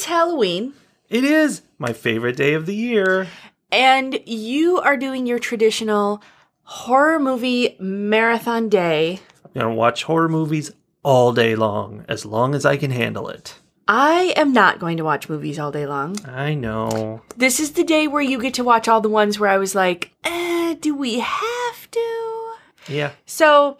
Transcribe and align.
it's 0.00 0.06
Halloween, 0.06 0.72
It 1.10 1.24
is 1.24 1.60
my 1.78 1.92
favorite 1.92 2.34
day 2.34 2.54
of 2.54 2.64
the 2.64 2.74
year. 2.74 3.26
and 3.70 4.18
you 4.24 4.80
are 4.80 4.96
doing 4.96 5.26
your 5.26 5.38
traditional 5.38 6.22
horror 6.62 7.18
movie 7.18 7.76
marathon 7.78 8.70
day. 8.70 9.20
I'm 9.44 9.50
going 9.52 9.66
to 9.66 9.74
watch 9.74 10.04
horror 10.04 10.30
movies 10.30 10.70
all 11.02 11.34
day 11.34 11.54
long, 11.54 12.06
as 12.08 12.24
long 12.24 12.54
as 12.54 12.64
I 12.64 12.78
can 12.78 12.90
handle 12.92 13.28
it. 13.28 13.56
I 13.86 14.32
am 14.36 14.54
not 14.54 14.78
going 14.78 14.96
to 14.96 15.04
watch 15.04 15.28
movies 15.28 15.58
all 15.58 15.70
day 15.70 15.86
long. 15.86 16.16
I 16.26 16.54
know. 16.54 17.20
This 17.36 17.60
is 17.60 17.72
the 17.72 17.84
day 17.84 18.08
where 18.08 18.22
you 18.22 18.40
get 18.40 18.54
to 18.54 18.64
watch 18.64 18.88
all 18.88 19.02
the 19.02 19.10
ones 19.10 19.38
where 19.38 19.50
I 19.50 19.58
was 19.58 19.74
like, 19.74 20.12
eh, 20.24 20.76
do 20.80 20.94
we 20.94 21.18
have 21.18 21.90
to? 21.90 22.52
Yeah. 22.88 23.10
So 23.26 23.76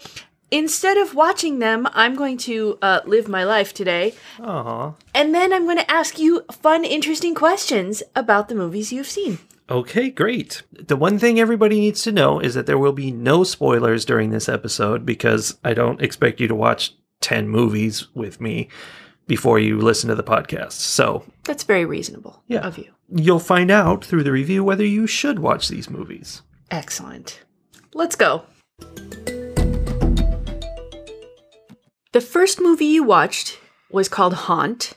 instead 0.50 0.96
of 0.96 1.14
watching 1.14 1.58
them, 1.58 1.86
I'm 1.92 2.14
going 2.14 2.38
to 2.38 2.78
uh, 2.82 3.00
live 3.04 3.28
my 3.28 3.44
life 3.44 3.72
today. 3.74 4.14
Aw. 4.40 4.92
And 5.14 5.34
then 5.34 5.52
I'm 5.52 5.64
going 5.64 5.78
to 5.78 5.90
ask 5.90 6.18
you 6.18 6.42
fun, 6.52 6.84
interesting 6.84 7.34
questions 7.34 8.02
about 8.16 8.48
the 8.48 8.54
movies 8.54 8.92
you've 8.92 9.06
seen. 9.08 9.38
Okay, 9.68 10.10
great. 10.10 10.62
The 10.72 10.96
one 10.96 11.18
thing 11.18 11.38
everybody 11.38 11.78
needs 11.78 12.02
to 12.02 12.12
know 12.12 12.40
is 12.40 12.54
that 12.54 12.66
there 12.66 12.78
will 12.78 12.92
be 12.92 13.12
no 13.12 13.44
spoilers 13.44 14.04
during 14.04 14.30
this 14.30 14.48
episode 14.48 15.06
because 15.06 15.58
I 15.62 15.74
don't 15.74 16.02
expect 16.02 16.40
you 16.40 16.48
to 16.48 16.54
watch 16.56 16.92
10 17.20 17.48
movies 17.48 18.08
with 18.14 18.40
me 18.40 18.68
before 19.28 19.60
you 19.60 19.78
listen 19.78 20.08
to 20.08 20.16
the 20.16 20.24
podcast. 20.24 20.72
So 20.72 21.24
That's 21.44 21.62
very 21.62 21.84
reasonable 21.84 22.42
Yeah. 22.48 22.66
of 22.66 22.78
you. 22.78 22.90
you'll 23.14 23.38
find 23.38 23.70
out 23.70 24.04
through 24.04 24.24
the 24.24 24.32
review 24.32 24.64
whether 24.64 24.84
you 24.84 25.06
should 25.06 25.38
watch 25.38 25.68
these 25.68 25.88
movies. 25.88 26.42
Excellent. 26.72 27.40
Let's 27.94 28.16
go. 28.16 28.42
The 32.12 32.20
first 32.20 32.60
movie 32.60 32.86
you 32.86 33.04
watched 33.04 33.60
was 33.88 34.08
called 34.08 34.34
Haunt 34.34 34.94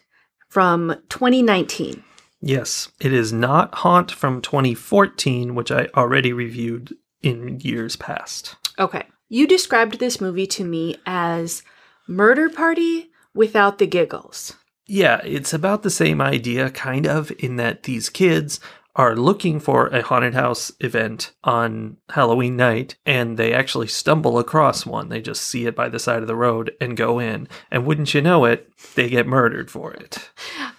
from 0.49 0.95
2019. 1.09 2.03
Yes, 2.41 2.91
it 2.99 3.13
is 3.13 3.31
not 3.31 3.75
Haunt 3.75 4.11
from 4.11 4.41
2014, 4.41 5.53
which 5.53 5.71
I 5.71 5.89
already 5.95 6.33
reviewed 6.33 6.95
in 7.21 7.59
years 7.59 7.95
past. 7.95 8.55
Okay. 8.79 9.03
You 9.29 9.47
described 9.47 9.99
this 9.99 10.19
movie 10.19 10.47
to 10.47 10.63
me 10.63 10.95
as 11.05 11.61
Murder 12.07 12.49
Party 12.49 13.11
without 13.35 13.77
the 13.77 13.87
giggles. 13.87 14.55
Yeah, 14.87 15.21
it's 15.23 15.53
about 15.53 15.83
the 15.83 15.91
same 15.91 16.19
idea, 16.19 16.71
kind 16.71 17.07
of, 17.07 17.31
in 17.37 17.57
that 17.57 17.83
these 17.83 18.09
kids 18.09 18.59
are 18.95 19.15
looking 19.15 19.59
for 19.59 19.87
a 19.87 20.01
haunted 20.03 20.33
house 20.33 20.71
event 20.79 21.31
on 21.43 21.97
Halloween 22.09 22.55
night, 22.55 22.95
and 23.05 23.37
they 23.37 23.53
actually 23.53 23.87
stumble 23.87 24.37
across 24.37 24.85
one. 24.85 25.09
They 25.09 25.21
just 25.21 25.43
see 25.43 25.65
it 25.65 25.75
by 25.75 25.89
the 25.89 25.99
side 25.99 26.21
of 26.21 26.27
the 26.27 26.35
road 26.35 26.71
and 26.79 26.95
go 26.95 27.19
in. 27.19 27.47
And 27.71 27.85
wouldn't 27.85 28.13
you 28.13 28.21
know 28.21 28.45
it, 28.45 28.71
they 28.95 29.09
get 29.09 29.25
murdered 29.25 29.71
for 29.71 29.93
it. 29.93 30.29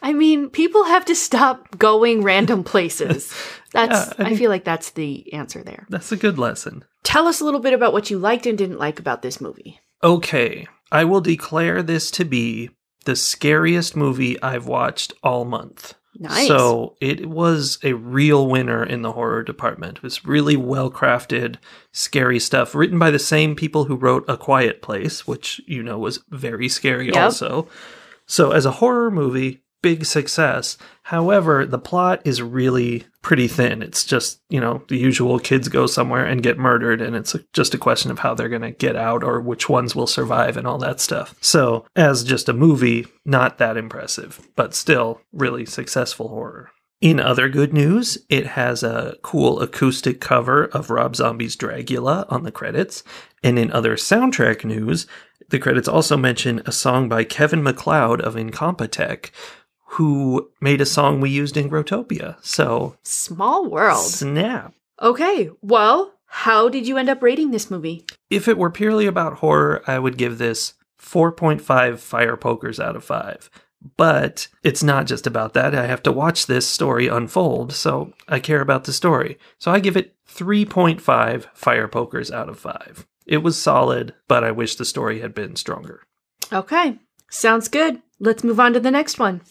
I 0.03 0.13
mean, 0.13 0.49
people 0.49 0.85
have 0.85 1.05
to 1.07 1.15
stop 1.15 1.77
going 1.79 2.23
random 2.23 2.63
places. 2.63 3.35
That's 3.73 4.15
Yeah, 4.19 4.27
I 4.27 4.31
I, 4.31 4.37
feel 4.37 4.51
like 4.51 4.63
that's 4.63 4.91
the 4.91 5.33
answer 5.33 5.61
there. 5.65 5.85
That's 5.89 6.13
a 6.13 6.17
good 6.17 6.39
lesson. 6.39 6.85
Tell 7.03 7.27
us 7.27 7.41
a 7.41 7.45
little 7.45 7.59
bit 7.59 7.73
about 7.73 7.93
what 7.93 8.09
you 8.09 8.21
liked 8.21 8.47
and 8.47 8.57
didn't 8.57 8.79
like 8.79 9.01
about 9.01 9.23
this 9.23 9.41
movie. 9.41 9.81
Okay, 10.01 10.69
I 10.93 11.03
will 11.03 11.21
declare 11.21 11.83
this 11.83 12.13
to 12.13 12.25
be 12.25 12.71
the 13.05 13.17
scariest 13.17 13.97
movie 13.97 14.41
I've 14.41 14.69
watched 14.69 15.13
all 15.25 15.45
month. 15.45 15.95
Nice. 16.19 16.47
So 16.47 16.97
it 17.01 17.27
was 17.27 17.79
a 17.83 17.95
real 17.95 18.47
winner 18.47 18.85
in 18.85 19.03
the 19.03 19.13
horror 19.13 19.43
department. 19.43 19.99
It 19.99 20.03
was 20.03 20.25
really 20.25 20.57
well 20.57 20.91
crafted, 20.91 21.57
scary 21.93 22.39
stuff, 22.39 22.75
written 22.75 22.99
by 22.99 23.11
the 23.11 23.19
same 23.19 23.57
people 23.57 23.85
who 23.85 23.97
wrote 23.97 24.25
A 24.29 24.37
Quiet 24.37 24.81
Place, 24.81 25.27
which 25.27 25.61
you 25.67 25.83
know 25.83 25.99
was 25.99 26.21
very 26.31 26.69
scary 26.69 27.07
Yep. 27.07 27.17
also. 27.17 27.69
So 28.27 28.53
as 28.53 28.65
a 28.65 28.71
horror 28.71 29.11
movie, 29.11 29.64
big 29.85 30.07
success. 30.07 30.79
However, 31.03 31.67
the 31.67 31.79
plot 31.79 32.23
is 32.25 32.41
really 32.41 33.05
pretty 33.21 33.47
thin. 33.47 33.83
It's 33.83 34.03
just, 34.03 34.41
you 34.49 34.59
know, 34.59 34.83
the 34.89 34.97
usual 34.97 35.39
kids 35.39 35.69
go 35.69 35.87
somewhere 35.87 36.25
and 36.25 36.43
get 36.43 36.57
murdered, 36.57 37.03
and 37.03 37.15
it's 37.15 37.37
just 37.53 37.75
a 37.75 37.79
question 37.79 38.11
of 38.11 38.21
how 38.21 38.33
they're 38.33 38.49
going 38.49 38.63
to 38.63 38.71
get 38.71 38.97
out 38.97 39.23
or 39.23 39.43
which 39.43 39.69
ones 39.69 39.95
will 39.95 40.07
survive 40.07 40.57
and 40.57 40.67
all 40.67 40.79
that 40.79 41.01
stuff. 41.01 41.35
So, 41.43 41.85
as 41.95 42.25
just 42.25 42.49
a 42.49 42.55
movie, 42.55 43.07
not 43.27 43.59
that 43.59 43.77
impressive, 43.77 44.49
but 44.57 44.75
still 44.75 45.21
really 45.35 45.67
successful 45.67 46.29
horror. 46.29 46.71
In 47.03 47.21
other 47.21 47.51
good 47.51 47.75
news, 47.75 48.17
it 48.31 48.47
has 48.47 48.83
a 48.83 49.19
cool 49.21 49.61
acoustic 49.61 50.19
cover 50.19 50.65
of 50.65 50.89
Rob 50.89 51.15
Zombie's 51.15 51.59
Dragula 51.59 52.25
on 52.31 52.45
the 52.45 52.53
credits. 52.53 53.03
And 53.43 53.59
in 53.59 53.71
other 53.71 53.97
soundtrack 53.97 54.65
news, 54.65 55.07
the 55.51 55.59
credits 55.59 55.89
also 55.89 56.17
mention 56.17 56.63
a 56.65 56.73
song 56.73 57.11
by 57.11 57.25
Kevin 57.25 57.63
MacLeod 57.63 58.23
of 58.23 58.35
Incompetech, 58.35 59.31
who 59.95 60.51
made 60.61 60.81
a 60.81 60.87
song 60.87 61.21
we 61.21 61.31
used 61.31 61.57
in 61.57 61.71
Grotopia. 61.71 62.37
So, 62.43 62.97
Small 63.03 63.69
world. 63.69 64.05
snap. 64.05 64.75
Okay, 65.01 65.51
well, 65.63 66.15
how 66.27 66.69
did 66.69 66.87
you 66.87 66.97
end 66.97 67.09
up 67.09 67.23
rating 67.23 67.51
this 67.51 67.71
movie? 67.71 68.05
If 68.31 68.49
it 68.49 68.59
were 68.59 68.71
purely 68.71 69.07
about 69.07 69.35
horror, 69.39 69.83
I 69.87 69.99
would 69.99 70.17
give 70.19 70.39
this 70.39 70.75
4.5 71.01 71.99
fire 71.99 72.37
pokers 72.37 72.81
out 72.81 72.97
of 72.97 73.05
5. 73.05 73.51
But 73.97 74.49
it's 74.63 74.83
not 74.83 75.07
just 75.07 75.27
about 75.27 75.53
that. 75.55 75.75
I 75.75 75.87
have 75.87 76.03
to 76.05 76.13
watch 76.13 76.47
this 76.47 76.67
story 76.67 77.07
unfold, 77.07 77.73
so 77.73 78.15
I 78.27 78.41
care 78.41 78.63
about 78.63 78.85
the 78.85 78.93
story. 78.93 79.39
So 79.59 79.71
I 79.71 79.79
give 79.79 79.97
it 79.97 80.15
3.5 80.29 81.47
fire 81.55 81.87
pokers 81.89 82.31
out 82.31 82.49
of 82.49 82.59
5. 82.59 83.07
It 83.27 83.39
was 83.39 83.61
solid, 83.61 84.15
but 84.27 84.43
I 84.43 84.51
wish 84.51 84.77
the 84.77 84.85
story 84.85 85.21
had 85.21 85.35
been 85.35 85.55
stronger. 85.57 86.03
Okay, 86.53 86.99
sounds 87.31 87.69
good. 87.69 88.01
Let's 88.19 88.43
move 88.45 88.59
on 88.59 88.73
to 88.73 88.81
the 88.81 88.91
next 88.91 89.19
one. 89.19 89.43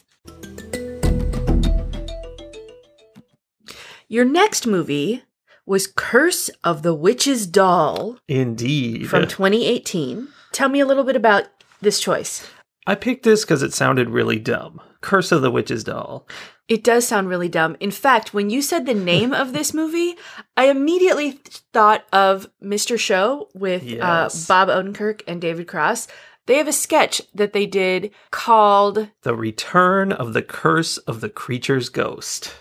Your 4.13 4.25
next 4.25 4.68
movie 4.68 5.24
was 5.66 5.88
Curse 5.88 6.51
of 6.63 6.84
the 6.84 6.94
Witch's 6.94 7.47
Doll 7.47 8.19
Indeed. 8.28 9.09
from 9.09 9.24
2018. 9.24 10.28
Tell 10.51 10.69
me 10.69 10.79
a 10.79 10.85
little 10.85 11.03
bit 11.03 11.16
about 11.16 11.46
this 11.81 12.00
choice. 12.00 12.47
I 12.85 12.94
picked 12.94 13.23
this 13.23 13.44
because 13.44 13.63
it 13.63 13.73
sounded 13.73 14.12
really 14.12 14.38
dumb. 14.38 14.79
Curse 15.02 15.31
of 15.31 15.41
the 15.41 15.50
Witch's 15.50 15.84
Doll. 15.84 16.28
It 16.68 16.84
does 16.84 17.07
sound 17.07 17.28
really 17.28 17.50
dumb. 17.50 17.75
In 17.79 17.90
fact, 17.90 18.35
when 18.35 18.52
you 18.52 18.62
said 18.62 18.85
the 18.85 18.94
name 18.94 19.34
of 19.34 19.52
this 19.52 19.73
movie, 19.81 20.13
I 20.56 20.66
immediately 20.69 21.40
thought 21.73 22.06
of 22.13 22.46
Mr. 22.63 23.00
Show 23.00 23.50
with 23.56 23.81
Yes. 23.81 24.47
uh, 24.47 24.47
Bob 24.47 24.69
Odenkirk 24.69 25.23
and 25.28 25.41
David 25.41 25.68
Cross. 25.68 26.07
They 26.46 26.57
have 26.59 26.68
a 26.68 26.72
sketch 26.72 27.19
that 27.34 27.53
they 27.53 27.66
did 27.66 28.12
called 28.29 29.09
The 29.23 29.34
Return 29.34 30.12
of 30.12 30.34
the 30.34 30.44
Curse 30.44 31.00
of 31.00 31.19
the 31.19 31.29
Creature's 31.29 31.90
Ghost. 31.90 32.53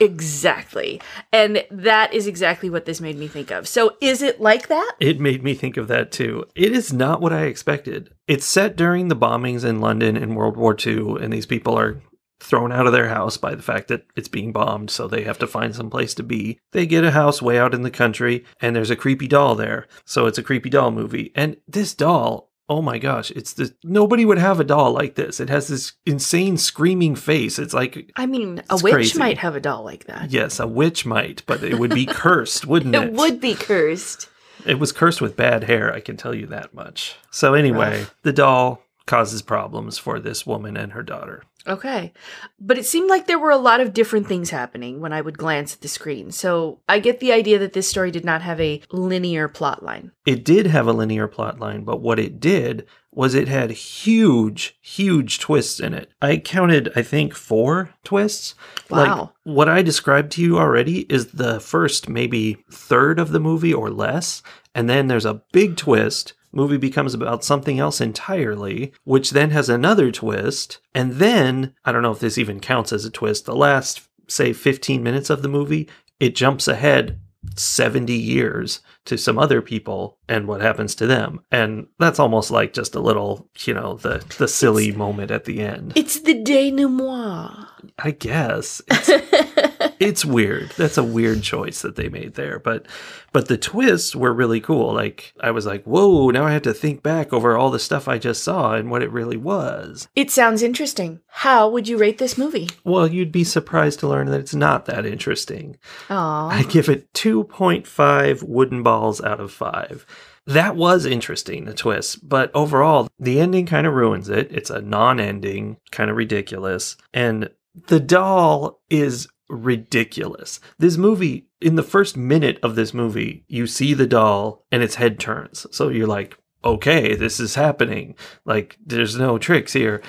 Exactly. 0.00 1.00
And 1.32 1.64
that 1.70 2.12
is 2.14 2.26
exactly 2.26 2.70
what 2.70 2.84
this 2.84 3.00
made 3.00 3.18
me 3.18 3.28
think 3.28 3.50
of. 3.50 3.66
So 3.66 3.96
is 4.00 4.22
it 4.22 4.40
like 4.40 4.68
that? 4.68 4.92
It 5.00 5.20
made 5.20 5.42
me 5.42 5.54
think 5.54 5.76
of 5.76 5.88
that 5.88 6.12
too. 6.12 6.44
It 6.54 6.72
is 6.72 6.92
not 6.92 7.20
what 7.20 7.32
I 7.32 7.42
expected. 7.44 8.14
It's 8.26 8.46
set 8.46 8.76
during 8.76 9.08
the 9.08 9.16
bombings 9.16 9.64
in 9.64 9.80
London 9.80 10.16
in 10.16 10.34
World 10.34 10.56
War 10.56 10.76
II, 10.78 11.16
and 11.20 11.32
these 11.32 11.46
people 11.46 11.78
are 11.78 12.00
thrown 12.40 12.70
out 12.70 12.86
of 12.86 12.92
their 12.92 13.08
house 13.08 13.36
by 13.36 13.54
the 13.54 13.62
fact 13.62 13.88
that 13.88 14.06
it's 14.14 14.28
being 14.28 14.52
bombed, 14.52 14.90
so 14.90 15.08
they 15.08 15.24
have 15.24 15.38
to 15.38 15.46
find 15.46 15.74
some 15.74 15.90
place 15.90 16.14
to 16.14 16.22
be. 16.22 16.58
They 16.72 16.86
get 16.86 17.04
a 17.04 17.10
house 17.10 17.42
way 17.42 17.58
out 17.58 17.74
in 17.74 17.82
the 17.82 17.90
country, 17.90 18.44
and 18.60 18.76
there's 18.76 18.90
a 18.90 18.96
creepy 18.96 19.26
doll 19.26 19.54
there. 19.54 19.88
So 20.04 20.26
it's 20.26 20.38
a 20.38 20.42
creepy 20.42 20.70
doll 20.70 20.90
movie. 20.92 21.32
And 21.34 21.56
this 21.66 21.94
doll, 21.94 22.47
oh 22.68 22.82
my 22.82 22.98
gosh, 22.98 23.30
it's 23.32 23.54
this 23.54 23.72
nobody 23.82 24.24
would 24.24 24.38
have 24.38 24.60
a 24.60 24.64
doll 24.64 24.92
like 24.92 25.14
this. 25.14 25.40
It 25.40 25.48
has 25.48 25.68
this 25.68 25.92
insane 26.06 26.56
screaming 26.56 27.16
face. 27.16 27.58
It's 27.58 27.74
like 27.74 28.10
I 28.16 28.26
mean, 28.26 28.62
a 28.70 28.78
witch 28.82 28.92
crazy. 28.92 29.18
might 29.18 29.38
have 29.38 29.56
a 29.56 29.60
doll 29.60 29.84
like 29.84 30.04
that. 30.04 30.30
yes, 30.30 30.60
a 30.60 30.66
witch 30.66 31.06
might, 31.06 31.42
but 31.46 31.62
it 31.62 31.78
would 31.78 31.94
be 31.94 32.06
cursed, 32.10 32.66
wouldn't 32.66 32.94
it? 32.94 33.02
It 33.04 33.12
would 33.12 33.40
be 33.40 33.54
cursed. 33.54 34.28
It 34.66 34.78
was 34.78 34.92
cursed 34.92 35.20
with 35.20 35.36
bad 35.36 35.64
hair, 35.64 35.94
I 35.94 36.00
can 36.00 36.16
tell 36.16 36.34
you 36.34 36.46
that 36.48 36.74
much. 36.74 37.14
So, 37.30 37.54
anyway, 37.54 38.06
the 38.22 38.32
doll 38.32 38.82
causes 39.08 39.42
problems 39.42 39.98
for 39.98 40.20
this 40.20 40.46
woman 40.46 40.76
and 40.76 40.92
her 40.92 41.02
daughter. 41.02 41.42
Okay. 41.66 42.12
But 42.60 42.78
it 42.78 42.86
seemed 42.86 43.10
like 43.10 43.26
there 43.26 43.38
were 43.38 43.50
a 43.50 43.56
lot 43.56 43.80
of 43.80 43.92
different 43.92 44.28
things 44.28 44.50
happening 44.50 45.00
when 45.00 45.12
I 45.12 45.20
would 45.20 45.36
glance 45.36 45.74
at 45.74 45.80
the 45.80 45.88
screen. 45.88 46.30
So 46.30 46.80
I 46.88 47.00
get 47.00 47.18
the 47.18 47.32
idea 47.32 47.58
that 47.58 47.72
this 47.72 47.88
story 47.88 48.10
did 48.10 48.24
not 48.24 48.42
have 48.42 48.60
a 48.60 48.80
linear 48.92 49.48
plot 49.48 49.82
line. 49.82 50.12
It 50.24 50.44
did 50.44 50.66
have 50.66 50.86
a 50.86 50.92
linear 50.92 51.26
plot 51.26 51.58
line, 51.58 51.82
but 51.84 52.00
what 52.00 52.18
it 52.18 52.38
did 52.38 52.86
was 53.10 53.34
it 53.34 53.48
had 53.48 53.70
huge, 53.70 54.78
huge 54.80 55.40
twists 55.40 55.80
in 55.80 55.92
it. 55.94 56.12
I 56.22 56.36
counted, 56.36 56.92
I 56.94 57.02
think, 57.02 57.34
four 57.34 57.94
twists. 58.04 58.54
Wow. 58.88 59.20
Like, 59.20 59.30
what 59.42 59.68
I 59.68 59.82
described 59.82 60.32
to 60.32 60.42
you 60.42 60.58
already 60.58 61.00
is 61.12 61.32
the 61.32 61.58
first 61.58 62.08
maybe 62.08 62.64
third 62.70 63.18
of 63.18 63.32
the 63.32 63.40
movie 63.40 63.74
or 63.74 63.90
less. 63.90 64.42
And 64.74 64.88
then 64.88 65.08
there's 65.08 65.26
a 65.26 65.42
big 65.52 65.76
twist. 65.76 66.34
Movie 66.52 66.76
becomes 66.76 67.14
about 67.14 67.44
something 67.44 67.78
else 67.78 68.00
entirely, 68.00 68.92
which 69.04 69.30
then 69.30 69.50
has 69.50 69.68
another 69.68 70.10
twist. 70.10 70.78
And 70.94 71.14
then, 71.14 71.74
I 71.84 71.92
don't 71.92 72.02
know 72.02 72.12
if 72.12 72.20
this 72.20 72.38
even 72.38 72.60
counts 72.60 72.92
as 72.92 73.04
a 73.04 73.10
twist, 73.10 73.44
the 73.44 73.54
last, 73.54 74.08
say, 74.28 74.52
15 74.52 75.02
minutes 75.02 75.30
of 75.30 75.42
the 75.42 75.48
movie, 75.48 75.88
it 76.18 76.34
jumps 76.34 76.66
ahead 76.68 77.20
70 77.56 78.12
years 78.12 78.80
to 79.04 79.16
some 79.16 79.38
other 79.38 79.62
people 79.62 80.18
and 80.28 80.46
what 80.46 80.60
happens 80.60 80.94
to 80.96 81.06
them. 81.06 81.40
And 81.50 81.86
that's 81.98 82.18
almost 82.18 82.50
like 82.50 82.72
just 82.72 82.94
a 82.94 83.00
little, 83.00 83.48
you 83.60 83.74
know, 83.74 83.94
the 83.94 84.24
the 84.38 84.48
silly 84.48 84.92
moment 84.92 85.30
at 85.30 85.44
the 85.44 85.60
end. 85.60 85.92
It's 85.94 86.20
the 86.20 86.34
denouement. 86.34 87.66
I 87.98 88.10
guess. 88.10 88.82
It's, 90.00 90.24
weird. 90.24 90.70
That's 90.76 90.98
a 90.98 91.02
weird 91.02 91.42
choice 91.42 91.82
that 91.82 91.96
they 91.96 92.08
made 92.08 92.34
there, 92.34 92.58
but 92.58 92.86
but 93.32 93.48
the 93.48 93.58
twists 93.58 94.16
were 94.16 94.32
really 94.32 94.60
cool. 94.60 94.92
Like 94.92 95.32
I 95.40 95.50
was 95.50 95.66
like, 95.66 95.84
"Whoa, 95.84 96.30
now 96.30 96.44
I 96.44 96.52
have 96.52 96.62
to 96.62 96.74
think 96.74 97.02
back 97.02 97.32
over 97.32 97.56
all 97.56 97.70
the 97.70 97.78
stuff 97.78 98.08
I 98.08 98.18
just 98.18 98.42
saw 98.42 98.74
and 98.74 98.90
what 98.90 99.02
it 99.02 99.12
really 99.12 99.36
was." 99.36 100.08
It 100.16 100.30
sounds 100.30 100.62
interesting. 100.62 101.20
How 101.28 101.68
would 101.68 101.88
you 101.88 101.98
rate 101.98 102.18
this 102.18 102.38
movie? 102.38 102.68
Well, 102.84 103.06
you'd 103.06 103.32
be 103.32 103.44
surprised 103.44 104.00
to 104.00 104.08
learn 104.08 104.26
that 104.28 104.40
it's 104.40 104.54
not 104.54 104.86
that 104.86 105.06
interesting. 105.06 105.76
Aw. 106.10 106.48
I 106.48 106.62
give 106.64 106.88
it 106.88 107.12
2.5 107.12 108.42
wooden 108.42 108.82
balls 108.82 109.20
out 109.22 109.40
of 109.40 109.52
5. 109.52 110.06
That 110.46 110.76
was 110.76 111.04
interesting, 111.04 111.66
the 111.66 111.74
twist, 111.74 112.26
but 112.26 112.50
overall, 112.54 113.08
the 113.18 113.38
ending 113.38 113.66
kind 113.66 113.86
of 113.86 113.92
ruins 113.92 114.30
it. 114.30 114.50
It's 114.50 114.70
a 114.70 114.80
non 114.80 115.20
ending, 115.20 115.76
kind 115.90 116.10
of 116.10 116.16
ridiculous. 116.16 116.96
And 117.12 117.50
the 117.88 118.00
doll 118.00 118.80
is 118.88 119.28
ridiculous. 119.48 120.60
This 120.78 120.96
movie, 120.96 121.48
in 121.60 121.76
the 121.76 121.82
first 121.82 122.16
minute 122.16 122.58
of 122.62 122.76
this 122.76 122.92
movie, 122.94 123.44
you 123.48 123.66
see 123.66 123.94
the 123.94 124.06
doll 124.06 124.64
and 124.70 124.82
its 124.82 124.96
head 124.96 125.18
turns. 125.18 125.66
So 125.70 125.88
you're 125.88 126.06
like, 126.06 126.38
okay, 126.64 127.14
this 127.14 127.40
is 127.40 127.54
happening. 127.54 128.14
Like, 128.44 128.78
there's 128.84 129.16
no 129.16 129.38
tricks 129.38 129.72
here. 129.72 130.02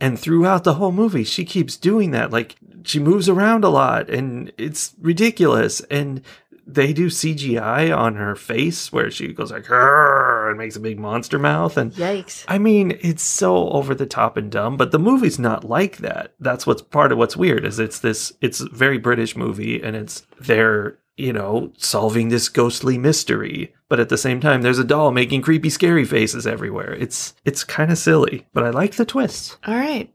And 0.00 0.18
throughout 0.18 0.64
the 0.64 0.74
whole 0.74 0.92
movie, 0.92 1.24
she 1.24 1.44
keeps 1.44 1.76
doing 1.76 2.10
that. 2.10 2.30
Like, 2.30 2.56
she 2.84 2.98
moves 2.98 3.28
around 3.28 3.64
a 3.64 3.68
lot 3.68 4.10
and 4.10 4.52
it's 4.58 4.94
ridiculous. 5.00 5.80
And 5.82 6.20
they 6.66 6.92
do 6.92 7.06
CGI 7.06 7.96
on 7.96 8.16
her 8.16 8.34
face 8.34 8.92
where 8.92 9.10
she 9.10 9.32
goes 9.32 9.50
like, 9.50 9.66
and 9.70 10.58
makes 10.58 10.76
a 10.76 10.80
big 10.80 10.98
monster 10.98 11.38
mouth. 11.38 11.76
And 11.76 11.92
Yikes. 11.92 12.44
I 12.48 12.58
mean, 12.58 12.98
it's 13.00 13.22
so 13.22 13.68
over 13.70 13.94
the 13.94 14.06
top 14.06 14.36
and 14.36 14.50
dumb, 14.50 14.76
but 14.76 14.90
the 14.90 14.98
movie's 14.98 15.38
not 15.38 15.64
like 15.64 15.98
that. 15.98 16.34
That's 16.40 16.66
what's 16.66 16.82
part 16.82 17.12
of 17.12 17.18
what's 17.18 17.36
weird 17.36 17.64
is 17.64 17.78
it's 17.78 17.98
this 17.98 18.32
it's 18.40 18.60
a 18.60 18.68
very 18.70 18.98
British 18.98 19.36
movie 19.36 19.82
and 19.82 19.96
it's 19.96 20.26
they're, 20.40 20.98
you 21.16 21.32
know, 21.32 21.72
solving 21.76 22.28
this 22.28 22.48
ghostly 22.48 22.98
mystery, 22.98 23.74
but 23.88 24.00
at 24.00 24.08
the 24.08 24.18
same 24.18 24.40
time 24.40 24.62
there's 24.62 24.78
a 24.78 24.84
doll 24.84 25.10
making 25.10 25.42
creepy 25.42 25.70
scary 25.70 26.04
faces 26.04 26.46
everywhere. 26.46 26.94
It's 26.94 27.34
it's 27.44 27.64
kind 27.64 27.90
of 27.90 27.98
silly, 27.98 28.46
but 28.52 28.64
I 28.64 28.70
like 28.70 28.94
the 28.94 29.04
twist. 29.04 29.58
All 29.66 29.74
right. 29.74 30.10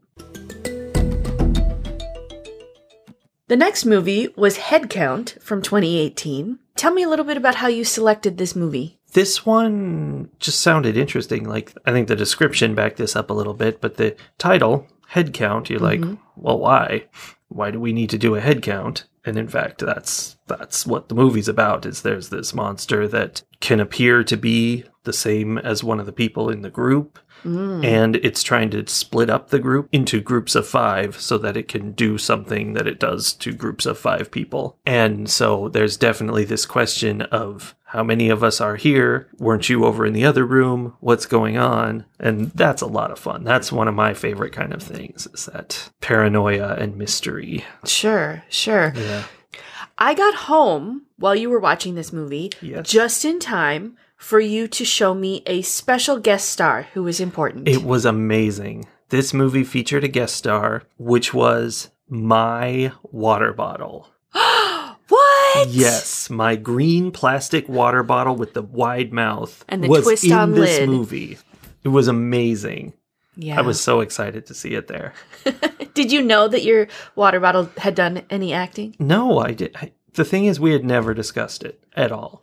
The 3.50 3.56
next 3.56 3.84
movie 3.84 4.28
was 4.36 4.58
Headcount 4.58 5.42
from 5.42 5.60
2018. 5.60 6.60
Tell 6.76 6.92
me 6.92 7.02
a 7.02 7.08
little 7.08 7.24
bit 7.24 7.36
about 7.36 7.56
how 7.56 7.66
you 7.66 7.84
selected 7.84 8.38
this 8.38 8.54
movie. 8.54 9.00
This 9.12 9.44
one 9.44 10.30
just 10.38 10.60
sounded 10.60 10.96
interesting. 10.96 11.48
Like 11.48 11.76
I 11.84 11.90
think 11.90 12.06
the 12.06 12.14
description 12.14 12.76
backed 12.76 12.98
this 12.98 13.16
up 13.16 13.28
a 13.28 13.32
little 13.32 13.54
bit, 13.54 13.80
but 13.80 13.96
the 13.96 14.14
title, 14.38 14.86
Headcount, 15.14 15.68
you're 15.68 15.80
like, 15.80 15.98
mm-hmm. 15.98 16.14
well, 16.36 16.60
why? 16.60 17.06
Why 17.48 17.72
do 17.72 17.80
we 17.80 17.92
need 17.92 18.10
to 18.10 18.18
do 18.18 18.36
a 18.36 18.40
headcount? 18.40 19.02
And 19.24 19.36
in 19.36 19.48
fact, 19.48 19.80
that's 19.80 20.36
that's 20.46 20.86
what 20.86 21.08
the 21.08 21.16
movie's 21.16 21.48
about. 21.48 21.84
Is 21.84 22.02
there's 22.02 22.28
this 22.28 22.54
monster 22.54 23.08
that 23.08 23.42
can 23.58 23.80
appear 23.80 24.22
to 24.22 24.36
be 24.36 24.84
the 25.02 25.12
same 25.12 25.58
as 25.58 25.82
one 25.82 25.98
of 25.98 26.06
the 26.06 26.12
people 26.12 26.50
in 26.50 26.62
the 26.62 26.70
group, 26.70 27.18
Mm. 27.44 27.84
and 27.84 28.16
it's 28.16 28.42
trying 28.42 28.70
to 28.70 28.86
split 28.86 29.30
up 29.30 29.48
the 29.50 29.58
group 29.58 29.88
into 29.92 30.20
groups 30.20 30.54
of 30.54 30.66
five 30.66 31.20
so 31.20 31.38
that 31.38 31.56
it 31.56 31.68
can 31.68 31.92
do 31.92 32.18
something 32.18 32.74
that 32.74 32.86
it 32.86 33.00
does 33.00 33.32
to 33.34 33.52
groups 33.52 33.86
of 33.86 33.98
five 33.98 34.30
people. 34.30 34.76
And 34.84 35.28
so 35.30 35.68
there's 35.68 35.96
definitely 35.96 36.44
this 36.44 36.66
question 36.66 37.22
of 37.22 37.74
how 37.84 38.04
many 38.04 38.28
of 38.28 38.44
us 38.44 38.60
are 38.60 38.76
here? 38.76 39.28
Weren't 39.38 39.68
you 39.68 39.84
over 39.84 40.06
in 40.06 40.12
the 40.12 40.24
other 40.24 40.44
room? 40.46 40.94
What's 41.00 41.26
going 41.26 41.56
on? 41.56 42.04
And 42.20 42.50
that's 42.52 42.82
a 42.82 42.86
lot 42.86 43.10
of 43.10 43.18
fun. 43.18 43.42
That's 43.42 43.72
one 43.72 43.88
of 43.88 43.94
my 43.94 44.14
favorite 44.14 44.52
kind 44.52 44.72
of 44.72 44.82
things 44.82 45.26
is 45.34 45.46
that 45.46 45.90
paranoia 46.00 46.74
and 46.78 46.96
mystery. 46.96 47.64
Sure, 47.84 48.44
sure. 48.48 48.92
Yeah. 48.94 49.24
I 49.98 50.14
got 50.14 50.34
home 50.34 51.02
while 51.16 51.34
you 51.34 51.50
were 51.50 51.58
watching 51.58 51.94
this 51.94 52.12
movie 52.12 52.50
Yes. 52.62 52.88
just 52.88 53.24
in 53.24 53.38
time 53.40 53.96
for 54.20 54.38
you 54.38 54.68
to 54.68 54.84
show 54.84 55.14
me 55.14 55.42
a 55.46 55.62
special 55.62 56.18
guest 56.20 56.50
star 56.50 56.82
who 56.92 57.02
was 57.02 57.20
important. 57.20 57.66
It 57.66 57.82
was 57.82 58.04
amazing. 58.04 58.86
This 59.08 59.32
movie 59.32 59.64
featured 59.64 60.04
a 60.04 60.08
guest 60.08 60.36
star, 60.36 60.82
which 60.98 61.32
was 61.32 61.88
my 62.08 62.92
water 63.02 63.54
bottle. 63.54 64.08
what? 64.32 65.68
Yes, 65.68 66.28
my 66.28 66.54
green 66.54 67.10
plastic 67.10 67.66
water 67.66 68.02
bottle 68.02 68.36
with 68.36 68.52
the 68.52 68.62
wide 68.62 69.10
mouth 69.12 69.64
And 69.68 69.82
the 69.82 69.88
was 69.88 70.04
twist 70.04 70.24
in 70.24 70.32
on 70.32 70.52
this 70.52 70.78
lid. 70.80 70.88
movie. 70.90 71.38
It 71.82 71.88
was 71.88 72.06
amazing. 72.06 72.92
Yeah. 73.36 73.58
I 73.58 73.62
was 73.62 73.80
so 73.80 74.00
excited 74.00 74.44
to 74.46 74.54
see 74.54 74.74
it 74.74 74.86
there. 74.86 75.14
Did 75.94 76.12
you 76.12 76.20
know 76.20 76.46
that 76.46 76.62
your 76.62 76.88
water 77.16 77.40
bottle 77.40 77.70
had 77.78 77.94
done 77.94 78.22
any 78.28 78.52
acting? 78.52 78.94
No, 78.98 79.38
I 79.38 79.52
did. 79.52 79.74
I, 79.76 79.92
the 80.12 80.26
thing 80.26 80.44
is, 80.44 80.60
we 80.60 80.72
had 80.72 80.84
never 80.84 81.14
discussed 81.14 81.62
it 81.64 81.82
at 81.96 82.12
all. 82.12 82.42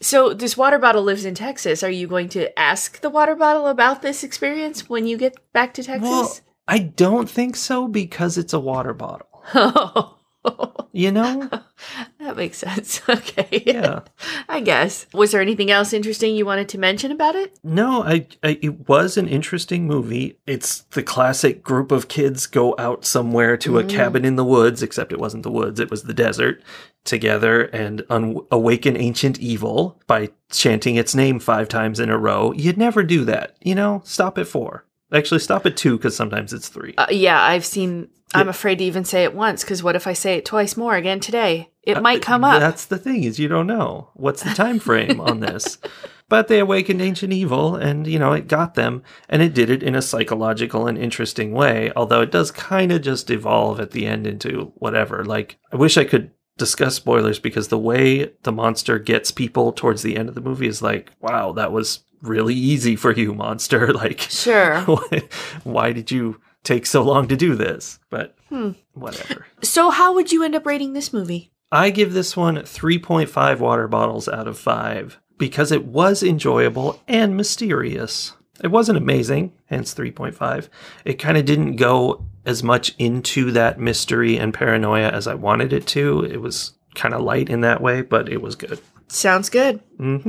So 0.00 0.34
this 0.34 0.56
water 0.56 0.78
bottle 0.78 1.02
lives 1.02 1.24
in 1.24 1.34
Texas. 1.34 1.82
Are 1.82 1.90
you 1.90 2.06
going 2.06 2.28
to 2.30 2.56
ask 2.58 3.00
the 3.00 3.10
water 3.10 3.34
bottle 3.34 3.66
about 3.66 4.02
this 4.02 4.22
experience 4.22 4.88
when 4.88 5.06
you 5.06 5.16
get 5.16 5.52
back 5.52 5.74
to 5.74 5.82
Texas? 5.82 6.08
Well, 6.08 6.38
I 6.68 6.78
don't 6.78 7.30
think 7.30 7.56
so 7.56 7.88
because 7.88 8.38
it's 8.38 8.52
a 8.52 8.60
water 8.60 8.94
bottle. 8.94 9.28
Oh, 9.54 10.18
You 10.96 11.12
know? 11.12 11.50
that 12.20 12.36
makes 12.36 12.58
sense. 12.58 13.02
Okay. 13.08 13.62
Yeah. 13.66 14.00
I 14.48 14.60
guess. 14.60 15.06
Was 15.12 15.32
there 15.32 15.40
anything 15.40 15.70
else 15.70 15.92
interesting 15.92 16.34
you 16.34 16.46
wanted 16.46 16.68
to 16.70 16.78
mention 16.78 17.12
about 17.12 17.34
it? 17.34 17.58
No, 17.62 18.02
I, 18.02 18.26
I 18.42 18.58
it 18.62 18.88
was 18.88 19.16
an 19.16 19.28
interesting 19.28 19.86
movie. 19.86 20.38
It's 20.46 20.80
the 20.92 21.02
classic 21.02 21.62
group 21.62 21.92
of 21.92 22.08
kids 22.08 22.46
go 22.46 22.74
out 22.78 23.04
somewhere 23.04 23.56
to 23.58 23.78
a 23.78 23.84
mm. 23.84 23.90
cabin 23.90 24.24
in 24.24 24.36
the 24.36 24.44
woods, 24.44 24.82
except 24.82 25.12
it 25.12 25.20
wasn't 25.20 25.42
the 25.42 25.50
woods, 25.50 25.80
it 25.80 25.90
was 25.90 26.04
the 26.04 26.14
desert, 26.14 26.62
together 27.04 27.64
and 27.64 28.04
un- 28.08 28.40
awaken 28.50 28.96
ancient 28.96 29.38
evil 29.38 30.00
by 30.06 30.30
chanting 30.50 30.96
its 30.96 31.14
name 31.14 31.38
5 31.38 31.68
times 31.68 32.00
in 32.00 32.10
a 32.10 32.18
row. 32.18 32.52
You'd 32.52 32.78
never 32.78 33.02
do 33.02 33.24
that. 33.26 33.56
You 33.62 33.74
know, 33.74 34.02
stop 34.04 34.38
at 34.38 34.48
4. 34.48 34.84
Actually, 35.12 35.40
stop 35.40 35.66
at 35.66 35.76
2 35.76 35.98
cuz 35.98 36.16
sometimes 36.16 36.52
it's 36.52 36.68
3. 36.68 36.94
Uh, 36.98 37.06
yeah, 37.10 37.40
I've 37.42 37.64
seen. 37.64 38.08
I'm 38.34 38.48
afraid 38.48 38.78
to 38.78 38.84
even 38.84 39.04
say 39.04 39.22
it 39.22 39.34
once 39.34 39.62
because 39.62 39.82
what 39.82 39.96
if 39.96 40.06
I 40.06 40.12
say 40.12 40.34
it 40.34 40.44
twice 40.44 40.76
more 40.76 40.96
again 40.96 41.20
today? 41.20 41.70
It 41.84 42.02
might 42.02 42.22
come 42.22 42.42
up. 42.42 42.60
That's 42.60 42.84
the 42.84 42.98
thing 42.98 43.22
is 43.22 43.38
you 43.38 43.46
don't 43.48 43.68
know 43.68 44.10
what's 44.14 44.42
the 44.42 44.50
time 44.50 44.78
frame 44.80 45.20
on 45.20 45.40
this. 45.40 45.78
But 46.28 46.48
they 46.48 46.58
awakened 46.58 47.00
ancient 47.00 47.32
evil 47.32 47.76
and 47.76 48.04
you 48.04 48.18
know 48.18 48.32
it 48.32 48.48
got 48.48 48.74
them 48.74 49.04
and 49.28 49.42
it 49.42 49.54
did 49.54 49.70
it 49.70 49.84
in 49.84 49.94
a 49.94 50.02
psychological 50.02 50.88
and 50.88 50.98
interesting 50.98 51.52
way, 51.52 51.92
although 51.94 52.20
it 52.20 52.32
does 52.32 52.50
kind 52.50 52.90
of 52.90 53.02
just 53.02 53.30
evolve 53.30 53.78
at 53.78 53.92
the 53.92 54.06
end 54.06 54.26
into 54.26 54.72
whatever. 54.74 55.24
Like 55.24 55.56
I 55.72 55.76
wish 55.76 55.96
I 55.96 56.02
could 56.02 56.32
discuss 56.58 56.96
spoilers 56.96 57.38
because 57.38 57.68
the 57.68 57.78
way 57.78 58.32
the 58.42 58.52
monster 58.52 58.98
gets 58.98 59.30
people 59.30 59.72
towards 59.72 60.02
the 60.02 60.16
end 60.16 60.28
of 60.28 60.34
the 60.34 60.40
movie 60.40 60.66
is 60.66 60.82
like, 60.82 61.12
wow, 61.20 61.52
that 61.52 61.70
was 61.70 62.00
really 62.28 62.54
easy 62.54 62.96
for 62.96 63.12
you, 63.12 63.34
monster. 63.34 63.92
Like 63.92 64.20
Sure. 64.20 64.80
why, 64.86 65.22
why 65.64 65.92
did 65.92 66.10
you 66.10 66.40
take 66.64 66.86
so 66.86 67.02
long 67.02 67.28
to 67.28 67.36
do 67.36 67.54
this? 67.54 67.98
But 68.10 68.34
Hmm. 68.48 68.72
whatever. 68.94 69.46
So, 69.62 69.90
how 69.90 70.14
would 70.14 70.30
you 70.32 70.42
end 70.44 70.54
up 70.54 70.66
rating 70.66 70.92
this 70.92 71.12
movie? 71.12 71.50
I 71.72 71.90
give 71.90 72.12
this 72.12 72.36
one 72.36 72.56
3.5 72.56 73.58
water 73.58 73.88
bottles 73.88 74.28
out 74.28 74.46
of 74.46 74.56
5 74.58 75.18
because 75.38 75.72
it 75.72 75.84
was 75.84 76.22
enjoyable 76.22 77.00
and 77.08 77.36
mysterious. 77.36 78.32
It 78.62 78.68
wasn't 78.68 78.98
amazing, 78.98 79.52
hence 79.66 79.92
3.5. 79.94 80.68
It 81.04 81.14
kind 81.14 81.36
of 81.36 81.44
didn't 81.44 81.76
go 81.76 82.24
as 82.44 82.62
much 82.62 82.94
into 82.98 83.50
that 83.52 83.78
mystery 83.80 84.38
and 84.38 84.54
paranoia 84.54 85.08
as 85.10 85.26
I 85.26 85.34
wanted 85.34 85.72
it 85.72 85.86
to. 85.88 86.24
It 86.24 86.40
was 86.40 86.72
kind 86.94 87.12
of 87.14 87.22
light 87.22 87.50
in 87.50 87.60
that 87.62 87.80
way, 87.82 88.00
but 88.02 88.28
it 88.28 88.40
was 88.40 88.54
good. 88.54 88.78
Sounds 89.08 89.50
good. 89.50 89.80
hmm 89.98 90.20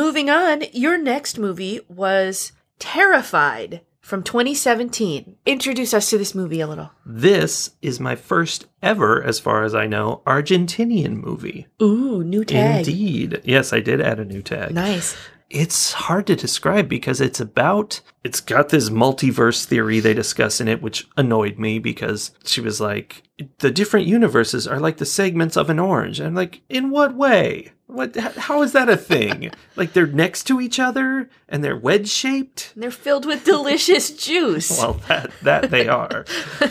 Moving 0.00 0.30
on, 0.30 0.62
your 0.72 0.96
next 0.96 1.38
movie 1.38 1.78
was 1.86 2.52
Terrified 2.78 3.82
from 4.00 4.22
2017. 4.22 5.36
Introduce 5.44 5.92
us 5.92 6.08
to 6.08 6.16
this 6.16 6.34
movie 6.34 6.62
a 6.62 6.66
little. 6.66 6.90
This 7.04 7.72
is 7.82 8.00
my 8.00 8.16
first 8.16 8.64
ever, 8.82 9.22
as 9.22 9.38
far 9.38 9.62
as 9.62 9.74
I 9.74 9.86
know, 9.86 10.22
Argentinian 10.26 11.22
movie. 11.22 11.66
Ooh, 11.82 12.24
new 12.24 12.46
tag. 12.46 12.88
Indeed. 12.88 13.42
Yes, 13.44 13.74
I 13.74 13.80
did 13.80 14.00
add 14.00 14.18
a 14.18 14.24
new 14.24 14.40
tag. 14.40 14.72
Nice. 14.72 15.14
it's 15.50 15.92
hard 15.92 16.26
to 16.28 16.36
describe 16.36 16.88
because 16.88 17.20
it's 17.20 17.40
about 17.40 18.00
it's 18.24 18.40
got 18.40 18.68
this 18.70 18.88
multiverse 18.88 19.64
theory 19.64 19.98
they 20.00 20.14
discuss 20.14 20.60
in 20.60 20.68
it 20.68 20.80
which 20.80 21.08
annoyed 21.16 21.58
me 21.58 21.78
because 21.78 22.30
she 22.44 22.60
was 22.60 22.80
like 22.80 23.24
the 23.58 23.70
different 23.70 24.06
universes 24.06 24.66
are 24.66 24.78
like 24.78 24.98
the 24.98 25.04
segments 25.04 25.56
of 25.56 25.68
an 25.68 25.80
orange 25.80 26.20
and 26.20 26.28
I'm 26.28 26.34
like 26.34 26.62
in 26.68 26.90
what 26.90 27.16
way 27.16 27.72
what 27.92 28.16
how 28.16 28.62
is 28.62 28.72
that 28.72 28.88
a 28.88 28.96
thing? 28.96 29.50
Like 29.76 29.92
they're 29.94 30.06
next 30.06 30.44
to 30.44 30.60
each 30.60 30.78
other 30.78 31.30
and 31.48 31.64
they're 31.64 31.76
wedge 31.76 32.08
shaped 32.08 32.72
They're 32.76 32.90
filled 32.90 33.24
with 33.24 33.44
delicious 33.44 34.10
juice. 34.26 34.70
well 34.78 35.00
that 35.08 35.30
that 35.42 35.70
they 35.70 35.88
are. 35.88 36.24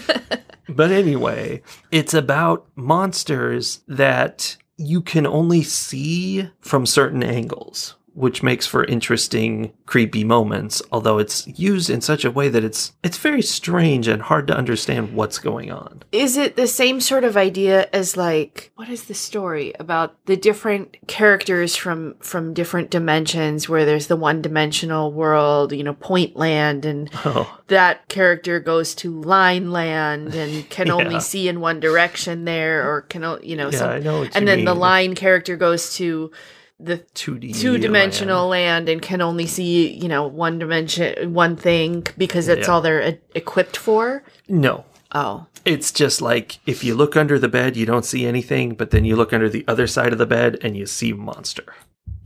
But 0.72 0.92
anyway, 0.92 1.64
it's 1.92 2.14
about 2.14 2.68
monsters 2.76 3.82
that 3.88 4.56
you 4.78 5.02
can 5.02 5.26
only 5.26 5.64
see 5.64 6.48
from 6.62 6.86
certain 6.86 7.24
angles, 7.24 7.96
which 8.20 8.44
makes 8.44 8.68
for 8.68 8.84
interesting, 8.84 9.72
creepy 9.86 10.26
moments, 10.26 10.82
although 10.92 11.18
it's 11.20 11.48
used 11.58 11.90
in 11.90 12.02
such 12.02 12.26
a 12.26 12.32
way 12.32 12.50
that 12.50 12.64
it's 12.66 12.92
it's 13.02 13.18
very 13.18 13.42
strange 13.42 14.08
and 14.10 14.22
hard 14.24 14.46
to 14.48 14.56
understand 14.56 15.14
what's 15.14 15.40
going 15.40 15.72
on. 15.72 16.04
Is 16.12 16.36
it 16.36 16.58
the 16.58 16.68
same 16.68 17.00
sort 17.00 17.24
of 17.24 17.38
idea 17.38 17.88
as 17.94 18.18
like 18.18 18.72
what 18.76 18.90
is 18.90 19.06
the 19.06 19.14
story 19.14 19.74
about 19.80 20.16
the 20.26 20.36
different 20.36 20.98
characters 21.08 21.78
from 21.78 22.16
from 22.20 22.54
different 22.54 22.90
dimensions 22.92 23.70
where 23.70 23.86
there's 23.86 24.08
the 24.08 24.18
one-dimensional 24.18 25.14
world, 25.14 25.72
you 25.72 25.84
know, 25.84 25.94
Point 25.94 26.36
Land 26.36 26.84
and 26.86 27.10
Oh, 27.26 27.58
that 27.68 28.08
character 28.10 28.60
goes 28.60 28.94
to 28.96 29.22
Line 29.22 29.72
Land 29.72 30.36
and 30.36 30.70
can 30.76 30.88
Yeah. 30.88 30.94
only 30.96 31.20
see 31.22 31.48
in 31.48 31.62
one 31.62 31.80
direction 31.80 32.44
there 32.46 32.90
or 32.92 33.02
can 33.04 33.22
you 33.44 33.56
know 33.56 33.70
yeah, 33.70 33.78
some, 33.78 33.90
I 33.92 34.00
know 34.00 34.28
and 34.36 34.46
then 34.48 34.66
the 34.66 34.74
line 34.74 35.16
character 35.16 35.56
goes 35.56 35.96
to 35.96 36.32
the 36.80 36.98
2D 37.16 37.60
two 37.60 37.78
dimensional 37.78 38.48
land. 38.48 38.86
land 38.86 38.90
and 38.90 39.02
can 39.02 39.22
only 39.22 39.46
see 39.48 39.92
you 39.92 40.08
know 40.08 40.26
one 40.28 40.60
dimension 40.60 41.34
one 41.34 41.56
thing 41.56 42.06
because 42.18 42.46
that's 42.46 42.68
Yeah. 42.68 42.74
all 42.74 42.82
they're 42.82 43.10
e- 43.10 43.18
equipped 43.36 43.76
for 43.78 44.24
No. 44.48 44.86
oh 45.14 45.48
It's 45.66 45.92
just 45.92 46.22
like 46.22 46.60
if 46.66 46.84
you 46.84 46.96
look 46.96 47.18
under 47.18 47.38
the 47.38 47.50
bed, 47.50 47.76
you 47.76 47.86
don't 47.86 48.06
see 48.06 48.26
anything, 48.26 48.76
but 48.76 48.92
then 48.92 49.04
you 49.06 49.16
look 49.18 49.34
under 49.34 49.50
the 49.50 49.66
other 49.68 49.88
side 49.88 50.14
of 50.14 50.18
the 50.20 50.26
bed 50.26 50.58
and 50.62 50.78
you 50.78 50.86
see 50.86 51.12
monster. 51.14 51.76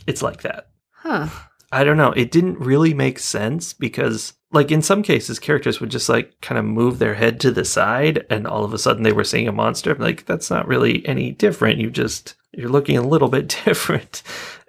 It's 0.05 0.21
like 0.21 0.41
that. 0.43 0.67
huh 0.91 1.29
I 1.71 1.83
don't 1.83 1.97
know. 1.97 2.11
It 2.11 2.29
didn't 2.31 2.59
really 2.59 2.93
make 2.93 3.17
sense 3.17 3.73
because, 3.73 4.33
like, 4.51 4.71
in 4.71 4.83
some 4.83 5.01
cases, 5.01 5.39
characters 5.39 5.79
would 5.81 5.89
just 5.89 6.07
like 6.07 6.39
kind 6.39 6.59
of 6.59 6.65
move 6.65 6.99
their 6.99 7.15
head 7.15 7.39
to 7.39 7.49
the 7.49 7.65
side, 7.65 8.27
and 8.29 8.45
all 8.45 8.63
of 8.63 8.75
a 8.75 8.77
sudden 8.77 9.01
they 9.01 9.11
were 9.11 9.23
seeing 9.23 9.47
a 9.47 9.51
monster. 9.51 9.95
Like, 9.95 10.27
that's 10.27 10.51
not 10.51 10.67
really 10.67 11.03
any 11.07 11.31
different. 11.31 11.79
You 11.79 11.89
just 11.89 12.35
you're 12.53 12.69
looking 12.69 12.97
a 12.97 13.01
little 13.07 13.29
bit 13.29 13.47
different, 13.65 14.23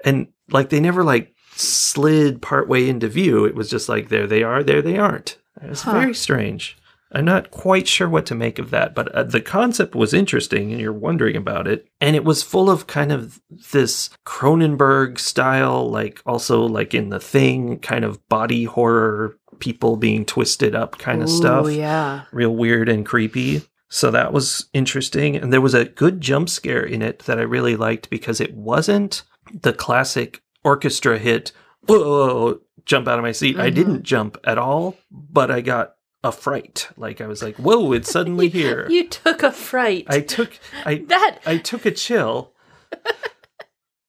and 0.04 0.28
like 0.50 0.70
they 0.70 0.80
never 0.80 1.04
like 1.04 1.34
slid 1.56 2.42
partway 2.42 2.88
into 2.88 3.08
view. 3.08 3.44
It 3.44 3.54
was 3.54 3.70
just 3.70 3.88
like 3.88 4.08
there 4.08 4.26
they 4.26 4.42
are, 4.42 4.62
there 4.62 4.82
they 4.82 4.98
aren't. 4.98 5.38
It 5.62 5.70
was 5.70 5.82
Huh. 5.82 5.92
very 5.92 6.14
strange. 6.14 6.76
I'm 7.12 7.24
not 7.26 7.52
quite 7.52 7.86
sure 7.86 8.08
what 8.08 8.26
to 8.26 8.34
make 8.34 8.58
of 8.58 8.70
that, 8.70 8.92
but 8.92 9.06
uh, 9.14 9.22
the 9.22 9.40
concept 9.40 9.94
was 9.94 10.12
interesting 10.12 10.72
and 10.72 10.80
you're 10.80 10.92
wondering 10.92 11.36
about 11.36 11.68
it. 11.68 11.86
And 12.00 12.16
it 12.16 12.24
was 12.24 12.42
full 12.42 12.68
of 12.68 12.88
kind 12.88 13.12
of 13.12 13.40
this 13.72 14.10
Cronenberg 14.26 15.20
style, 15.20 15.88
like 15.88 16.20
also 16.26 16.62
like 16.62 16.92
in 16.92 17.10
The 17.10 17.20
Thing, 17.20 17.78
kind 17.78 18.04
of 18.04 18.26
body 18.28 18.64
horror, 18.64 19.36
people 19.60 19.96
being 19.96 20.24
twisted 20.24 20.74
up 20.74 20.98
kind 20.98 21.22
of 21.22 21.30
stuff. 21.30 21.70
Yeah 21.70 22.24
Real 22.32 22.54
weird 22.54 22.88
and 22.88 23.06
creepy. 23.06 23.62
So 23.94 24.10
that 24.10 24.32
was 24.32 24.66
interesting. 24.72 25.36
And 25.36 25.52
there 25.52 25.60
was 25.60 25.72
a 25.72 25.84
good 25.84 26.20
jump 26.20 26.48
scare 26.48 26.82
in 26.82 27.00
it 27.00 27.20
that 27.26 27.38
I 27.38 27.42
really 27.42 27.76
liked 27.76 28.10
because 28.10 28.40
it 28.40 28.52
wasn't 28.52 29.22
the 29.62 29.72
classic 29.72 30.42
orchestra 30.64 31.16
hit, 31.16 31.52
whoa, 31.86 32.58
jump 32.86 33.06
out 33.06 33.20
of 33.20 33.22
my 33.22 33.30
seat. 33.30 33.56
I 33.56 33.70
Mhm. 33.70 33.74
didn't 33.76 34.02
jump 34.02 34.36
at 34.42 34.58
all, 34.58 34.96
but 35.12 35.48
I 35.52 35.60
got 35.60 35.94
a 36.24 36.32
fright. 36.32 36.88
Like 36.96 37.20
I 37.20 37.28
was 37.28 37.40
like, 37.40 37.54
whoa, 37.56 37.92
it's 37.92 38.10
suddenly 38.16 38.48
here. 38.48 38.86
you 38.90 39.06
took 39.08 39.44
a 39.44 39.52
fright 39.52 40.06
I 40.08 40.20
took 40.22 40.58
I 40.84 40.96
that 41.08 41.38
I 41.46 41.58
took 41.58 41.86
a 41.86 41.92
chill. 41.92 42.52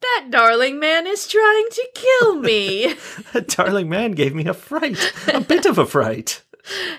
that 0.01 0.27
darling 0.31 0.79
man 0.79 1.05
is 1.07 1.27
trying 1.27 1.67
to 1.71 1.87
kill 1.93 2.35
me 2.39 2.95
A 3.33 3.41
darling 3.41 3.89
man 3.89 4.11
gave 4.13 4.33
me 4.33 4.45
a 4.45 4.53
fright. 4.53 5.13
A 5.31 5.41
bit 5.41 5.65
of 5.65 5.77
a 5.77 5.85
fright. 5.85 6.43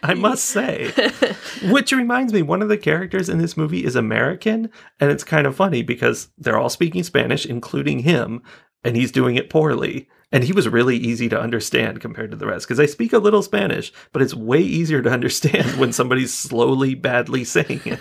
I 0.02 0.14
must 0.14 0.44
say. 0.44 0.92
Which 1.70 1.92
reminds 1.92 2.32
me, 2.32 2.42
one 2.42 2.62
of 2.62 2.68
the 2.68 2.78
characters 2.78 3.28
in 3.28 3.38
this 3.38 3.56
movie 3.56 3.84
is 3.84 3.96
American, 3.96 4.70
and 5.00 5.10
it's 5.10 5.24
kind 5.24 5.46
of 5.46 5.56
funny 5.56 5.82
because 5.82 6.28
they're 6.38 6.58
all 6.58 6.68
speaking 6.68 7.02
Spanish, 7.02 7.44
including 7.46 8.00
him, 8.00 8.42
and 8.84 8.96
he's 8.96 9.12
doing 9.12 9.36
it 9.36 9.50
poorly. 9.50 10.08
And 10.32 10.42
he 10.44 10.52
was 10.52 10.68
really 10.68 10.96
easy 10.96 11.28
to 11.28 11.40
understand 11.40 12.00
compared 12.00 12.32
to 12.32 12.36
the 12.36 12.46
rest 12.46 12.66
because 12.66 12.80
I 12.80 12.86
speak 12.86 13.12
a 13.12 13.18
little 13.18 13.42
Spanish, 13.42 13.92
but 14.12 14.22
it's 14.22 14.34
way 14.34 14.60
easier 14.60 15.00
to 15.02 15.10
understand 15.10 15.78
when 15.78 15.92
somebody's 15.92 16.34
slowly, 16.34 16.94
badly 16.94 17.44
saying 17.44 17.80
it. 17.84 18.00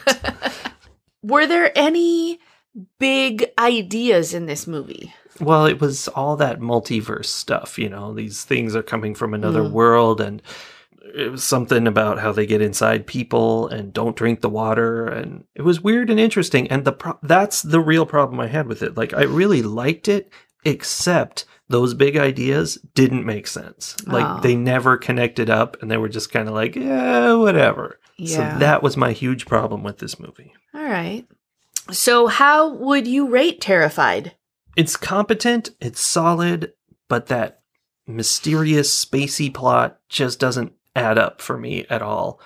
were 1.23 1.45
there 1.47 1.71
any 1.75 2.39
big 2.99 3.45
ideas 3.57 4.33
in 4.33 4.47
this 4.47 4.67
movie 4.67 5.13
Well, 5.39 5.65
it 5.65 5.79
was 5.79 6.07
all 6.09 6.35
that 6.37 6.59
multiverse 6.59 7.25
stuff, 7.27 7.77
you 7.79 7.89
know, 7.89 8.13
these 8.13 8.43
things 8.43 8.75
are 8.75 8.83
coming 8.83 9.15
from 9.15 9.33
another 9.33 9.61
Mm. 9.61 9.71
world 9.71 10.19
and 10.19 10.41
something 11.35 11.87
about 11.87 12.19
how 12.19 12.31
they 12.31 12.45
get 12.45 12.61
inside 12.61 13.05
people 13.07 13.67
and 13.67 13.93
don't 13.93 14.15
drink 14.15 14.41
the 14.41 14.49
water 14.49 15.05
and 15.07 15.43
it 15.55 15.61
was 15.61 15.81
weird 15.81 16.09
and 16.09 16.19
interesting 16.19 16.67
and 16.69 16.83
the 16.83 16.91
pro- 16.91 17.19
that's 17.23 17.61
the 17.61 17.79
real 17.79 18.05
problem 18.05 18.39
I 18.39 18.47
had 18.47 18.67
with 18.67 18.81
it. 18.83 18.97
Like 18.97 19.13
I 19.13 19.23
really 19.23 19.61
liked 19.61 20.07
it 20.07 20.31
except 20.65 21.45
those 21.69 21.93
big 21.93 22.17
ideas 22.17 22.75
didn't 22.93 23.25
make 23.25 23.47
sense. 23.47 23.95
Like 24.05 24.25
Oh. 24.25 24.41
they 24.41 24.55
never 24.55 24.97
connected 24.97 25.49
up 25.49 25.81
and 25.81 25.89
they 25.89 25.97
were 25.97 26.09
just 26.09 26.31
kind 26.31 26.47
of 26.47 26.53
like, 26.55 26.75
yeah, 26.75 27.33
whatever. 27.33 27.99
Yeah. 28.17 28.53
So 28.53 28.59
that 28.59 28.81
was 28.83 28.97
my 28.97 29.11
huge 29.11 29.45
problem 29.45 29.83
with 29.83 29.99
this 29.99 30.19
movie. 30.19 30.53
all 30.73 30.83
right 30.83 31.25
so 31.91 32.25
how 32.27 32.73
would 32.73 33.05
you 33.05 33.29
rate 33.29 33.61
terrified 33.61 34.33
it's 34.75 34.97
competent, 34.97 35.69
it's 35.79 36.01
solid, 36.01 36.73
but 37.07 37.27
that 37.27 37.61
mysterious 38.07 39.05
spacey 39.05 39.53
plot 39.53 39.99
just 40.09 40.39
doesn't 40.39 40.73
add 40.95 41.17
up 41.17 41.41
for 41.41 41.57
me 41.57 41.85
at 41.89 42.01
all. 42.01 42.39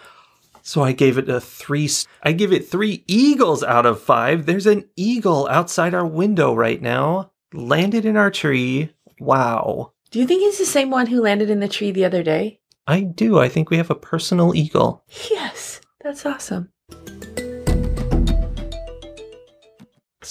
So 0.62 0.84
I 0.84 0.92
gave 0.92 1.18
it 1.18 1.30
a 1.30 1.40
three. 1.40 1.90
I 2.22 2.32
give 2.32 2.54
it 2.54 2.68
three 2.68 3.04
eagles 3.08 3.64
out 3.64 3.86
of 3.86 4.02
five. 4.02 4.46
There's 4.46 4.68
an 4.68 4.90
eagle 4.96 5.48
outside 5.50 5.94
our 5.94 6.06
window 6.06 6.54
right 6.54 6.82
now, 6.82 7.32
landed 7.54 8.06
in 8.06 8.18
our 8.18 8.32
tree. 8.32 8.92
Wow. 9.20 9.94
do 10.12 10.20
you 10.20 10.26
think 10.26 10.42
he's 10.42 10.58
the 10.58 10.66
same 10.66 10.90
one 10.90 11.08
who 11.08 11.22
landed 11.22 11.50
in 11.50 11.60
the 11.60 11.68
tree 11.68 11.92
the 11.92 12.06
other 12.06 12.24
day 12.24 12.60
I 12.90 13.02
do. 13.02 13.38
I 13.38 13.50
think 13.50 13.70
we 13.70 13.78
have 13.78 13.92
a 13.92 13.96
personal 13.96 14.56
eagle. 14.56 15.04
Yes, 15.30 15.80
that's 16.02 16.26
awesome. 16.26 16.72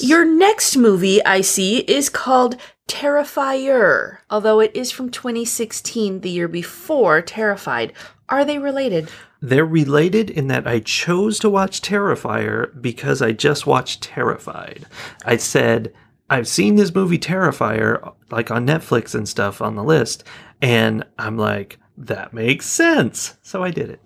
Your 0.01 0.25
next 0.25 0.77
movie 0.77 1.25
I 1.25 1.41
see 1.41 1.79
is 1.79 2.09
called 2.09 2.57
Terrifier, 2.89 4.19
although 4.31 4.61
it 4.61 4.75
is 4.75 4.91
from 4.91 5.11
2016, 5.11 6.23
the 6.23 6.31
year 6.31 6.49
before 6.49 7.23
Terrified. 7.23 7.93
Are 8.29 8.45
they 8.45 8.59
related? 8.59 9.11
They're 9.41 9.65
related 9.65 10.31
in 10.31 10.49
that 10.49 10.67
I 10.67 10.81
chose 10.81 11.39
to 11.41 11.51
watch 11.51 11.81
Terrifier 11.81 12.81
because 12.81 13.23
I 13.23 13.33
just 13.33 13.67
watched 13.67 14.03
Terrified. 14.03 14.87
I 15.25 15.37
said, 15.37 15.93
I've 16.29 16.49
seen 16.49 16.75
this 16.75 16.95
movie 16.95 17.19
Terrifier, 17.19 18.13
like 18.31 18.51
on 18.51 18.67
Netflix 18.67 19.15
and 19.15 19.29
stuff 19.29 19.63
on 19.63 19.77
the 19.77 19.85
list, 19.85 20.25
and 20.61 21.05
I'm 21.19 21.39
like, 21.39 21.79
that 21.97 22.33
makes 22.33 22.67
sense. 22.67 23.37
So 23.43 23.63
I 23.63 23.71
did 23.71 23.91
it. 23.91 24.01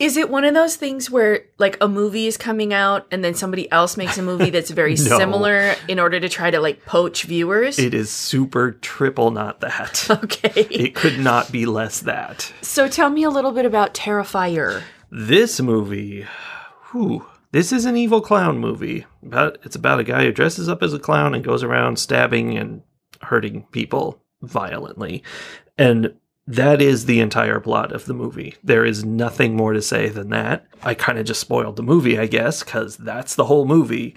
Is 0.00 0.16
it 0.16 0.30
one 0.30 0.44
of 0.44 0.54
those 0.54 0.76
things 0.76 1.10
where 1.10 1.44
like 1.58 1.76
a 1.82 1.86
movie 1.86 2.26
is 2.26 2.36
coming 2.38 2.72
out 2.72 3.06
and 3.10 3.22
then 3.22 3.34
somebody 3.34 3.70
else 3.70 3.96
makes 3.98 4.16
a 4.16 4.22
movie 4.22 4.48
that's 4.50 4.70
very 4.70 4.94
No. 4.98 5.18
similar 5.18 5.74
in 5.88 6.00
order 6.00 6.18
to 6.18 6.28
try 6.28 6.50
to 6.50 6.58
like 6.58 6.86
poach 6.86 7.24
viewers? 7.24 7.78
It 7.78 7.92
is 7.92 8.10
super 8.10 8.72
triple 8.72 9.30
not 9.30 9.60
that. 9.60 10.06
okay. 10.24 10.66
it 10.70 10.94
could 10.94 11.18
not 11.20 11.52
be 11.52 11.66
less 11.66 12.00
that. 12.00 12.50
so 12.62 12.88
tell 12.88 13.10
me 13.10 13.22
a 13.24 13.30
little 13.30 13.52
bit 13.52 13.66
about 13.66 13.92
Terrifier. 13.94 14.82
This 15.10 15.60
movie, 15.60 16.26
whew, 16.90 17.26
this 17.52 17.70
is 17.70 17.84
an 17.84 17.96
evil 17.96 18.20
clown 18.22 18.58
movie. 18.58 19.04
About 19.22 19.58
it's 19.64 19.76
about 19.76 20.00
a 20.00 20.04
guy 20.04 20.24
who 20.24 20.32
dresses 20.32 20.68
up 20.68 20.82
as 20.82 20.94
a 20.94 20.98
clown 20.98 21.34
and 21.34 21.44
goes 21.44 21.62
around 21.62 21.98
stabbing 21.98 22.56
and 22.56 22.82
hurting 23.20 23.66
people 23.72 24.22
violently, 24.40 25.22
and 25.76 26.14
that 26.46 26.82
is 26.82 27.06
the 27.06 27.20
entire 27.20 27.60
plot 27.60 27.92
of 27.92 28.06
the 28.06 28.14
movie. 28.14 28.56
There 28.64 28.84
is 28.84 29.04
nothing 29.04 29.56
more 29.56 29.72
to 29.72 29.82
say 29.82 30.08
than 30.08 30.30
that. 30.30 30.66
I 30.82 30.94
kind 30.94 31.18
of 31.18 31.26
just 31.26 31.40
spoiled 31.40 31.76
the 31.76 31.82
movie, 31.82 32.18
I 32.18 32.26
guess, 32.26 32.62
because 32.62 32.96
that's 32.96 33.34
the 33.34 33.44
whole 33.44 33.66
movie. 33.66 34.16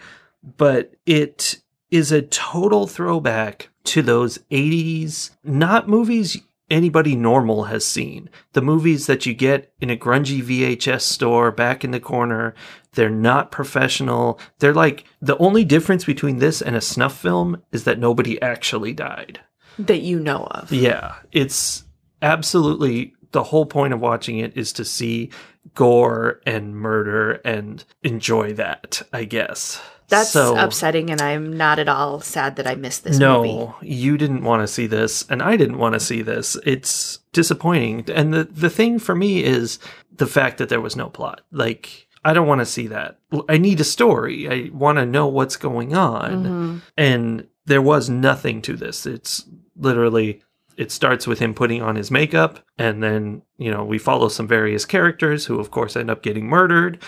But 0.58 0.96
it 1.06 1.62
is 1.92 2.12
a 2.12 2.22
total 2.22 2.88
throwback 2.88 3.70
to 3.86 4.02
those 4.02 4.40
80s, 4.50 5.32
not 5.44 5.88
movies 5.88 6.42
anybody 6.74 7.16
normal 7.16 7.66
has 7.66 7.86
seen. 7.86 8.30
The 8.54 8.62
movies 8.62 9.06
that 9.06 9.26
you 9.26 9.34
get 9.34 9.72
in 9.80 9.90
a 9.90 9.98
grungy 9.98 10.42
VHS 10.42 11.02
store 11.02 11.52
back 11.52 11.84
in 11.84 11.92
the 11.92 12.00
corner. 12.00 12.56
They're 12.94 13.10
not 13.10 13.52
professional. 13.52 14.40
They're 14.60 14.74
like 14.74 15.06
the 15.22 15.38
only 15.38 15.64
difference 15.66 16.06
between 16.06 16.40
this 16.40 16.62
and 16.62 16.76
a 16.76 16.82
snuff 16.82 17.18
film 17.18 17.62
is 17.72 17.84
that 17.84 18.00
nobody 18.00 18.42
actually 18.42 18.94
died. 18.94 19.40
That 19.78 20.02
you 20.02 20.20
know 20.20 20.46
of. 20.46 20.72
Yeah, 20.72 21.16
it's 21.32 21.83
absolutely 22.24 23.14
the 23.32 23.44
whole 23.44 23.66
point 23.66 23.94
of 23.94 24.00
watching 24.00 24.38
it 24.40 24.56
is 24.58 24.74
to 24.74 24.86
see 24.86 25.30
gore 25.76 26.42
and 26.46 26.76
murder 26.76 27.34
and 27.46 27.84
enjoy 28.04 28.54
that, 28.54 29.02
I 29.12 29.26
guess. 29.26 29.82
That's 30.10 30.30
So- 30.32 30.56
upsetting, 30.58 31.10
and 31.10 31.22
I'm 31.22 31.56
not 31.58 31.80
at 31.80 31.88
all 31.90 32.20
sad 32.22 32.58
that 32.58 32.68
I 32.68 32.76
missed 32.76 33.04
this 33.04 33.18
no, 33.18 33.44
movie. 33.44 33.96
you 33.96 34.18
didn't 34.18 34.44
want 34.44 34.62
to 34.62 34.68
see 34.68 34.86
this, 34.86 35.26
and 35.30 35.42
I 35.42 35.56
didn't 35.58 35.78
want 35.80 35.94
to 35.94 36.00
see 36.00 36.22
this. 36.22 36.56
It's 36.66 37.20
disappointing. 37.32 38.06
And 38.14 38.34
the, 38.34 38.44
the 38.44 38.70
thing 38.70 39.00
for 39.00 39.16
me 39.16 39.44
is 39.44 39.80
the 40.16 40.28
fact 40.28 40.58
that 40.60 40.70
there 40.70 40.82
was 40.82 40.96
no 40.96 41.10
plot. 41.10 41.42
Like, 41.52 42.08
I 42.24 42.34
don't 42.34 42.48
want 42.48 42.62
to 42.62 42.66
see 42.66 42.88
that. 42.88 43.18
I 43.50 43.58
need 43.58 43.80
a 43.80 43.86
story. 43.86 44.48
I 44.50 44.70
want 44.72 44.98
to 45.00 45.06
know 45.06 45.28
what's 45.28 45.56
going 45.56 45.96
on. 45.96 46.32
Mm-hmm. 46.32 46.78
And 46.98 47.48
there 47.66 47.82
was 47.82 48.10
nothing 48.10 48.62
to 48.64 48.76
this. 48.76 49.06
It's 49.08 49.46
literally 49.76 50.42
it 50.78 50.92
starts 50.92 51.28
with 51.28 51.40
him 51.40 51.54
putting 51.54 51.82
on 51.82 51.96
his 51.96 52.12
makeup 52.12 52.60
and 52.78 53.04
then, 53.04 53.42
you 53.58 53.72
know, 53.72 53.84
we 53.84 53.98
follow 53.98 54.28
some 54.28 54.48
various 54.48 54.86
characters 54.86 55.46
who 55.46 55.60
of 55.60 55.72
course 55.72 55.96
end 55.96 56.10
up 56.10 56.24
getting 56.24 56.48
murdered 56.48 57.02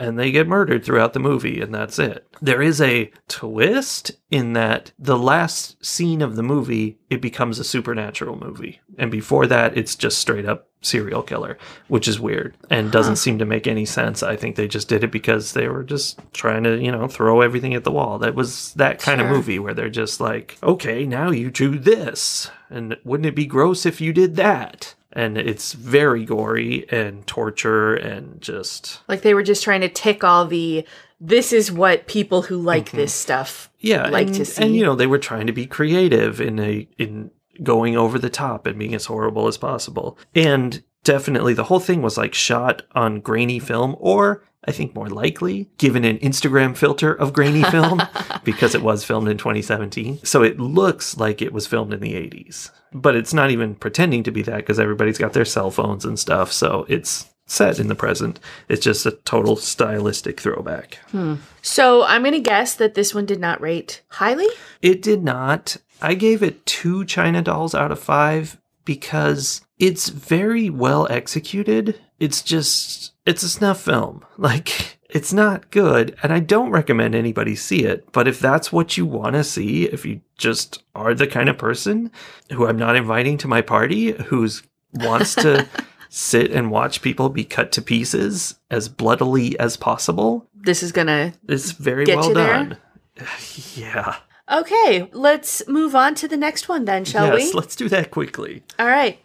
and 0.00 0.18
they 0.18 0.30
get 0.30 0.46
murdered 0.46 0.84
throughout 0.84 1.12
the 1.12 1.20
movie 1.20 1.60
and 1.60 1.74
that's 1.74 1.98
it. 1.98 2.26
There 2.40 2.62
is 2.62 2.80
a 2.80 3.10
twist 3.26 4.12
in 4.30 4.52
that 4.52 4.92
the 4.98 5.18
last 5.18 5.84
scene 5.84 6.22
of 6.22 6.36
the 6.36 6.42
movie 6.42 6.98
it 7.10 7.20
becomes 7.20 7.58
a 7.58 7.64
supernatural 7.64 8.38
movie 8.38 8.80
and 8.96 9.10
before 9.10 9.46
that 9.46 9.76
it's 9.76 9.96
just 9.96 10.18
straight 10.18 10.46
up 10.46 10.67
serial 10.80 11.22
killer, 11.22 11.58
which 11.88 12.06
is 12.06 12.20
weird 12.20 12.54
and 12.70 12.92
doesn't 12.92 13.16
seem 13.16 13.38
to 13.38 13.44
make 13.44 13.66
any 13.66 13.84
sense. 13.84 14.22
I 14.22 14.36
think 14.36 14.56
they 14.56 14.68
just 14.68 14.88
did 14.88 15.02
it 15.02 15.10
because 15.10 15.52
they 15.52 15.68
were 15.68 15.82
just 15.82 16.20
trying 16.32 16.64
to, 16.64 16.78
you 16.78 16.92
know, 16.92 17.08
throw 17.08 17.40
everything 17.40 17.74
at 17.74 17.84
the 17.84 17.90
wall. 17.90 18.18
That 18.18 18.34
was 18.34 18.72
that 18.74 19.00
kind 19.00 19.20
Sure. 19.20 19.28
of 19.28 19.34
movie 19.34 19.58
where 19.58 19.74
they're 19.74 19.88
just 19.90 20.20
like, 20.20 20.56
"Okay, 20.62 21.04
now 21.04 21.30
you 21.30 21.50
do 21.50 21.78
this." 21.78 22.50
And 22.70 22.96
wouldn't 23.04 23.26
it 23.26 23.34
be 23.34 23.46
gross 23.46 23.86
if 23.86 24.00
you 24.00 24.12
did 24.12 24.36
that? 24.36 24.94
And 25.12 25.38
it's 25.38 25.72
very 25.72 26.24
gory 26.24 26.86
and 26.90 27.26
torture 27.26 27.94
and 27.94 28.40
just 28.40 29.00
Like 29.08 29.22
they 29.22 29.34
were 29.34 29.42
just 29.42 29.64
trying 29.64 29.80
to 29.80 29.88
tick 29.88 30.22
all 30.22 30.46
the 30.46 30.86
this 31.20 31.52
is 31.52 31.72
what 31.72 32.06
people 32.06 32.42
who 32.42 32.56
like 32.56 32.86
mm-hmm. 32.86 32.98
this 32.98 33.12
stuff 33.12 33.70
yeah, 33.80 34.08
like 34.08 34.28
and, 34.28 34.36
to 34.36 34.44
see. 34.44 34.62
and 34.62 34.76
you 34.76 34.84
know 34.84 34.94
they 34.94 35.06
were 35.06 35.18
trying 35.18 35.46
to 35.46 35.52
be 35.52 35.66
creative 35.66 36.40
in 36.40 36.58
a 36.60 36.86
in 36.98 37.30
going 37.62 37.96
over 37.96 38.18
the 38.18 38.30
top 38.30 38.66
and 38.66 38.78
being 38.78 38.94
as 38.94 39.06
horrible 39.06 39.48
as 39.48 39.58
possible. 39.58 40.18
And 40.34 40.82
definitely 41.04 41.54
the 41.54 41.64
whole 41.64 41.80
thing 41.80 42.02
was 42.02 42.18
like 42.18 42.34
shot 42.34 42.82
on 42.92 43.20
grainy 43.20 43.58
film 43.58 43.96
or 43.98 44.42
I 44.64 44.72
think 44.72 44.94
more 44.94 45.08
likely 45.08 45.70
given 45.78 46.04
an 46.04 46.18
Instagram 46.18 46.76
filter 46.76 47.14
of 47.14 47.32
grainy 47.32 47.62
film 47.70 48.02
because 48.44 48.74
it 48.74 48.82
was 48.82 49.04
filmed 49.04 49.28
in 49.28 49.38
2017. 49.38 50.20
So 50.24 50.42
it 50.42 50.60
looks 50.60 51.16
like 51.16 51.40
it 51.40 51.52
was 51.52 51.66
filmed 51.66 51.94
in 51.94 52.00
the 52.00 52.14
80s. 52.14 52.70
But 52.92 53.16
it's 53.16 53.32
not 53.32 53.50
even 53.50 53.74
pretending 53.74 54.22
to 54.24 54.30
be 54.30 54.42
that 54.42 54.56
because 54.56 54.78
everybody's 54.78 55.18
got 55.18 55.32
their 55.32 55.44
cell 55.44 55.70
phones 55.70 56.04
and 56.04 56.18
stuff. 56.18 56.52
So 56.52 56.84
it's 56.88 57.30
set 57.46 57.78
in 57.78 57.88
the 57.88 57.94
present. 57.94 58.38
It's 58.68 58.84
just 58.84 59.06
a 59.06 59.12
total 59.12 59.56
stylistic 59.56 60.40
throwback. 60.40 60.98
Hmm. 61.10 61.36
So 61.62 62.04
I'm 62.04 62.22
going 62.22 62.34
to 62.34 62.40
guess 62.40 62.74
that 62.74 62.94
this 62.94 63.14
one 63.14 63.26
did 63.26 63.40
not 63.40 63.60
rate 63.60 64.02
highly. 64.08 64.48
It 64.82 65.02
did 65.02 65.24
not. 65.24 65.78
I 66.00 66.14
gave 66.14 66.42
it 66.42 66.64
two 66.66 67.04
China 67.04 67.42
dolls 67.42 67.74
out 67.74 67.90
of 67.92 67.98
five 67.98 68.58
because 68.84 69.62
it's 69.78 70.08
very 70.08 70.70
well 70.70 71.06
executed. 71.10 72.00
It's 72.18 72.42
just, 72.42 73.12
it's 73.26 73.42
a 73.42 73.48
snuff 73.48 73.80
film. 73.80 74.24
Like, 74.38 74.98
it's 75.10 75.32
not 75.32 75.70
good, 75.72 76.14
and 76.22 76.32
I 76.32 76.38
don't 76.38 76.70
recommend 76.70 77.14
anybody 77.16 77.56
see 77.56 77.82
it. 77.84 78.12
But 78.12 78.28
if 78.28 78.38
that's 78.38 78.70
what 78.70 78.96
you 78.96 79.04
want 79.04 79.34
to 79.34 79.42
see, 79.42 79.84
if 79.86 80.04
you 80.06 80.20
just 80.36 80.84
are 80.94 81.12
the 81.12 81.26
kind 81.26 81.48
of 81.48 81.58
person 81.58 82.12
who 82.52 82.66
I'm 82.66 82.76
not 82.76 82.94
inviting 82.94 83.36
to 83.38 83.48
my 83.48 83.60
party, 83.62 84.12
who's 84.12 84.62
wants 84.94 85.34
to 85.36 85.66
sit 86.08 86.52
and 86.52 86.70
watch 86.70 87.02
people 87.02 87.30
be 87.30 87.44
cut 87.44 87.72
to 87.72 87.82
pieces 87.82 88.54
as 88.70 88.88
bloodily 88.88 89.58
as 89.58 89.76
possible, 89.76 90.46
This 90.54 90.82
is 90.84 90.92
going 90.92 91.08
to. 91.08 91.32
it's 91.48 91.72
very 91.72 92.04
well 92.06 92.32
done. 92.32 92.76
yeah. 93.74 94.16
Okay, 94.50 95.10
let's 95.12 95.66
move 95.68 95.94
on 95.94 96.14
to 96.16 96.28
the 96.28 96.36
next 96.36 96.68
one 96.68 96.86
then, 96.86 97.04
shall 97.04 97.26
yes, 97.26 97.34
we? 97.34 97.44
Yes, 97.44 97.54
let's 97.54 97.76
do 97.76 97.88
that 97.90 98.10
quickly. 98.10 98.62
All 98.78 98.86
right. 98.86 99.18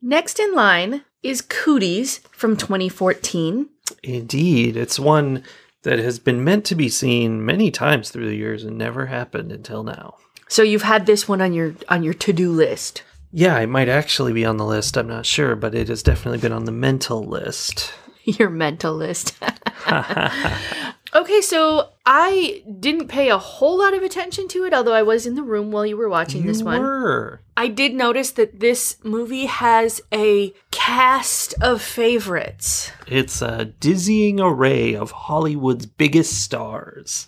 Next 0.00 0.38
in 0.38 0.54
line 0.54 1.04
is 1.22 1.42
Cooties 1.42 2.20
from 2.30 2.56
2014. 2.56 3.68
Indeed, 4.04 4.76
it's 4.76 5.00
one 5.00 5.42
that 5.82 5.98
has 5.98 6.20
been 6.20 6.44
meant 6.44 6.64
to 6.66 6.76
be 6.76 6.88
seen 6.88 7.44
many 7.44 7.72
times 7.72 8.10
through 8.10 8.28
the 8.28 8.36
years 8.36 8.62
and 8.62 8.78
never 8.78 9.06
happened 9.06 9.50
until 9.50 9.82
now. 9.82 10.14
So 10.48 10.62
you've 10.62 10.82
had 10.82 11.06
this 11.06 11.28
one 11.28 11.40
on 11.40 11.52
your 11.52 11.74
on 11.88 12.02
your 12.02 12.14
to-do 12.14 12.52
list. 12.52 13.02
Yeah, 13.32 13.58
it 13.58 13.66
might 13.68 13.88
actually 13.88 14.32
be 14.32 14.44
on 14.44 14.56
the 14.56 14.64
list, 14.64 14.96
I'm 14.96 15.08
not 15.08 15.26
sure, 15.26 15.56
but 15.56 15.74
it 15.74 15.88
has 15.88 16.02
definitely 16.02 16.38
been 16.38 16.52
on 16.52 16.64
the 16.64 16.72
mental 16.72 17.24
list. 17.24 17.92
Your 18.24 18.48
mental 18.50 18.94
list. 18.94 19.38
okay, 21.14 21.40
so 21.40 21.90
I 22.04 22.62
didn't 22.80 23.08
pay 23.08 23.30
a 23.30 23.38
whole 23.38 23.78
lot 23.78 23.94
of 23.94 24.02
attention 24.02 24.48
to 24.48 24.64
it, 24.64 24.74
although 24.74 24.92
I 24.92 25.02
was 25.02 25.26
in 25.26 25.34
the 25.34 25.42
room 25.42 25.70
while 25.70 25.86
you 25.86 25.96
were 25.96 26.08
watching 26.08 26.42
you 26.42 26.48
this 26.48 26.62
one. 26.62 26.80
were. 26.80 27.40
I 27.56 27.68
did 27.68 27.94
notice 27.94 28.30
that 28.32 28.60
this 28.60 28.96
movie 29.02 29.46
has 29.46 30.00
a 30.12 30.52
cast 30.70 31.54
of 31.60 31.82
favorites. 31.82 32.92
It's 33.06 33.42
a 33.42 33.66
dizzying 33.66 34.40
array 34.40 34.94
of 34.94 35.10
Hollywood's 35.10 35.86
biggest 35.86 36.42
stars. 36.42 37.26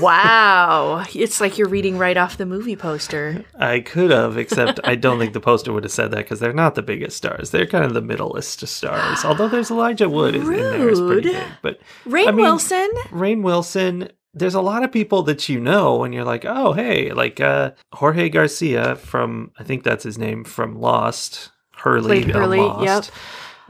Wow. 0.00 1.04
it's 1.14 1.40
like 1.40 1.58
you're 1.58 1.68
reading 1.68 1.98
right 1.98 2.16
off 2.16 2.36
the 2.36 2.46
movie 2.46 2.76
poster. 2.76 3.44
I 3.54 3.80
could 3.80 4.10
have, 4.10 4.36
except 4.36 4.80
I 4.84 4.94
don't 4.96 5.18
think 5.18 5.32
the 5.32 5.40
poster 5.40 5.72
would 5.72 5.84
have 5.84 5.92
said 5.92 6.10
that 6.10 6.18
because 6.18 6.40
they're 6.40 6.52
not 6.52 6.74
the 6.74 6.82
biggest 6.82 7.16
stars. 7.16 7.50
They're 7.50 7.66
kind 7.66 7.84
of 7.84 7.94
the 7.94 8.00
middlest 8.00 8.62
of 8.62 8.68
stars. 8.68 9.24
Although 9.24 9.48
there's 9.48 9.70
Elijah 9.70 10.08
Wood 10.08 10.34
is 10.34 10.48
in 10.48 10.56
there, 10.56 10.88
is 10.88 11.00
pretty 11.00 11.32
big. 11.32 11.46
But 11.62 11.80
Rainn 12.06 12.28
I 12.28 12.30
mean, 12.32 12.44
Wilson. 12.44 12.88
Rainn 13.10 13.42
Wilson. 13.42 14.08
There's 14.32 14.54
a 14.54 14.60
lot 14.60 14.84
of 14.84 14.92
people 14.92 15.22
that 15.24 15.48
you 15.48 15.58
know, 15.60 16.04
and 16.04 16.14
you're 16.14 16.24
like, 16.24 16.44
oh, 16.44 16.72
hey, 16.72 17.12
like 17.12 17.40
uh, 17.40 17.72
Jorge 17.92 18.28
Garcia 18.28 18.96
from, 18.96 19.50
I 19.58 19.64
think 19.64 19.82
that's 19.82 20.04
his 20.04 20.18
name, 20.18 20.44
from 20.44 20.80
Lost, 20.80 21.50
Hurley, 21.76 22.22
Hurley, 22.22 22.58
Lost. 22.58 22.84
yep. 22.84 23.14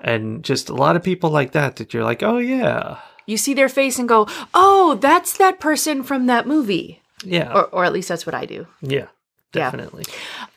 And 0.03 0.43
just 0.43 0.69
a 0.69 0.75
lot 0.75 0.97
of 0.97 1.03
people 1.03 1.31
like 1.31 1.53
that 1.53 1.77
that 1.77 1.95
you're 1.95 2.05
like, 2.05 2.23
oh, 2.23 2.39
yeah. 2.39 2.99
You 3.31 3.37
see 3.37 3.55
their 3.55 3.69
face 3.69 3.99
and 3.99 4.09
go, 4.09 4.27
"Oh, 4.53 4.99
that's 5.01 5.37
that 5.39 5.61
person 5.61 6.03
from 6.03 6.27
that 6.27 6.47
movie." 6.47 7.01
Yeah. 7.25 7.53
Or 7.53 7.65
or 7.67 7.85
at 7.85 7.93
least 7.93 8.09
that's 8.09 8.27
what 8.27 8.35
I 8.35 8.45
do. 8.47 8.67
yeah. 8.81 9.07
Definitely. 9.53 10.05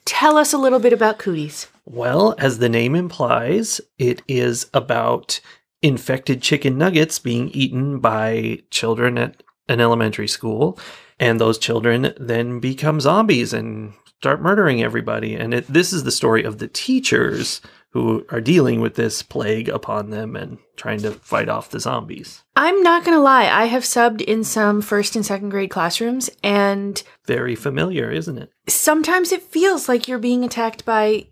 Tell 0.06 0.38
us 0.38 0.54
a 0.54 0.58
little 0.58 0.78
bit 0.80 0.94
about 0.94 1.18
Cooties. 1.18 1.68
Well, 1.86 2.36
as 2.38 2.60
the 2.60 2.70
name 2.70 2.94
implies, 2.94 3.82
it 3.98 4.22
is 4.28 4.70
about 4.72 5.42
infected 5.82 6.44
chicken 6.44 6.78
nuggets 6.78 7.18
being 7.18 7.50
eaten 7.50 8.00
by 8.00 8.60
children 8.70 9.18
at 9.18 9.42
an 9.68 9.82
elementary 9.82 10.28
school. 10.28 10.78
And 11.20 11.40
those 11.40 11.58
children 11.58 12.14
then 12.18 12.60
become 12.60 13.02
zombies 13.02 13.52
and 13.52 13.94
start 14.20 14.42
murdering 14.42 14.84
everybody. 14.84 15.36
And 15.36 15.54
it, 15.56 15.68
this 15.68 15.92
is 15.92 16.04
the 16.04 16.12
story 16.12 16.44
of 16.44 16.60
the 16.60 16.68
teachers 16.68 17.62
who 17.94 18.26
are 18.30 18.42
dealing 18.42 18.82
with 18.82 18.96
this 18.96 19.22
plague 19.22 19.70
upon 19.70 20.10
them 20.10 20.36
and 20.36 20.58
trying 20.76 21.00
to 21.00 21.12
fight 21.12 21.48
off 21.48 21.70
the 21.70 21.80
zombies. 21.80 22.44
I'm 22.56 22.82
not 22.82 23.06
going 23.06 23.16
to 23.16 23.22
lie, 23.22 23.48
I 23.48 23.66
have 23.66 23.84
subbed 23.84 24.22
in 24.22 24.44
some 24.44 24.82
first 24.82 25.16
and 25.16 25.24
second 25.26 25.50
grade 25.50 25.70
classrooms 25.70 26.30
and 26.44 27.02
Very 27.28 27.56
familiar, 27.56 28.12
isn't 28.12 28.38
it? 28.38 28.52
sometimes 28.68 29.32
it 29.32 29.44
feels 29.44 29.88
like 29.88 30.08
you're 30.08 30.18
being 30.20 30.44
attacked 30.44 30.86
by 30.86 31.28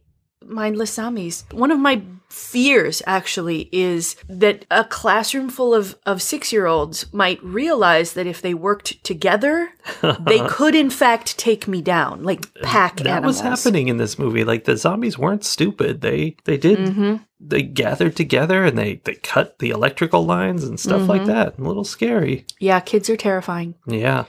mindless 0.45 0.93
zombies. 0.93 1.45
One 1.51 1.71
of 1.71 1.79
my 1.79 2.01
fears 2.31 3.01
actually 3.05 3.69
is 3.71 4.15
that 4.29 4.65
a 4.71 4.83
classroom 4.85 5.49
full 5.49 5.73
of, 5.75 5.95
of 6.05 6.21
six 6.21 6.51
year 6.53 6.65
olds 6.65 7.11
might 7.13 7.43
realize 7.43 8.13
that 8.13 8.25
if 8.27 8.41
they 8.41 8.53
worked 8.53 9.03
together, 9.03 9.69
they 10.21 10.39
could 10.47 10.73
in 10.75 10.89
fact 10.89 11.37
take 11.37 11.67
me 11.67 11.81
down, 11.81 12.23
like 12.23 12.51
pack 12.61 12.97
That 12.97 13.07
animals. 13.07 13.41
was 13.43 13.63
happening 13.63 13.87
in 13.89 13.97
this 13.97 14.17
movie. 14.17 14.43
Like 14.43 14.63
the 14.65 14.77
zombies 14.77 15.17
weren't 15.17 15.43
stupid. 15.43 16.01
They 16.01 16.35
they 16.45 16.57
did 16.57 16.79
Mm-hmm. 16.79 17.15
they 17.39 17.61
gathered 17.61 18.15
together 18.15 18.63
and 18.63 18.77
they 18.77 19.01
they 19.03 19.15
cut 19.15 19.59
the 19.59 19.69
electrical 19.71 20.25
lines 20.25 20.63
and 20.63 20.79
stuff 20.79 21.07
like 21.07 21.21
Mm-hmm. 21.21 21.31
that. 21.31 21.57
A 21.59 21.61
little 21.63 21.83
scary. 21.83 22.45
Yeah, 22.59 22.79
kids 22.79 23.09
are 23.09 23.17
terrifying. 23.17 23.75
Yeah. 23.85 24.25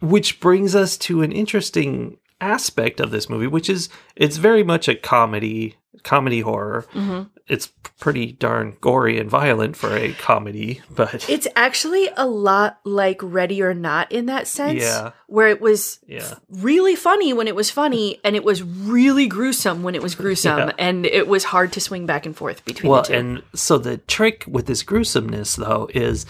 Which 0.00 0.40
brings 0.40 0.74
us 0.74 0.96
to 0.98 1.22
an 1.22 1.32
interesting 1.32 2.18
aspect 2.40 3.00
of 3.00 3.10
this 3.10 3.28
movie, 3.30 3.46
which 3.46 3.70
is 3.70 3.88
it's 4.16 4.36
very 4.36 4.62
much 4.62 4.86
a 4.88 4.94
comedy, 4.94 5.76
comedy 6.04 6.40
horror. 6.40 6.86
Mm-hmm. 6.92 7.24
It's 7.48 7.66
pretty 7.98 8.32
darn 8.32 8.76
gory 8.80 9.18
and 9.18 9.28
violent 9.28 9.76
for 9.76 9.94
a 9.96 10.12
comedy, 10.14 10.80
but 10.90 11.28
It's 11.28 11.46
actually 11.56 12.08
a 12.16 12.26
lot 12.26 12.78
like 12.84 13.18
Ready 13.22 13.62
or 13.62 13.74
Not 13.74 14.10
in 14.12 14.26
that 14.26 14.46
sense. 14.46 14.80
Yeah. 14.82 15.10
Where 15.26 15.48
it 15.48 15.60
was 15.60 15.98
yeah. 16.06 16.34
really 16.48 16.94
funny 16.96 17.32
when 17.32 17.48
it 17.48 17.54
was 17.56 17.70
funny 17.70 18.20
and 18.24 18.36
it 18.36 18.44
was 18.44 18.62
really 18.62 19.26
gruesome 19.26 19.82
when 19.82 19.94
it 19.94 20.02
was 20.02 20.14
gruesome 20.14 20.58
Yeah. 20.58 20.72
and 20.78 21.04
it 21.06 21.26
was 21.28 21.44
hard 21.44 21.72
to 21.72 21.80
swing 21.80 22.06
back 22.06 22.24
and 22.26 22.36
forth 22.36 22.64
between 22.64 22.90
Well, 22.92 23.02
the 23.02 23.08
two. 23.08 23.14
and 23.14 23.42
so 23.54 23.76
the 23.78 23.98
trick 23.98 24.44
with 24.46 24.66
this 24.66 24.82
gruesomeness, 24.82 25.56
though, 25.56 25.88
is 25.94 26.24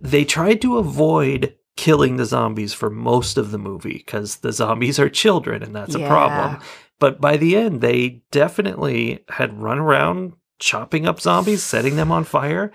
they 0.00 0.24
tried 0.24 0.60
to 0.62 0.78
avoid 0.78 1.54
killing 1.76 2.16
the 2.18 2.24
zombies 2.26 2.74
for 2.74 2.90
most 2.90 3.38
of 3.38 3.50
the 3.50 3.58
movie 3.58 3.94
because 3.94 4.36
the 4.36 4.52
zombies 4.52 4.98
are 5.00 5.08
children 5.08 5.62
and 5.62 5.74
that's 5.74 5.96
Yeah. 5.96 6.04
a 6.04 6.08
problem. 6.08 6.60
But 7.02 7.20
by 7.20 7.36
the 7.36 7.56
end, 7.56 7.80
they 7.80 8.22
definitely 8.30 9.24
had 9.28 9.60
run 9.60 9.80
around 9.80 10.34
chopping 10.60 11.04
up 11.04 11.20
zombies, 11.20 11.60
setting 11.60 11.96
them 11.96 12.12
on 12.12 12.22
fire. 12.22 12.70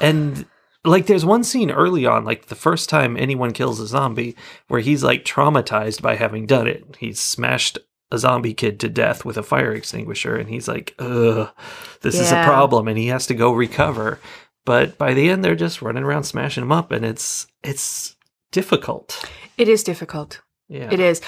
And 0.00 0.46
like, 0.84 1.06
there's 1.06 1.24
one 1.24 1.42
scene 1.42 1.72
early 1.72 2.06
on, 2.06 2.24
like 2.24 2.46
the 2.46 2.54
first 2.54 2.88
time 2.88 3.16
anyone 3.16 3.50
kills 3.50 3.80
a 3.80 3.88
zombie, 3.88 4.36
where 4.68 4.78
he's 4.78 5.02
like 5.02 5.24
traumatized 5.24 6.02
by 6.02 6.14
having 6.14 6.46
done 6.46 6.68
it. 6.68 6.84
He's 7.00 7.18
smashed 7.18 7.78
a 8.12 8.18
zombie 8.18 8.54
kid 8.54 8.78
to 8.78 8.88
death 8.88 9.24
with 9.24 9.36
a 9.36 9.42
fire 9.42 9.72
extinguisher, 9.72 10.36
and 10.36 10.48
he's 10.48 10.68
like, 10.68 10.94
"Ugh, 11.00 11.48
this 12.02 12.14
is 12.14 12.30
a 12.30 12.44
problem," 12.44 12.86
and 12.86 12.96
he 12.96 13.08
has 13.08 13.26
to 13.26 13.34
go 13.34 13.52
recover. 13.52 14.20
But 14.64 14.96
by 14.98 15.14
the 15.14 15.30
end, 15.30 15.44
they're 15.44 15.56
just 15.56 15.82
running 15.82 16.04
around 16.04 16.22
smashing 16.22 16.62
him 16.62 16.70
up, 16.70 16.92
and 16.92 17.04
it's 17.04 17.48
it's 17.64 18.14
difficult. 18.52 19.28
It 19.58 19.68
is 19.68 19.82
difficult. 19.82 20.42
Yeah, 20.68 20.90
It 20.92 21.00
is. 21.00 21.20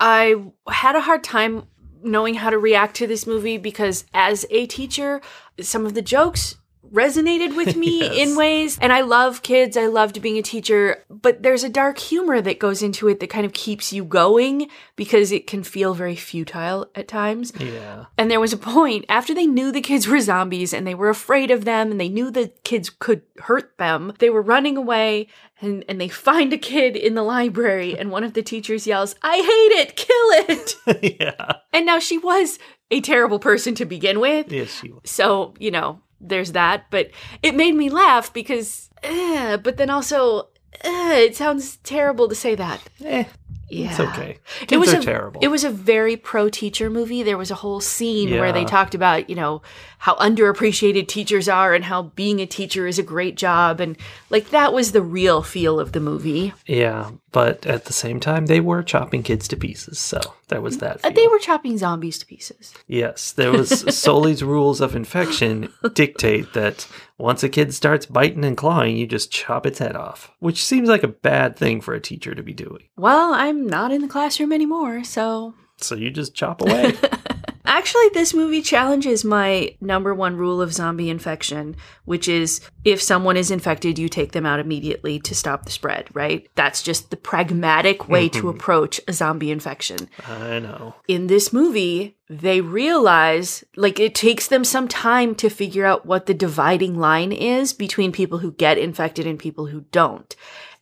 I 0.00 0.34
had 0.68 0.96
a 0.96 1.00
hard 1.00 1.22
time 1.22 1.68
knowing 2.02 2.34
how 2.34 2.50
to 2.50 2.58
react 2.58 2.96
to 2.96 3.06
this 3.06 3.26
movie 3.26 3.58
because 3.58 4.04
as 4.12 4.46
a 4.50 4.66
teacher, 4.66 5.20
some 5.60 5.86
of 5.86 5.94
the 5.94 6.02
jokes 6.02 6.56
resonated 6.90 7.56
with 7.56 7.76
me 7.82 8.00
Yes. 8.00 8.16
in 8.16 8.36
ways 8.36 8.78
and 8.80 8.92
I 8.92 9.02
love 9.02 9.42
kids. 9.42 9.76
I 9.76 9.86
loved 9.86 10.20
being 10.22 10.38
a 10.38 10.42
teacher, 10.42 11.04
but 11.08 11.42
there's 11.42 11.64
a 11.64 11.68
dark 11.68 11.98
humor 11.98 12.40
that 12.40 12.58
goes 12.58 12.82
into 12.82 13.08
it 13.08 13.20
that 13.20 13.30
kind 13.30 13.46
of 13.46 13.52
keeps 13.52 13.92
you 13.92 14.04
going 14.04 14.68
because 14.96 15.32
it 15.32 15.46
can 15.46 15.62
feel 15.62 15.94
very 15.94 16.16
futile 16.16 16.90
at 16.94 17.08
times. 17.08 17.52
Yeah, 17.58 18.06
And 18.18 18.30
there 18.30 18.40
was 18.40 18.52
a 18.52 18.56
point 18.58 19.04
after 19.08 19.34
they 19.34 19.46
knew 19.46 19.70
the 19.72 19.80
kids 19.80 20.06
were 20.08 20.20
zombies 20.20 20.72
and 20.72 20.86
they 20.86 20.94
were 20.94 21.08
afraid 21.10 21.50
of 21.50 21.64
them 21.64 21.90
and 21.90 22.00
they 22.00 22.08
knew 22.08 22.30
the 22.30 22.52
kids 22.64 22.90
could 22.90 23.22
hurt 23.38 23.76
them. 23.78 24.12
They 24.18 24.30
were 24.30 24.42
running 24.42 24.76
away 24.76 25.28
and, 25.60 25.84
and 25.88 26.00
they 26.00 26.08
find 26.08 26.52
a 26.52 26.58
kid 26.58 26.96
in 26.96 27.14
the 27.14 27.22
library 27.22 27.96
and 27.96 28.10
one 28.10 28.24
of 28.24 28.34
the 28.34 28.42
teachers 28.42 28.86
yells, 28.86 29.14
I 29.22 29.36
hate 29.36 29.80
it, 29.80 29.96
kill 29.96 30.56
it. 31.00 31.18
yeah, 31.20 31.52
and 31.72 31.86
now 31.86 31.98
she 31.98 32.18
was 32.18 32.58
a 32.90 33.00
terrible 33.00 33.38
person 33.38 33.74
to 33.76 33.84
begin 33.84 34.18
with. 34.20 34.50
yes, 34.52 34.70
she 34.80 34.90
was. 34.90 35.00
So, 35.04 35.54
you 35.58 35.70
know, 35.70 36.00
there's 36.22 36.52
that. 36.52 36.86
But 36.90 37.10
it 37.42 37.54
made 37.54 37.74
me 37.74 37.90
laugh 37.90 38.32
because, 38.32 38.90
eh, 39.02 39.56
but 39.56 39.76
then 39.76 39.90
also, 39.90 40.48
eh, 40.82 41.18
it 41.18 41.36
sounds 41.36 41.76
terrible 41.78 42.28
to 42.28 42.34
say 42.34 42.54
that. 42.54 42.80
Eh, 43.04 43.24
Yeah. 43.72 43.90
it's 43.90 44.00
okay. 44.00 44.38
It 44.70 44.76
was 44.76 44.92
are 44.92 44.98
a, 44.98 45.02
terrible. 45.02 45.40
It 45.42 45.48
was 45.48 45.64
a 45.64 45.70
very 45.70 46.16
pro 46.16 46.48
teacher 46.50 46.90
movie. 46.90 47.22
There 47.22 47.38
was 47.38 47.50
a 47.50 47.56
whole 47.56 47.80
scene 47.80 48.38
where 48.38 48.52
they 48.52 48.64
talked 48.64 48.94
about, 48.94 49.30
you 49.30 49.36
know, 49.36 49.62
how 49.98 50.14
underappreciated 50.16 51.08
teachers 51.08 51.48
are 51.48 51.74
and 51.74 51.84
how 51.84 52.02
being 52.02 52.40
a 52.40 52.46
teacher 52.46 52.86
is 52.86 52.98
a 52.98 53.02
great 53.02 53.36
job. 53.36 53.80
And 53.80 53.96
like 54.30 54.50
that 54.50 54.72
was 54.72 54.92
the 54.92 55.00
real 55.00 55.42
feel 55.42 55.80
of 55.80 55.92
the 55.92 56.00
movie. 56.00 56.52
yeah, 56.66 57.10
but 57.32 57.64
at 57.64 57.86
the 57.86 57.92
same 57.94 58.20
time, 58.20 58.46
they 58.46 58.60
were 58.60 58.82
chopping 58.82 59.22
kids 59.22 59.48
to 59.48 59.56
pieces, 59.56 59.98
so 59.98 60.20
there 60.48 60.60
was 60.60 60.78
that. 60.78 60.96
Uh, 60.96 61.08
feel. 61.08 61.12
They 61.12 61.28
were 61.28 61.38
chopping 61.38 61.78
zombies 61.78 62.18
to 62.18 62.26
pieces. 62.26 62.74
Yes, 62.86 63.32
there 63.32 63.50
was 63.50 63.70
Soli's 63.96 64.42
rules 64.42 64.82
of 64.82 64.94
infection 64.94 65.72
dictate 65.94 66.52
that 66.52 66.86
once 67.22 67.44
a 67.44 67.48
kid 67.48 67.72
starts 67.72 68.04
biting 68.04 68.44
and 68.44 68.56
clawing, 68.56 68.96
you 68.96 69.06
just 69.06 69.30
chop 69.30 69.64
its 69.64 69.78
head 69.78 69.94
off, 69.94 70.32
which 70.40 70.64
seems 70.64 70.88
like 70.88 71.04
a 71.04 71.08
bad 71.08 71.56
thing 71.56 71.80
for 71.80 71.94
a 71.94 72.00
teacher 72.00 72.34
to 72.34 72.42
be 72.42 72.52
doing. 72.52 72.82
Well, 72.96 73.32
I'm 73.32 73.64
not 73.64 73.92
in 73.92 74.02
the 74.02 74.08
classroom 74.08 74.52
anymore, 74.52 75.04
so. 75.04 75.54
So 75.76 75.94
you 75.94 76.10
just 76.10 76.34
chop 76.34 76.60
away. 76.60 76.94
Actually, 77.64 78.08
this 78.12 78.34
movie 78.34 78.60
challenges 78.60 79.24
my 79.24 79.74
number 79.80 80.12
one 80.12 80.36
rule 80.36 80.60
of 80.60 80.72
zombie 80.72 81.08
infection, 81.10 81.76
which 82.04 82.26
is 82.26 82.60
if 82.84 83.00
someone 83.00 83.36
is 83.36 83.50
infected, 83.50 83.98
you 83.98 84.08
take 84.08 84.32
them 84.32 84.44
out 84.44 84.58
immediately 84.58 85.20
to 85.20 85.34
stop 85.34 85.64
the 85.64 85.70
spread, 85.70 86.08
right? 86.12 86.48
That's 86.56 86.82
just 86.82 87.10
the 87.10 87.16
pragmatic 87.16 88.08
way 88.08 88.28
to 88.30 88.38
mm-hmm. 88.38 88.48
approach 88.48 89.00
a 89.06 89.12
zombie 89.12 89.52
infection. 89.52 90.08
I 90.26 90.58
know. 90.58 90.96
In 91.06 91.28
this 91.28 91.52
movie, 91.52 92.16
they 92.28 92.60
realize, 92.60 93.62
like, 93.76 94.00
it 94.00 94.14
takes 94.14 94.48
them 94.48 94.64
some 94.64 94.88
time 94.88 95.34
to 95.36 95.48
figure 95.48 95.86
out 95.86 96.04
what 96.04 96.26
the 96.26 96.34
dividing 96.34 96.98
line 96.98 97.30
is 97.30 97.72
between 97.72 98.10
people 98.10 98.38
who 98.38 98.52
get 98.52 98.76
infected 98.78 99.26
and 99.26 99.38
people 99.38 99.66
who 99.66 99.82
don't. 99.92 100.34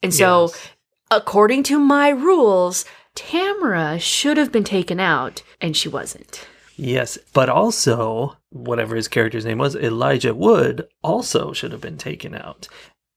And 0.02 0.14
so, 0.14 0.44
Yes. 0.46 0.68
according 1.10 1.62
to 1.64 1.78
my 1.78 2.08
rules, 2.08 2.86
Tamara 3.14 3.98
should 3.98 4.38
have 4.38 4.50
been 4.50 4.64
taken 4.64 4.98
out, 4.98 5.42
and 5.60 5.76
she 5.76 5.88
wasn't. 5.88 6.46
Yes, 6.82 7.18
but 7.34 7.50
also, 7.50 8.38
whatever 8.48 8.96
his 8.96 9.06
character's 9.06 9.44
name 9.44 9.58
was, 9.58 9.76
Elijah 9.76 10.34
Wood 10.34 10.88
also 11.04 11.52
should 11.52 11.72
have 11.72 11.80
been 11.82 11.98
taken 11.98 12.34
out. 12.34 12.68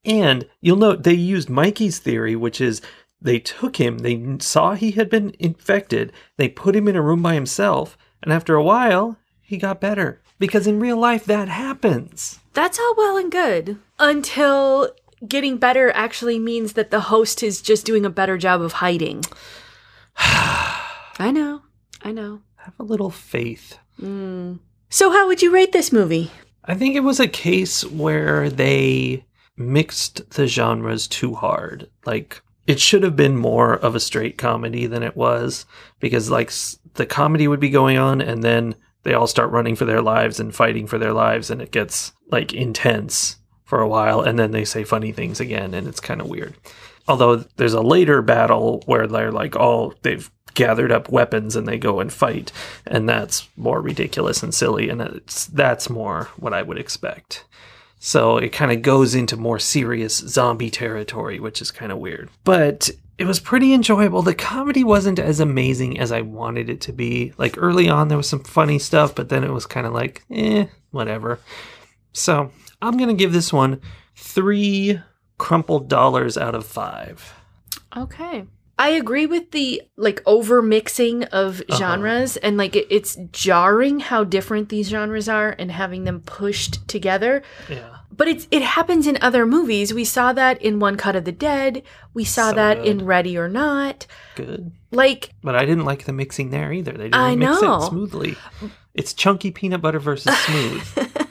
And 0.04 0.50
you'll 0.60 0.76
note 0.76 1.04
they 1.04 1.14
used 1.14 1.50
Mikey's 1.50 1.98
theory, 1.98 2.36
which 2.36 2.60
is 2.60 2.82
they 3.22 3.40
took 3.40 3.78
him, 3.78 4.00
they 4.00 4.38
saw 4.40 4.74
he 4.74 4.92
had 4.92 5.10
been 5.10 5.34
infected, 5.40 6.12
they 6.36 6.50
put 6.50 6.76
him 6.76 6.90
in 6.90 6.98
a 6.98 7.02
room 7.02 7.22
by 7.22 7.36
himself, 7.36 7.98
and 8.22 8.34
after 8.34 8.56
a 8.56 8.64
while, 8.64 9.18
he 9.40 9.56
got 9.56 9.80
better. 9.80 10.22
Because 10.40 10.68
in 10.68 10.82
real 10.82 10.98
life, 10.98 11.24
that 11.24 11.48
happens. 11.48 12.40
That's 12.52 12.78
all 12.78 12.96
well 12.98 13.16
and 13.16 13.32
good 13.32 13.80
until 13.98 14.94
getting 15.26 15.56
better 15.56 15.90
actually 15.92 16.38
means 16.38 16.74
that 16.74 16.92
the 16.92 17.00
host 17.00 17.42
is 17.42 17.62
just 17.62 17.86
doing 17.86 18.06
a 18.06 18.10
better 18.10 18.38
job 18.38 18.62
of 18.62 18.74
hiding. 18.74 19.24
I 20.18 21.32
know. 21.32 21.62
I 22.02 22.12
know. 22.12 22.42
Have 22.64 22.80
a 22.80 22.84
little 22.84 23.10
faith. 23.10 23.78
Mm. 24.02 24.60
So, 24.90 25.12
how 25.12 25.28
would 25.28 25.42
you 25.42 25.54
rate 25.54 25.72
this 25.72 25.92
movie? 25.92 26.32
I 26.66 26.76
think 26.76 26.96
it 26.96 27.02
was 27.02 27.20
a 27.20 27.28
case 27.28 27.84
where 27.86 28.50
they 28.50 29.26
mixed 29.58 30.30
the 30.32 30.48
genres 30.48 31.08
too 31.08 31.36
hard. 31.36 31.90
Like 32.06 32.42
it 32.68 32.80
should 32.80 33.04
have 33.04 33.16
been 33.16 33.36
more 33.36 33.74
of 33.74 33.96
a 33.96 34.00
straight 34.00 34.38
comedy 34.38 34.86
than 34.86 35.04
it 35.04 35.16
was 35.16 35.66
because 36.00 36.30
like 36.30 36.52
the 36.94 37.06
comedy 37.06 37.48
would 37.48 37.60
be 37.60 37.70
going 37.70 37.98
on 37.98 38.22
and 38.22 38.44
then 38.44 38.76
they 39.04 39.14
all 39.14 39.28
start 39.28 39.52
running 39.52 39.76
for 39.76 39.86
their 39.86 40.02
lives 40.02 40.40
and 40.40 40.56
fighting 40.56 40.88
for 40.88 40.98
their 40.98 41.14
lives 41.14 41.50
and 41.50 41.62
it 41.62 41.72
gets 41.72 42.14
like 42.32 42.54
intense 42.54 43.38
for 43.66 43.80
a 43.80 43.88
while 43.88 44.22
and 44.22 44.40
then 44.40 44.52
they 44.52 44.66
say 44.66 44.84
funny 44.84 45.12
things 45.12 45.40
again 45.40 45.74
and 45.74 45.88
it's 45.88 46.00
kind 46.00 46.22
of 46.22 46.28
weird. 46.28 46.56
Although 47.08 47.38
there's 47.58 47.74
a 47.74 47.82
later 47.82 48.22
battle 48.22 48.82
where 48.86 49.08
they're 49.08 49.32
like 49.32 49.56
oh 49.58 49.94
they've 50.04 50.32
gathered 50.54 50.92
up 50.92 51.10
weapons 51.10 51.56
and 51.56 51.68
they 51.68 51.78
go 51.78 52.00
and 52.00 52.12
fight 52.12 52.52
and 52.86 53.08
that's 53.08 53.48
more 53.58 53.82
ridiculous 53.82 54.44
and 54.44 54.54
silly 54.54 54.90
and 54.90 55.02
it's 55.02 55.48
that's 55.48 55.90
more 55.90 56.30
what 56.38 56.54
I 56.54 56.62
would 56.62 56.78
expect. 56.78 57.46
So 58.00 58.38
it 58.38 58.50
kind 58.50 58.72
of 58.72 58.82
goes 58.82 59.16
into 59.16 59.38
more 59.38 59.60
serious 59.60 60.18
zombie 60.18 60.70
territory, 60.70 61.40
which 61.40 61.62
is 61.62 61.72
kind 61.72 61.90
of 61.90 62.00
weird. 62.00 62.30
But 62.44 62.90
it 63.18 63.24
was 63.24 63.40
pretty 63.40 63.74
enjoyable. 63.74 64.22
The 64.22 64.36
comedy 64.36 64.84
wasn't 64.84 65.20
as 65.20 65.40
amazing 65.40 66.00
as 66.00 66.12
I 66.12 66.20
wanted 66.20 66.70
it 66.70 66.82
to 66.82 66.92
be. 66.92 67.32
Like 67.38 67.56
early 67.58 67.88
on, 67.88 68.10
there 68.10 68.18
was 68.18 68.28
some 68.28 68.44
funny 68.44 68.78
stuff, 68.78 69.16
but 69.16 69.30
then 69.30 69.46
it 69.46 69.54
was 69.54 69.66
kind 69.66 69.88
of 69.88 69.94
like, 69.94 70.24
eh, 70.30 70.66
whatever. 70.92 71.40
So 72.12 72.52
I'm 72.82 72.98
to 72.98 73.14
give 73.14 73.32
this 73.32 73.54
one 73.54 73.80
three 74.16 75.00
crumpled 75.38 75.88
dollars 75.88 76.38
out 76.38 76.56
of 76.56 76.66
five. 76.66 77.34
Okay. 77.96 78.46
I 78.78 78.90
agree 78.90 79.26
with 79.26 79.52
the 79.52 79.82
like 79.96 80.22
over 80.26 80.62
mixing 80.62 81.24
of 81.26 81.62
uh-huh. 81.62 81.78
genres 81.78 82.38
and 82.38 82.58
like 82.58 82.76
it, 82.76 82.88
it's 82.90 83.18
jarring 83.32 84.00
how 84.00 84.24
different 84.24 84.70
these 84.70 84.90
genres 84.90 85.30
are 85.30 85.56
and 85.58 85.72
having 85.72 86.04
them 86.04 86.22
pushed 86.22 86.88
together. 86.88 87.44
Yeah. 87.70 87.98
But 88.16 88.28
it's 88.28 88.48
it 88.52 88.62
happens 88.62 89.08
in 89.08 89.18
other 89.22 89.46
movies. 89.46 89.94
We 89.94 90.06
saw 90.06 90.34
that 90.34 90.62
in 90.62 90.80
One 90.80 90.98
Cut 90.98 91.16
of 91.16 91.26
the 91.26 91.32
Dead. 91.32 91.84
We 92.14 92.24
saw 92.24 92.50
So 92.50 92.56
that 92.56 92.78
good. 92.78 92.88
in 92.88 93.06
Ready 93.06 93.38
or 93.38 93.48
Not. 93.48 94.08
Good. 94.36 94.72
Like 94.92 95.32
But 95.44 95.56
I 95.56 95.66
didn't 95.66 95.86
like 95.86 96.06
the 96.06 96.14
mixing 96.14 96.50
there 96.50 96.72
either. 96.74 96.92
They 96.94 97.06
didn't 97.06 97.16
I 97.16 97.36
mix 97.36 97.62
know. 97.62 97.78
it 97.78 97.90
smoothly. 97.90 98.36
It's 98.94 99.14
chunky 99.14 99.50
peanut 99.52 99.82
butter 99.82 100.00
versus 100.00 100.38
smooth. 100.38 101.10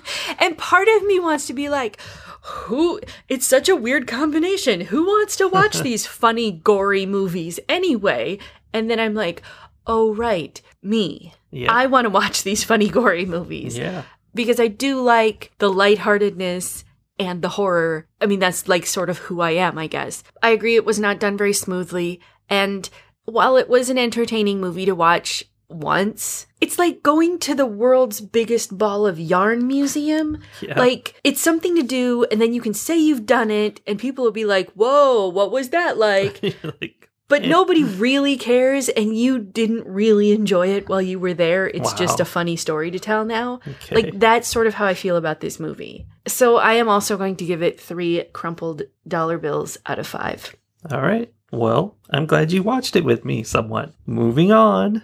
And 0.42 0.58
part 0.58 0.88
of 0.88 1.04
me 1.04 1.20
wants 1.20 1.46
to 1.46 1.52
be 1.52 1.68
like, 1.68 1.98
who? 2.42 3.00
It's 3.28 3.46
such 3.46 3.68
a 3.68 3.76
weird 3.76 4.06
combination. 4.06 4.82
Who 4.82 5.04
wants 5.04 5.36
to 5.36 5.48
watch 5.48 5.80
these 5.82 6.06
funny, 6.06 6.50
gory 6.50 7.06
movies 7.06 7.60
anyway? 7.68 8.38
And 8.72 8.90
then 8.90 8.98
I'm 8.98 9.14
like, 9.14 9.42
oh, 9.86 10.14
right, 10.14 10.60
me. 10.82 11.34
Yeah. 11.50 11.72
I 11.72 11.86
want 11.86 12.06
to 12.06 12.10
watch 12.10 12.42
these 12.42 12.64
funny, 12.64 12.88
gory 12.88 13.26
movies 13.26 13.76
yeah. 13.76 14.02
because 14.34 14.58
I 14.58 14.68
do 14.68 15.00
like 15.00 15.52
the 15.58 15.70
lightheartedness 15.70 16.84
and 17.18 17.42
the 17.42 17.50
horror. 17.50 18.06
I 18.20 18.26
mean, 18.26 18.40
that's 18.40 18.68
like 18.68 18.86
sort 18.86 19.10
of 19.10 19.18
who 19.18 19.40
I 19.40 19.52
am, 19.52 19.78
I 19.78 19.86
guess. 19.86 20.24
I 20.42 20.50
agree 20.50 20.76
it 20.76 20.84
was 20.84 20.98
not 20.98 21.20
done 21.20 21.36
very 21.36 21.52
smoothly. 21.52 22.20
And 22.48 22.88
while 23.24 23.56
it 23.56 23.68
was 23.68 23.90
an 23.90 23.98
entertaining 23.98 24.60
movie 24.60 24.86
to 24.86 24.94
watch 24.94 25.44
once, 25.74 26.46
it's 26.60 26.78
like 26.78 27.02
going 27.02 27.38
to 27.40 27.54
the 27.54 27.66
world's 27.66 28.20
biggest 28.20 28.76
ball 28.76 29.06
of 29.06 29.18
yarn 29.18 29.66
museum. 29.66 30.38
Yeah. 30.60 30.78
Like, 30.78 31.20
it's 31.24 31.40
something 31.40 31.74
to 31.76 31.82
do, 31.82 32.24
and 32.30 32.40
then 32.40 32.52
you 32.52 32.60
can 32.60 32.74
say 32.74 32.96
you've 32.98 33.26
done 33.26 33.50
it, 33.50 33.80
and 33.86 33.98
people 33.98 34.24
will 34.24 34.32
be 34.32 34.44
like, 34.44 34.70
whoa, 34.72 35.28
what 35.28 35.50
was 35.50 35.70
that 35.70 35.98
like? 35.98 36.42
like, 36.80 37.10
But 37.28 37.44
eh. 37.44 37.48
nobody 37.48 37.82
really 37.84 38.36
cares, 38.36 38.88
and 38.88 39.16
you 39.16 39.38
didn't 39.38 39.86
really 39.86 40.32
enjoy 40.32 40.68
it 40.68 40.88
while 40.88 41.02
you 41.02 41.18
were 41.18 41.34
there. 41.34 41.66
It's 41.66 41.92
just 41.94 42.20
a 42.20 42.24
funny 42.24 42.56
story 42.56 42.90
to 42.90 42.98
tell 42.98 43.24
now. 43.24 43.60
Okay. 43.66 43.94
Like, 43.94 44.18
that's 44.18 44.48
sort 44.48 44.66
of 44.66 44.74
how 44.74 44.86
I 44.86 44.94
feel 44.94 45.16
about 45.16 45.40
this 45.40 45.58
movie. 45.58 46.06
So 46.26 46.56
I 46.56 46.74
am 46.74 46.88
also 46.88 47.16
going 47.16 47.36
to 47.36 47.44
give 47.44 47.62
it 47.62 47.80
three 47.80 48.24
crumpled 48.32 48.82
dollar 49.08 49.38
bills 49.38 49.78
out 49.86 49.98
of 49.98 50.06
five. 50.06 50.54
All 50.90 51.00
right. 51.00 51.32
Well, 51.50 51.96
I'm 52.10 52.26
glad 52.26 52.50
you 52.50 52.62
watched 52.62 52.96
it 52.96 53.04
with 53.04 53.24
me 53.24 53.42
somewhat. 53.42 53.92
Moving 54.06 54.52
on. 54.52 55.02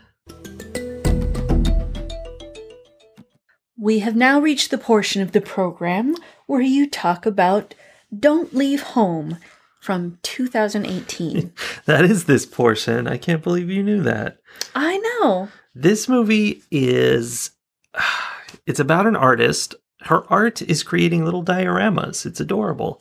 We 3.81 4.01
have 4.01 4.17
now 4.17 4.41
reached 4.41 4.73
the 4.73 4.79
portion 4.79 5.23
of 5.23 5.31
the 5.31 5.41
program 5.41 6.17
where 6.47 6.61
you 6.61 6.91
talk 6.91 7.25
about 7.25 7.75
Don't 8.17 8.53
Leave 8.53 8.83
Home 8.83 9.39
from 9.81 10.19
2018. 10.23 11.53
That 11.87 12.05
is 12.05 12.25
this 12.25 12.45
portion. 12.45 13.07
I 13.07 13.17
can't 13.17 13.43
believe 13.43 13.71
you 13.71 13.83
knew 13.83 14.03
that. 14.03 14.39
I 14.75 14.99
know. 14.99 15.49
This 15.75 16.09
movie 16.09 16.63
is 16.71 17.53
it's 18.67 18.81
about 18.81 19.07
an 19.07 19.17
artist. 19.17 19.75
Her 20.03 20.31
art 20.31 20.61
is 20.61 20.83
creating 20.83 21.25
little 21.25 21.45
dioramas. 21.45 22.27
It's 22.27 22.41
adorable. 22.41 23.01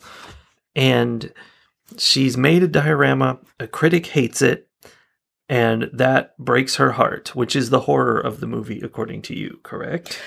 And 0.74 1.32
she's 1.96 2.36
made 2.36 2.62
a 2.62 2.68
diorama, 2.68 3.40
a 3.58 3.66
critic 3.66 4.06
hates 4.06 4.42
it, 4.42 4.67
and 5.48 5.90
that 5.92 6.36
breaks 6.38 6.76
her 6.76 6.92
heart, 6.92 7.34
which 7.34 7.56
is 7.56 7.70
the 7.70 7.80
horror 7.80 8.18
of 8.18 8.40
the 8.40 8.46
movie 8.46 8.80
according 8.80 9.22
to 9.22 9.34
you, 9.34 9.60
correct? 9.62 10.20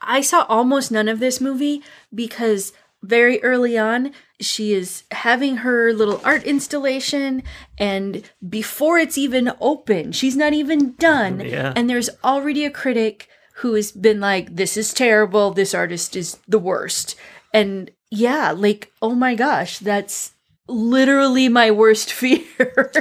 I 0.00 0.20
saw 0.20 0.44
almost 0.48 0.90
none 0.90 1.08
of 1.08 1.20
this 1.20 1.40
movie 1.40 1.82
because 2.14 2.72
very 3.02 3.42
early 3.42 3.78
on, 3.78 4.12
she 4.40 4.72
is 4.72 5.04
having 5.12 5.58
her 5.58 5.92
little 5.92 6.20
art 6.24 6.42
installation, 6.44 7.42
and 7.76 8.28
before 8.46 8.98
it's 8.98 9.16
even 9.16 9.52
open, 9.60 10.12
she's 10.12 10.36
not 10.36 10.52
even 10.52 10.94
done. 10.94 11.40
Yeah. 11.48 11.72
And 11.76 11.88
there's 11.88 12.10
already 12.22 12.64
a 12.64 12.70
critic 12.70 13.28
who 13.54 13.74
has 13.74 13.92
been 13.92 14.20
like, 14.20 14.56
This 14.56 14.76
is 14.76 14.92
terrible. 14.92 15.52
This 15.52 15.74
artist 15.74 16.16
is 16.16 16.38
the 16.48 16.58
worst. 16.58 17.14
And 17.54 17.90
yeah, 18.10 18.52
like, 18.52 18.92
oh 19.00 19.14
my 19.14 19.34
gosh, 19.34 19.78
that's 19.78 20.32
literally 20.66 21.48
my 21.48 21.70
worst 21.70 22.12
fear. 22.20 22.92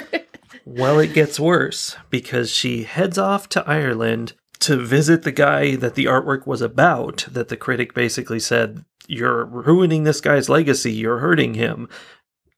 Well, 0.69 0.99
it 0.99 1.13
gets 1.13 1.39
worse 1.39 1.95
because 2.09 2.51
she 2.51 2.83
heads 2.83 3.17
off 3.17 3.47
to 3.49 3.65
Ireland 3.65 4.33
to 4.59 4.75
visit 4.75 5.23
the 5.23 5.31
guy 5.31 5.77
that 5.77 5.95
the 5.95 6.05
artwork 6.05 6.45
was 6.45 6.61
about. 6.61 7.25
That 7.31 7.47
the 7.47 7.55
critic 7.55 7.93
basically 7.93 8.41
said, 8.41 8.83
You're 9.07 9.45
ruining 9.45 10.03
this 10.03 10.19
guy's 10.19 10.49
legacy, 10.49 10.91
you're 10.91 11.19
hurting 11.19 11.53
him. 11.53 11.87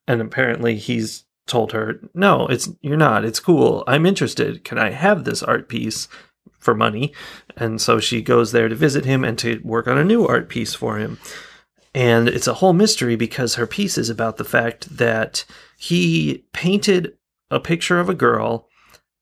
And 0.08 0.22
apparently 0.22 0.76
he's 0.76 1.26
told 1.46 1.72
her, 1.72 2.02
No, 2.16 2.48
it's 2.48 2.68
you're 2.82 2.98
not. 2.98 3.26
It's 3.26 3.40
cool. 3.40 3.84
I'm 3.86 4.08
interested. 4.08 4.64
Can 4.64 4.80
I 4.80 4.90
have 4.90 5.24
this 5.24 5.44
art 5.44 5.70
piece 5.70 6.08
for 6.58 6.74
money? 6.74 7.14
And 7.58 7.80
so 7.80 8.00
she 8.00 8.24
goes 8.24 8.52
there 8.52 8.70
to 8.70 8.76
visit 8.76 9.06
him 9.06 9.24
and 9.24 9.38
to 9.38 9.62
work 9.64 9.88
on 9.88 10.00
a 10.00 10.04
new 10.04 10.26
art 10.26 10.50
piece 10.50 10.74
for 10.74 10.98
him. 10.98 11.20
And 11.94 12.28
it's 12.28 12.48
a 12.48 12.56
whole 12.56 12.74
mystery 12.74 13.16
because 13.16 13.54
her 13.56 13.68
piece 13.68 14.00
is 14.00 14.10
about 14.10 14.38
the 14.38 14.44
fact 14.44 14.98
that 14.98 15.46
he 15.78 16.46
painted 16.54 17.14
a 17.52 17.60
picture 17.60 18.00
of 18.00 18.10
a 18.10 18.16
girl, 18.16 18.68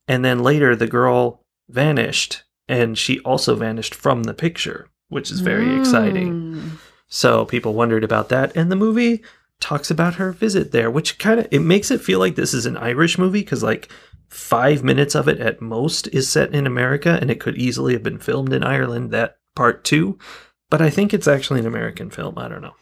and 0.07 0.23
then 0.23 0.43
later 0.43 0.75
the 0.75 0.87
girl 0.87 1.45
vanished, 1.69 2.43
and 2.67 2.97
she 2.97 3.19
also 3.19 3.55
vanished 3.55 3.95
from 3.95 4.23
the 4.23 4.33
picture, 4.33 4.89
which 5.09 5.31
is 5.31 5.39
very 5.39 5.79
exciting. 5.79 6.33
Mm. 6.33 6.71
So 7.07 7.45
people 7.45 7.73
wondered 7.73 8.03
about 8.03 8.29
that, 8.29 8.55
and 8.55 8.71
the 8.71 8.75
movie 8.75 9.23
talks 9.59 9.89
about 9.89 10.15
her 10.15 10.31
visit 10.31 10.71
there, 10.71 10.91
which 10.91 11.17
kind 11.17 11.39
of 11.39 11.47
it 11.51 11.59
makes 11.59 11.89
it 11.89 12.01
feel 12.01 12.19
like 12.19 12.35
this 12.35 12.53
is 12.53 12.65
an 12.65 12.77
Irish 12.77 13.17
movie 13.17 13.41
because 13.41 13.63
like 13.63 13.89
five 14.29 14.83
minutes 14.83 15.15
of 15.15 15.27
it 15.27 15.39
at 15.39 15.61
most 15.61 16.07
is 16.09 16.29
set 16.29 16.53
in 16.53 16.67
America, 16.67 17.17
and 17.21 17.31
it 17.31 17.39
could 17.39 17.57
easily 17.57 17.93
have 17.93 18.03
been 18.03 18.19
filmed 18.19 18.53
in 18.53 18.63
Ireland. 18.63 19.11
That 19.11 19.37
part 19.55 19.83
too, 19.83 20.19
but 20.69 20.81
I 20.81 20.89
think 20.89 21.13
it's 21.13 21.27
actually 21.27 21.61
an 21.61 21.65
American 21.65 22.09
film. 22.09 22.37
I 22.37 22.47
don't 22.47 22.61
know. 22.61 22.75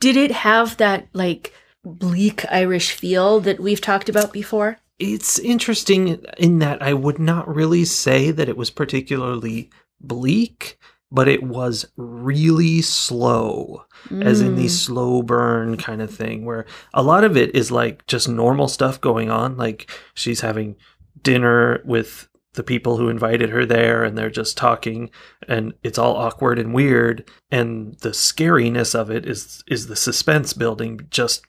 Did 0.00 0.16
it 0.16 0.30
have 0.30 0.76
that 0.76 1.08
like 1.12 1.52
bleak 1.84 2.44
Irish 2.50 2.92
feel 2.92 3.40
that 3.40 3.60
we've 3.60 3.80
talked 3.80 4.08
about 4.08 4.32
before? 4.32 4.78
it's 5.00 5.40
interesting 5.40 6.24
in 6.38 6.60
that 6.60 6.80
I 6.80 6.94
would 6.94 7.18
not 7.18 7.52
really 7.52 7.84
say 7.84 8.30
that 8.30 8.48
it 8.48 8.56
was 8.56 8.70
particularly 8.70 9.68
bleak, 10.00 10.78
but 11.10 11.26
it 11.26 11.42
was 11.42 11.84
really 11.96 12.80
slow, 12.80 13.86
as 14.22 14.40
in 14.40 14.54
the 14.54 14.66
Mm. 14.66 14.70
slow 14.70 15.22
burn 15.22 15.76
kind 15.76 16.00
of 16.00 16.14
thing, 16.14 16.44
where 16.44 16.64
a 16.92 17.02
lot 17.02 17.24
of 17.24 17.36
it 17.36 17.54
is 17.56 17.72
like 17.72 18.06
just 18.06 18.28
normal 18.28 18.68
stuff 18.68 19.00
going 19.00 19.30
on. 19.30 19.56
Like 19.56 19.90
she's 20.14 20.42
having 20.42 20.76
dinner 21.22 21.82
with 21.84 22.28
the 22.52 22.62
people 22.62 22.96
who 22.96 23.08
invited 23.08 23.50
her 23.50 23.66
there 23.66 24.04
and 24.04 24.16
they're 24.16 24.30
just 24.30 24.56
talking 24.56 25.10
and 25.48 25.74
it's 25.82 25.98
all 25.98 26.14
awkward 26.16 26.56
and 26.56 26.72
weird 26.72 27.28
and 27.50 27.96
the 28.00 28.10
scariness 28.10 28.94
of 28.94 29.10
it 29.10 29.26
is 29.26 29.64
is 29.66 29.88
the 29.88 29.96
suspense 29.96 30.52
building 30.52 31.00
just 31.10 31.42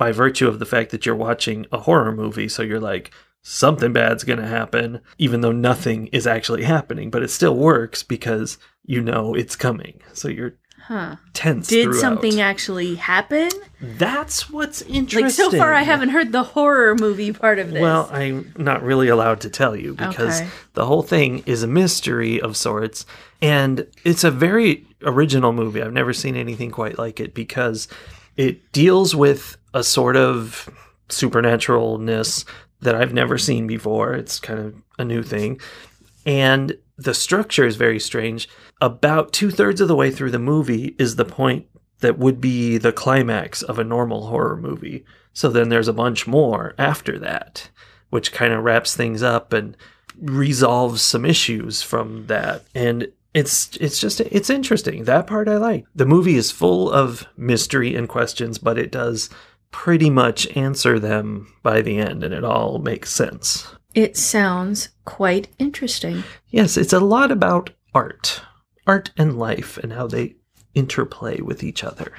by 0.00 0.12
virtue 0.12 0.48
of 0.48 0.58
the 0.58 0.64
fact 0.66 0.90
that 0.90 1.04
you're 1.04 1.14
watching 1.14 1.66
a 1.70 1.78
horror 1.78 2.10
movie. 2.10 2.48
So 2.48 2.62
you're 2.62 2.80
like, 2.80 3.12
something 3.42 3.92
bad's 3.92 4.24
going 4.24 4.38
to 4.38 4.46
happen, 4.46 5.00
even 5.18 5.42
though 5.42 5.52
nothing 5.52 6.06
is 6.08 6.26
actually 6.26 6.62
happening. 6.64 7.10
But 7.10 7.22
it 7.22 7.28
still 7.30 7.54
works 7.54 8.02
because 8.02 8.56
you 8.84 9.00
know 9.02 9.34
it's 9.34 9.56
coming. 9.56 10.00
So 10.14 10.28
you're 10.28 10.54
Huh. 10.86 11.16
tense. 11.34 11.68
Did 11.68 11.84
throughout. 11.84 12.00
something 12.00 12.40
actually 12.40 12.94
happen? 12.96 13.50
That's 13.80 14.48
what's 14.50 14.80
interesting. 14.82 15.24
Like 15.26 15.32
so 15.32 15.50
far 15.50 15.74
I 15.74 15.82
haven't 15.82 16.08
heard 16.08 16.32
the 16.32 16.42
horror 16.42 16.96
movie 16.96 17.32
part 17.32 17.58
of 17.58 17.70
this. 17.70 17.80
Well, 17.80 18.08
I'm 18.10 18.52
not 18.56 18.82
really 18.82 19.08
allowed 19.08 19.40
to 19.42 19.50
tell 19.50 19.76
you 19.76 19.94
because 19.94 20.40
Okay. 20.40 20.50
the 20.74 20.86
whole 20.86 21.02
thing 21.02 21.42
is 21.46 21.62
a 21.62 21.66
mystery 21.68 22.40
of 22.40 22.56
sorts. 22.56 23.04
And 23.42 23.86
it's 24.04 24.24
a 24.24 24.30
very 24.32 24.86
original 25.04 25.52
movie. 25.52 25.80
I've 25.82 25.92
never 25.92 26.14
seen 26.14 26.34
anything 26.34 26.70
quite 26.70 26.98
like 26.98 27.20
it 27.20 27.34
because 27.34 27.86
it 28.36 28.72
deals 28.72 29.14
with 29.14 29.58
a 29.74 29.84
sort 29.84 30.16
of 30.16 30.68
supernaturalness 31.08 32.44
that 32.80 32.94
I've 32.94 33.12
never 33.12 33.38
seen 33.38 33.66
before. 33.66 34.14
It's 34.14 34.40
kind 34.40 34.58
of 34.58 34.82
a 34.98 35.04
new 35.04 35.22
thing. 35.22 35.60
And 36.26 36.76
the 36.96 37.14
structure 37.14 37.66
is 37.66 37.76
very 37.76 37.98
strange. 37.98 38.48
About 38.80 39.32
two 39.32 39.50
thirds 39.50 39.80
of 39.80 39.88
the 39.88 39.96
way 39.96 40.10
through 40.10 40.30
the 40.30 40.38
movie 40.38 40.94
is 40.98 41.16
the 41.16 41.24
point 41.24 41.66
that 42.00 42.18
would 42.18 42.40
be 42.40 42.78
the 42.78 42.92
climax 42.92 43.62
of 43.62 43.78
a 43.78 43.84
normal 43.84 44.26
horror 44.26 44.56
movie. 44.56 45.04
So 45.32 45.48
then 45.48 45.68
there's 45.68 45.88
a 45.88 45.92
bunch 45.92 46.26
more 46.26 46.74
after 46.78 47.18
that, 47.18 47.70
which 48.10 48.32
kind 48.32 48.52
of 48.52 48.64
wraps 48.64 48.96
things 48.96 49.22
up 49.22 49.52
and 49.52 49.76
resolves 50.20 51.02
some 51.02 51.24
issues 51.24 51.82
from 51.82 52.26
that. 52.26 52.64
And 52.74 53.08
it's 53.32 53.76
it's 53.76 54.00
just 54.00 54.20
it's 54.20 54.50
interesting. 54.50 55.04
That 55.04 55.26
part 55.26 55.48
I 55.48 55.56
like. 55.56 55.86
The 55.94 56.06
movie 56.06 56.36
is 56.36 56.50
full 56.50 56.90
of 56.90 57.26
mystery 57.36 57.94
and 57.94 58.08
questions, 58.08 58.58
but 58.58 58.76
it 58.76 58.90
does 58.90 59.30
pretty 59.70 60.10
much 60.10 60.46
answer 60.56 60.98
them 60.98 61.52
by 61.62 61.80
the 61.80 61.98
end 61.98 62.24
and 62.24 62.34
it 62.34 62.44
all 62.44 62.78
makes 62.78 63.10
sense. 63.12 63.68
it 63.94 64.16
sounds 64.16 64.88
quite 65.04 65.48
interesting. 65.58 66.22
Yes, 66.50 66.76
it's 66.76 66.92
a 66.92 67.00
lot 67.00 67.30
about 67.32 67.70
art. 67.94 68.42
Art 68.86 69.10
and 69.16 69.38
life 69.38 69.78
and 69.78 69.92
how 69.92 70.06
they 70.06 70.34
interplay 70.74 71.40
with 71.40 71.62
each 71.62 71.84
other. 71.84 72.12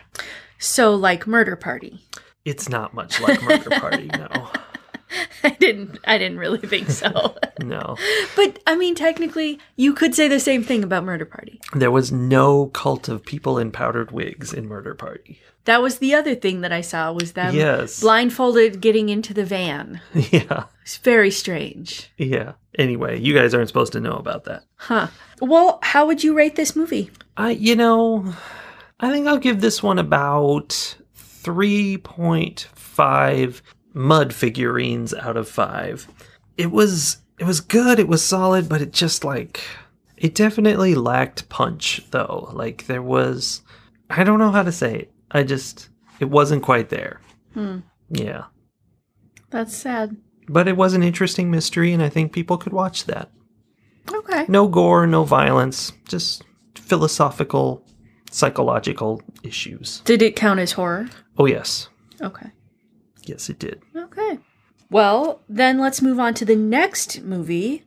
So 0.59 0.93
like 0.95 1.25
Murder 1.27 1.55
Party. 1.55 1.99
It's 2.45 2.69
not 2.69 2.93
much 2.93 3.19
like 3.21 3.41
Murder 3.43 3.69
Party, 3.71 4.07
no. 4.07 4.27
I 5.43 5.49
didn't 5.59 5.99
I 6.05 6.17
didn't 6.17 6.37
really 6.39 6.59
think 6.59 6.89
so. 6.89 7.35
No. 7.59 7.95
but 8.35 8.57
I 8.65 8.75
mean 8.75 8.95
technically 8.95 9.59
you 9.75 9.93
could 9.93 10.15
say 10.15 10.27
the 10.27 10.39
same 10.39 10.63
thing 10.63 10.83
about 10.83 11.03
Murder 11.03 11.25
Party. 11.25 11.59
There 11.75 11.91
was 11.91 12.11
no 12.11 12.67
cult 12.67 13.07
of 13.07 13.23
people 13.25 13.57
in 13.59 13.71
powdered 13.71 14.09
wigs 14.11 14.51
in 14.53 14.67
Murder 14.67 14.95
Party. 14.95 15.39
That 15.65 15.81
was 15.81 15.99
the 15.99 16.15
other 16.15 16.33
thing 16.33 16.61
that 16.61 16.71
I 16.71 16.81
saw 16.81 17.11
was 17.11 17.33
them 17.33 17.53
Yes. 17.55 17.99
blindfolded 18.01 18.81
getting 18.81 19.09
into 19.09 19.33
the 19.33 19.45
van. 19.45 20.01
yeah. 20.13 20.63
It's 20.81 20.97
very 20.97 21.29
strange. 21.31 22.11
Yeah. 22.17 22.53
Anyway, 22.79 23.19
you 23.19 23.33
guys 23.35 23.53
aren't 23.53 23.67
supposed 23.67 23.93
to 23.93 23.99
know 23.99 24.13
about 24.13 24.45
that. 24.45 24.63
Huh. 24.77 25.07
Well, 25.39 25.79
how 25.83 26.07
would 26.07 26.23
you 26.23 26.33
rate 26.33 26.55
this 26.55 26.75
movie? 26.75 27.11
I 27.37 27.51
you 27.51 27.75
know, 27.75 28.33
I 28.99 29.11
think 29.11 29.27
I'll 29.27 29.37
give 29.37 29.61
this 29.61 29.83
one 29.83 29.99
about 29.99 30.95
3.5 32.35 33.61
mud 33.93 34.33
figurines 34.33 35.13
out 35.13 35.37
of 35.37 35.47
5. 35.49 36.07
It 36.57 36.71
was 36.71 37.17
it 37.39 37.45
was 37.45 37.59
good, 37.59 37.99
it 37.99 38.07
was 38.07 38.23
solid, 38.23 38.69
but 38.69 38.81
it 38.81 38.93
just 38.93 39.23
like 39.23 39.61
it 40.17 40.35
definitely 40.35 40.95
lacked 40.95 41.49
punch 41.49 42.03
though. 42.11 42.49
Like 42.53 42.85
there 42.87 43.01
was 43.01 43.61
I 44.09 44.23
don't 44.23 44.39
know 44.39 44.51
how 44.51 44.63
to 44.63 44.71
say 44.71 44.95
it. 44.95 45.11
I 45.31 45.43
just 45.43 45.89
it 46.19 46.29
wasn't 46.29 46.63
quite 46.63 46.89
there. 46.89 47.21
Hmm. 47.53 47.79
Yeah. 48.09 48.45
That's 49.49 49.75
sad. 49.75 50.15
But 50.47 50.67
it 50.67 50.77
was 50.77 50.93
an 50.93 51.03
interesting 51.03 51.49
mystery 51.49 51.93
and 51.93 52.01
I 52.03 52.09
think 52.09 52.31
people 52.31 52.57
could 52.57 52.73
watch 52.73 53.05
that. 53.05 53.29
Okay. 54.11 54.45
No 54.47 54.67
gore, 54.67 55.07
no 55.07 55.23
violence, 55.23 55.91
just 56.07 56.43
philosophical, 56.75 57.85
psychological 58.31 59.21
issues. 59.43 60.01
Did 60.01 60.21
it 60.21 60.35
count 60.35 60.59
as 60.59 60.73
horror? 60.73 61.07
Oh, 61.37 61.45
yes. 61.45 61.87
Okay. 62.21 62.51
Yes, 63.23 63.49
it 63.49 63.59
did. 63.59 63.81
Okay. 63.95 64.39
Well, 64.89 65.41
then 65.47 65.79
let's 65.79 66.01
move 66.01 66.19
on 66.19 66.33
to 66.35 66.45
the 66.45 66.55
next 66.55 67.21
movie. 67.21 67.83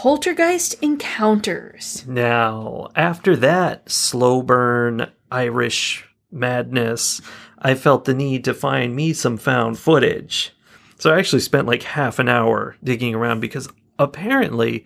Poltergeist 0.00 0.80
Encounters. 0.80 2.06
Now, 2.06 2.86
after 2.94 3.34
that 3.34 3.90
slow 3.90 4.42
burn 4.42 5.10
Irish 5.28 6.08
madness, 6.30 7.20
I 7.58 7.74
felt 7.74 8.04
the 8.04 8.14
need 8.14 8.44
to 8.44 8.54
find 8.54 8.94
me 8.94 9.12
some 9.12 9.36
found 9.36 9.76
footage. 9.76 10.54
So 11.00 11.12
I 11.12 11.18
actually 11.18 11.40
spent 11.40 11.66
like 11.66 11.82
half 11.82 12.20
an 12.20 12.28
hour 12.28 12.76
digging 12.84 13.12
around 13.12 13.40
because 13.40 13.68
apparently, 13.98 14.84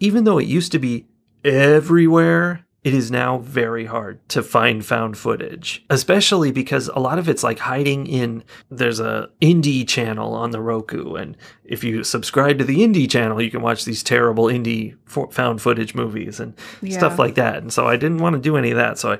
even 0.00 0.24
though 0.24 0.38
it 0.38 0.46
used 0.46 0.72
to 0.72 0.78
be 0.78 1.08
everywhere 1.44 2.63
it 2.84 2.92
is 2.94 3.10
now 3.10 3.38
very 3.38 3.86
hard 3.86 4.26
to 4.28 4.42
find 4.42 4.84
found 4.84 5.16
footage, 5.18 5.84
especially 5.90 6.52
because 6.52 6.88
a 6.88 6.98
lot 7.00 7.18
of 7.18 7.28
it's 7.28 7.42
like 7.42 7.58
hiding 7.58 8.06
in 8.06 8.44
there's 8.70 9.00
a 9.00 9.30
indie 9.40 9.88
channel 9.88 10.34
on 10.34 10.50
the 10.50 10.60
Roku 10.60 11.14
and 11.14 11.36
if 11.64 11.82
you 11.82 12.04
subscribe 12.04 12.58
to 12.58 12.64
the 12.64 12.78
indie 12.80 13.10
channel, 13.10 13.40
you 13.40 13.50
can 13.50 13.62
watch 13.62 13.84
these 13.86 14.02
terrible 14.02 14.44
indie 14.44 14.96
fo- 15.06 15.28
found 15.28 15.62
footage 15.62 15.94
movies 15.94 16.38
and 16.38 16.52
Yeah. 16.82 16.98
stuff 16.98 17.18
like 17.18 17.34
that. 17.36 17.56
And 17.56 17.72
so 17.72 17.88
I 17.88 17.96
didn't 17.96 18.18
want 18.18 18.34
to 18.34 18.40
do 18.40 18.56
any 18.58 18.70
of 18.70 18.76
that. 18.76 18.98
So 18.98 19.12
I 19.12 19.18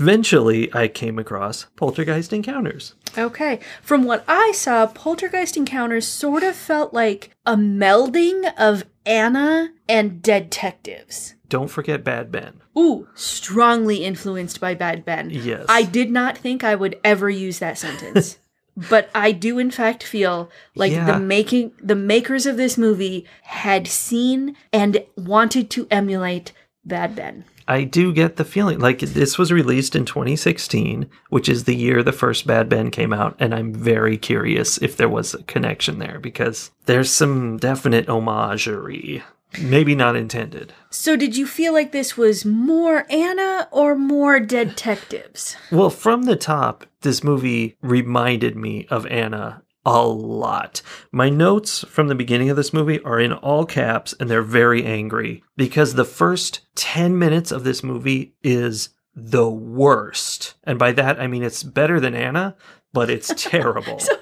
eventually 0.00 0.72
I 0.74 0.86
came 0.88 1.18
across 1.18 1.64
Poltergeist 1.76 2.32
Encounters. 2.32 2.94
Okay. 3.16 3.58
From 3.82 4.04
what 4.04 4.22
I 4.28 4.52
saw, 4.54 4.86
Poltergeist 4.86 5.56
Encounters 5.56 6.06
sort 6.06 6.42
of 6.42 6.54
felt 6.54 6.92
like 6.94 7.30
a 7.46 7.56
melding 7.56 8.52
of 8.58 8.84
Anna 9.06 9.70
and 9.88 10.22
Detectives. 10.22 11.34
Don't 11.48 11.68
forget 11.68 12.04
Bad 12.04 12.30
Ben. 12.30 12.60
Ooh, 12.76 13.08
strongly 13.14 14.04
influenced 14.04 14.60
by 14.60 14.74
Bad 14.74 15.04
Ben. 15.04 15.30
Yes. 15.30 15.64
I 15.68 15.82
did 15.82 16.10
not 16.10 16.36
think 16.36 16.62
I 16.62 16.74
would 16.74 16.98
ever 17.02 17.30
use 17.30 17.58
that 17.60 17.78
sentence. 17.78 18.38
but 18.90 19.10
I 19.14 19.32
do 19.32 19.58
in 19.58 19.70
fact 19.70 20.02
feel 20.04 20.50
like 20.76 20.92
Yeah. 20.92 21.06
the 21.06 21.18
making 21.18 21.72
the 21.82 21.96
makers 21.96 22.46
of 22.46 22.56
this 22.56 22.78
movie 22.78 23.26
had 23.42 23.88
seen 23.88 24.56
and 24.72 25.04
wanted 25.16 25.68
to 25.70 25.88
emulate 25.90 26.52
Bad 26.84 27.16
Ben. 27.16 27.44
I 27.66 27.84
do 27.84 28.14
get 28.14 28.36
the 28.36 28.46
feeling 28.46 28.78
like 28.78 29.00
this 29.00 29.36
was 29.36 29.52
released 29.52 29.94
in 29.94 30.06
2016, 30.06 31.10
which 31.28 31.48
is 31.50 31.64
the 31.64 31.74
year 31.76 32.02
the 32.02 32.12
first 32.12 32.46
Bad 32.46 32.68
Ben 32.70 32.90
came 32.90 33.12
out, 33.12 33.36
and 33.38 33.54
I'm 33.54 33.74
very 33.74 34.16
curious 34.16 34.78
if 34.78 34.96
there 34.96 35.08
was 35.08 35.34
a 35.34 35.42
connection 35.42 35.98
there 35.98 36.18
because 36.18 36.70
there's 36.86 37.10
some 37.10 37.58
definite 37.58 38.06
homagery, 38.06 39.22
maybe 39.60 39.94
not 39.94 40.16
intended. 40.16 40.72
So 40.90 41.16
did 41.16 41.36
you 41.36 41.46
feel 41.46 41.72
like 41.72 41.92
this 41.92 42.16
was 42.16 42.44
more 42.44 43.06
Anna 43.10 43.68
or 43.70 43.94
more 43.94 44.40
detectives? 44.40 45.56
Well, 45.70 45.90
from 45.90 46.24
the 46.24 46.36
top, 46.36 46.86
this 47.02 47.24
movie 47.24 47.76
reminded 47.80 48.56
me 48.56 48.86
of 48.90 49.06
Anna 49.06 49.62
a 49.84 50.06
lot. 50.06 50.82
My 51.12 51.30
notes 51.30 51.84
from 51.88 52.08
the 52.08 52.14
beginning 52.14 52.50
of 52.50 52.56
this 52.56 52.74
movie 52.74 53.00
are 53.00 53.18
in 53.18 53.32
all 53.32 53.64
caps 53.64 54.14
and 54.20 54.28
they're 54.28 54.42
very 54.42 54.84
angry 54.84 55.42
because 55.56 55.94
the 55.94 56.04
first 56.04 56.60
10 56.74 57.18
minutes 57.18 57.50
of 57.50 57.64
this 57.64 57.82
movie 57.82 58.34
is 58.42 58.90
the 59.14 59.48
worst. 59.48 60.54
And 60.64 60.78
by 60.78 60.92
that, 60.92 61.18
I 61.18 61.26
mean 61.26 61.42
it's 61.42 61.62
better 61.62 62.00
than 62.00 62.14
Anna, 62.14 62.56
but 62.92 63.10
it's 63.10 63.32
terrible. 63.36 63.98
so, 63.98 64.12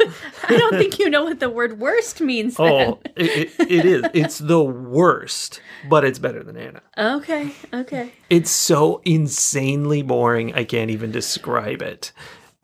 I 0.48 0.56
don't 0.56 0.76
think 0.76 0.98
you 0.98 1.10
know 1.10 1.24
what 1.24 1.40
the 1.40 1.50
word 1.50 1.78
worst 1.78 2.20
means. 2.20 2.56
Oh, 2.58 3.00
it, 3.16 3.54
it, 3.58 3.70
it 3.70 3.84
is. 3.84 4.04
It's 4.14 4.38
the 4.38 4.62
worst, 4.62 5.60
but 5.88 6.04
it's 6.04 6.18
better 6.18 6.42
than 6.42 6.56
Anna. 6.56 6.82
Okay, 6.96 7.52
okay. 7.72 8.12
It's 8.30 8.50
so 8.50 9.00
insanely 9.04 10.02
boring, 10.02 10.54
I 10.54 10.64
can't 10.64 10.90
even 10.90 11.10
describe 11.10 11.82
it. 11.82 12.12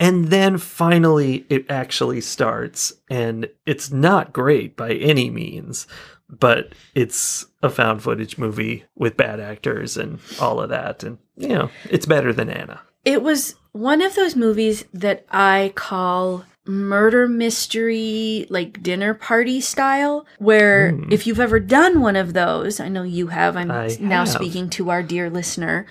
And 0.01 0.31
then 0.31 0.59
finally, 0.59 1.47
it 1.49 1.71
actually 1.71 2.21
starts, 2.23 2.93
and 3.09 3.49
it's 3.67 3.93
not 3.93 4.33
great 4.33 4.77
by 4.77 4.95
any 4.95 5.31
means, 5.31 5.87
but 6.29 6.75
it's 6.95 7.47
a 7.63 7.71
found 7.71 8.03
footage 8.03 8.37
movie 8.37 8.85
with 8.97 9.17
bad 9.17 9.39
actors 9.39 9.97
and 9.97 10.19
all 10.41 10.61
of 10.61 10.71
that. 10.71 11.05
And, 11.05 11.19
you 11.37 11.49
know, 11.49 11.71
it's 11.89 12.07
better 12.07 12.33
than 12.33 12.51
Anna. 12.51 12.81
It 13.05 13.23
was 13.23 13.55
one 13.73 14.03
of 14.03 14.15
those 14.15 14.37
movies 14.37 14.85
that 14.93 15.25
I 15.31 15.73
call 15.75 16.45
murder 16.65 17.27
mystery, 17.27 18.47
like 18.49 18.83
dinner 18.83 19.15
party 19.15 19.61
style, 19.61 20.27
where 20.39 20.93
hmm. 20.93 21.11
if 21.11 21.27
you've 21.27 21.41
ever 21.41 21.59
done 21.59 22.01
one 22.01 22.17
of 22.17 22.35
those, 22.35 22.79
I 22.79 22.89
know 22.89 23.03
you 23.03 23.29
have, 23.29 23.57
I'm 23.57 23.71
I 23.71 23.97
now 24.01 24.21
have. 24.21 24.29
speaking 24.29 24.71
to 24.71 24.91
our 24.91 25.03
dear 25.03 25.29
listener. 25.29 25.87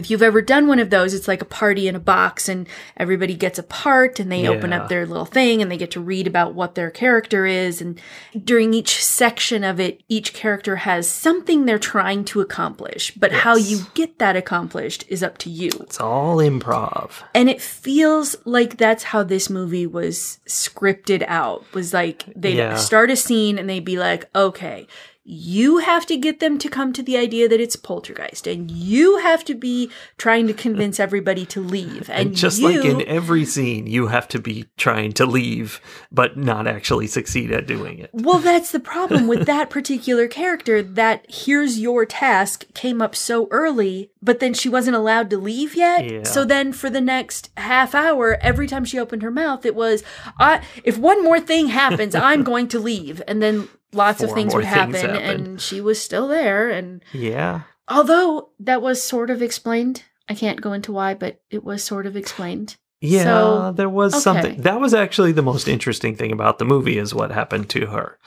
If 0.00 0.10
you've 0.10 0.22
ever 0.22 0.40
done 0.40 0.66
one 0.66 0.78
of 0.78 0.88
those, 0.88 1.12
it's 1.12 1.28
like 1.28 1.42
a 1.42 1.44
party 1.44 1.86
in 1.86 1.94
a 1.94 2.00
box 2.00 2.48
and 2.48 2.66
everybody 2.96 3.34
gets 3.34 3.58
a 3.58 3.62
part 3.62 4.18
and 4.18 4.32
they 4.32 4.48
open 4.48 4.72
up 4.72 4.88
their 4.88 5.04
little 5.04 5.26
thing 5.26 5.60
and 5.60 5.70
they 5.70 5.76
get 5.76 5.90
to 5.90 6.00
read 6.00 6.26
about 6.26 6.54
what 6.54 6.74
their 6.74 6.90
character 6.90 7.44
is. 7.44 7.82
And 7.82 8.00
during 8.42 8.72
each 8.72 9.04
section 9.04 9.62
of 9.62 9.78
it, 9.78 10.02
each 10.08 10.32
character 10.32 10.76
has 10.76 11.06
something 11.06 11.66
they're 11.66 11.78
trying 11.78 12.24
to 12.26 12.40
accomplish. 12.40 13.12
But 13.14 13.30
how 13.32 13.56
you 13.56 13.80
get 13.92 14.18
that 14.18 14.36
accomplished 14.36 15.04
is 15.08 15.22
up 15.22 15.36
to 15.38 15.50
you. 15.50 15.68
It's 15.80 16.00
all 16.00 16.38
improv. 16.38 17.10
And 17.34 17.50
it 17.50 17.60
feels 17.60 18.36
like 18.46 18.78
that's 18.78 19.04
how 19.04 19.22
this 19.22 19.50
movie 19.50 19.86
was 19.86 20.38
scripted 20.46 21.24
out. 21.28 21.64
Was 21.74 21.92
like 21.92 22.24
they'd 22.34 22.56
Yeah. 22.56 22.76
start 22.76 23.10
a 23.10 23.16
scene 23.16 23.58
and 23.58 23.68
they'd 23.68 23.84
be 23.84 23.98
like, 23.98 24.30
okay, 24.34 24.86
you 25.30 25.78
have 25.78 26.06
to 26.06 26.16
get 26.16 26.40
them 26.40 26.58
to 26.58 26.68
come 26.68 26.92
to 26.92 27.04
the 27.04 27.16
idea 27.16 27.48
that 27.48 27.60
it's 27.60 27.76
poltergeist, 27.76 28.48
and 28.48 28.68
you 28.68 29.18
have 29.18 29.44
to 29.44 29.54
be 29.54 29.88
trying 30.18 30.48
to 30.48 30.52
convince 30.52 30.98
everybody 31.00 31.46
to 31.46 31.60
leave. 31.60 32.10
And, 32.10 32.28
And 32.28 32.36
just 32.36 32.58
you, 32.58 32.68
like 32.68 32.84
in 32.84 33.06
every 33.06 33.44
scene, 33.44 33.86
you 33.86 34.08
have 34.08 34.26
to 34.28 34.40
be 34.40 34.66
trying 34.76 35.12
to 35.12 35.26
leave, 35.26 35.80
but 36.10 36.36
not 36.36 36.66
actually 36.66 37.06
succeed 37.06 37.52
at 37.52 37.68
doing 37.68 38.00
it. 38.00 38.10
Well, 38.12 38.40
that's 38.40 38.72
the 38.72 38.80
problem 38.80 39.28
with 39.28 39.46
that 39.46 39.70
particular 39.70 40.26
character 40.26 40.82
that 40.82 41.26
here's 41.28 41.78
your 41.78 42.04
task 42.04 42.64
came 42.74 43.00
up 43.00 43.14
so 43.14 43.46
early, 43.52 44.10
but 44.20 44.40
then 44.40 44.52
she 44.52 44.68
wasn't 44.68 44.96
allowed 44.96 45.30
to 45.30 45.38
leave 45.38 45.76
yet. 45.76 46.10
Yeah. 46.10 46.22
So 46.24 46.44
then 46.44 46.72
for 46.72 46.90
the 46.90 47.00
next 47.00 47.50
half 47.56 47.94
hour, 47.94 48.36
every 48.40 48.66
time 48.66 48.84
she 48.84 48.98
opened 48.98 49.22
her 49.22 49.30
mouth, 49.30 49.64
it 49.64 49.76
was, 49.76 50.02
I, 50.40 50.62
if 50.82 50.98
one 50.98 51.22
more 51.22 51.38
thing 51.38 51.68
happens, 51.68 52.16
I'm 52.16 52.42
going 52.42 52.66
to 52.68 52.80
leave. 52.80 53.22
And 53.28 53.40
then 53.40 53.68
lots 53.92 54.22
of 54.22 54.32
things 54.32 54.54
would 54.54 54.64
happen, 54.64 54.92
things 54.92 55.04
happen. 55.04 55.20
and 55.46 55.60
she 55.60 55.80
was 55.80 56.00
still 56.00 56.28
there. 56.28 56.70
And 56.70 57.02
Yeah. 57.12 57.62
although 57.88 58.50
that 58.60 58.82
was 58.82 59.02
sort 59.02 59.30
of 59.30 59.42
explained, 59.42 60.04
I 60.28 60.34
can't 60.34 60.60
go 60.60 60.72
into 60.72 60.92
why, 60.92 61.14
but 61.14 61.40
it 61.50 61.64
was 61.64 61.82
sort 61.82 62.06
of 62.06 62.16
explained. 62.16 62.76
Yeah, 63.00 63.24
So, 63.24 63.72
there 63.74 63.88
was 63.88 64.12
okay. 64.14 64.20
something. 64.20 64.60
That 64.62 64.78
was 64.80 64.92
actually 64.94 65.32
the 65.32 65.42
most 65.42 65.66
interesting 65.68 66.16
thing 66.16 66.32
about 66.32 66.58
the 66.58 66.66
movie 66.66 66.98
is 66.98 67.14
what 67.14 67.30
happened 67.32 67.70
to 67.70 67.86
her, 67.86 68.18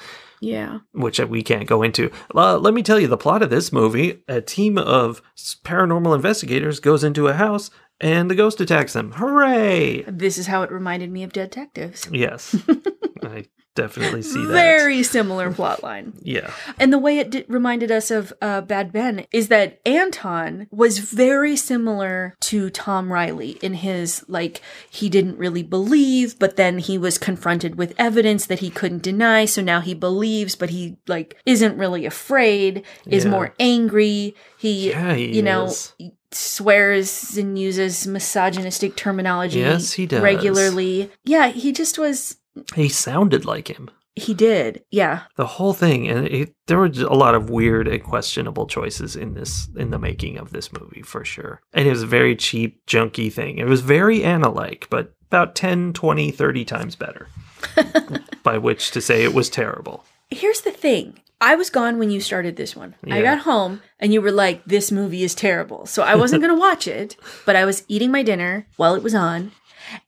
Yeah. 0.41 0.80
which 0.93 1.19
we 1.19 1.43
can't 1.43 1.67
go 1.67 1.84
into. 1.84 2.10
Uh, 2.34 2.58
let 2.58 2.73
me 2.73 2.82
tell 2.82 2.99
you 2.99 3.08
the 3.08 3.15
plot 3.17 3.43
of 3.43 3.52
this 3.52 3.71
movie. 3.71 4.23
A 4.28 4.41
team 4.41 4.80
of 4.80 5.21
paranormal 5.63 6.15
investigators 6.15 6.80
goes 6.80 7.04
into 7.04 7.28
a 7.28 7.34
house 7.34 7.69
and 8.02 8.32
the 8.32 8.36
ghost 8.36 8.60
attacks 8.60 8.93
them. 8.93 9.12
Hooray! 9.13 10.02
This 10.08 10.39
is 10.39 10.47
how 10.47 10.63
it 10.63 10.71
reminded 10.71 11.12
me 11.12 11.21
of 11.23 11.32
Detectives. 11.34 12.08
Yes. 12.12 12.56
I 13.23 13.45
definitely 13.75 14.21
see 14.21 14.39
that. 14.45 14.51
Very 14.53 15.03
similar 15.03 15.51
plotline. 15.51 16.13
Yeah. 16.23 16.51
And 16.79 16.91
the 16.93 16.99
way 16.99 17.19
it 17.19 17.29
did, 17.31 17.45
reminded 17.49 17.91
us 17.91 18.09
of 18.12 18.31
uh, 18.41 18.62
Bad 18.62 18.91
Ben 18.91 19.25
is 19.31 19.47
that 19.49 19.79
Anton 19.86 20.67
was 20.71 20.99
very 20.99 21.55
similar 21.55 22.36
to 22.41 22.69
Tom 22.69 23.12
Riley 23.12 23.51
in 23.62 23.73
his, 23.75 24.23
like, 24.27 24.62
he 24.89 25.09
didn't 25.09 25.38
really 25.38 25.63
believe, 25.63 26.39
but 26.39 26.55
then 26.55 26.77
he 26.79 26.97
was 26.97 27.17
confronted 27.17 27.75
with 27.75 27.93
evidence 27.97 28.45
that 28.45 28.59
he 28.59 28.69
couldn't 28.69 29.01
deny. 29.03 29.45
So 29.45 29.62
now 29.62 29.81
he 29.81 29.93
believes, 29.93 30.55
but 30.55 30.69
he, 30.69 30.97
like, 31.07 31.38
isn't 31.45 31.77
really 31.77 32.05
afraid, 32.05 32.83
is 33.05 33.25
Yeah. 33.25 33.31
more 33.31 33.53
angry. 33.59 34.36
He, 34.57 34.89
Yeah, 34.91 35.13
he 35.15 35.36
you 35.36 35.41
know, 35.41 35.65
is. 35.65 35.93
swears 36.31 37.38
and 37.38 37.57
uses 37.59 38.07
misogynistic 38.07 38.95
terminology 38.95 39.59
Yes, 39.59 39.93
he 39.93 40.05
does. 40.05 40.21
regularly. 40.21 41.12
Yeah, 41.25 41.47
he 41.49 41.71
just 41.71 41.97
was, 41.97 42.38
He 42.76 42.89
sounded 42.89 43.46
like 43.46 43.68
him. 43.68 43.89
he 44.16 44.34
did. 44.34 44.84
Yeah. 44.92 45.22
The 45.38 45.48
whole 45.48 45.74
thing, 45.74 46.08
and 46.08 46.28
it, 46.28 46.54
there 46.68 46.78
were 46.78 46.86
a 46.86 47.16
lot 47.16 47.34
of 47.34 47.50
weird 47.50 47.88
and 47.88 48.04
questionable 48.04 48.68
choices 48.68 49.16
in 49.16 49.34
this 49.34 49.70
in 49.76 49.89
the 49.89 49.98
making 49.98 50.38
of 50.38 50.52
this 50.52 50.72
movie 50.72 51.02
for 51.02 51.26
sure. 51.26 51.62
And 51.74 51.88
it 51.88 51.92
was 51.92 52.04
a 52.04 52.08
very 52.08 52.36
cheap, 52.36 52.86
junky 52.86 53.34
thing. 53.34 53.58
It 53.58 53.66
was 53.66 53.82
very 53.82 54.24
Anna-like, 54.24 54.88
but 54.92 55.13
about 55.32 55.56
10, 55.56 55.94
20, 55.94 56.30
30 56.30 56.66
times 56.66 56.96
better. 56.96 57.28
by 58.44 58.58
which 58.58 58.92
to 58.92 59.02
say 59.02 59.24
it 59.24 59.34
was 59.34 59.50
terrible. 59.50 60.04
Here's 60.30 60.62
the 60.62 60.72
thing. 60.72 61.20
I 61.42 61.56
was 61.56 61.70
gone 61.70 61.98
when 61.98 62.10
you 62.12 62.22
started 62.22 62.56
this 62.56 62.76
one. 62.76 62.96
I 63.10 63.22
got 63.22 63.39
home 63.39 63.82
and 64.00 64.13
you 64.13 64.22
were 64.22 64.32
like, 64.32 64.63
this 64.66 64.92
movie 64.92 65.24
is 65.24 65.36
terrible. 65.36 65.86
So 65.86 66.02
I 66.04 66.16
wasn't 66.16 66.42
going 66.42 66.54
to 66.54 66.60
watch 66.60 66.88
it, 66.88 67.18
but 67.46 67.56
I 67.58 67.66
was 67.66 67.84
eating 67.89 68.12
my 68.12 68.24
dinner 68.24 68.66
while 68.78 68.96
it 68.96 69.04
was 69.04 69.13
on. 69.16 69.52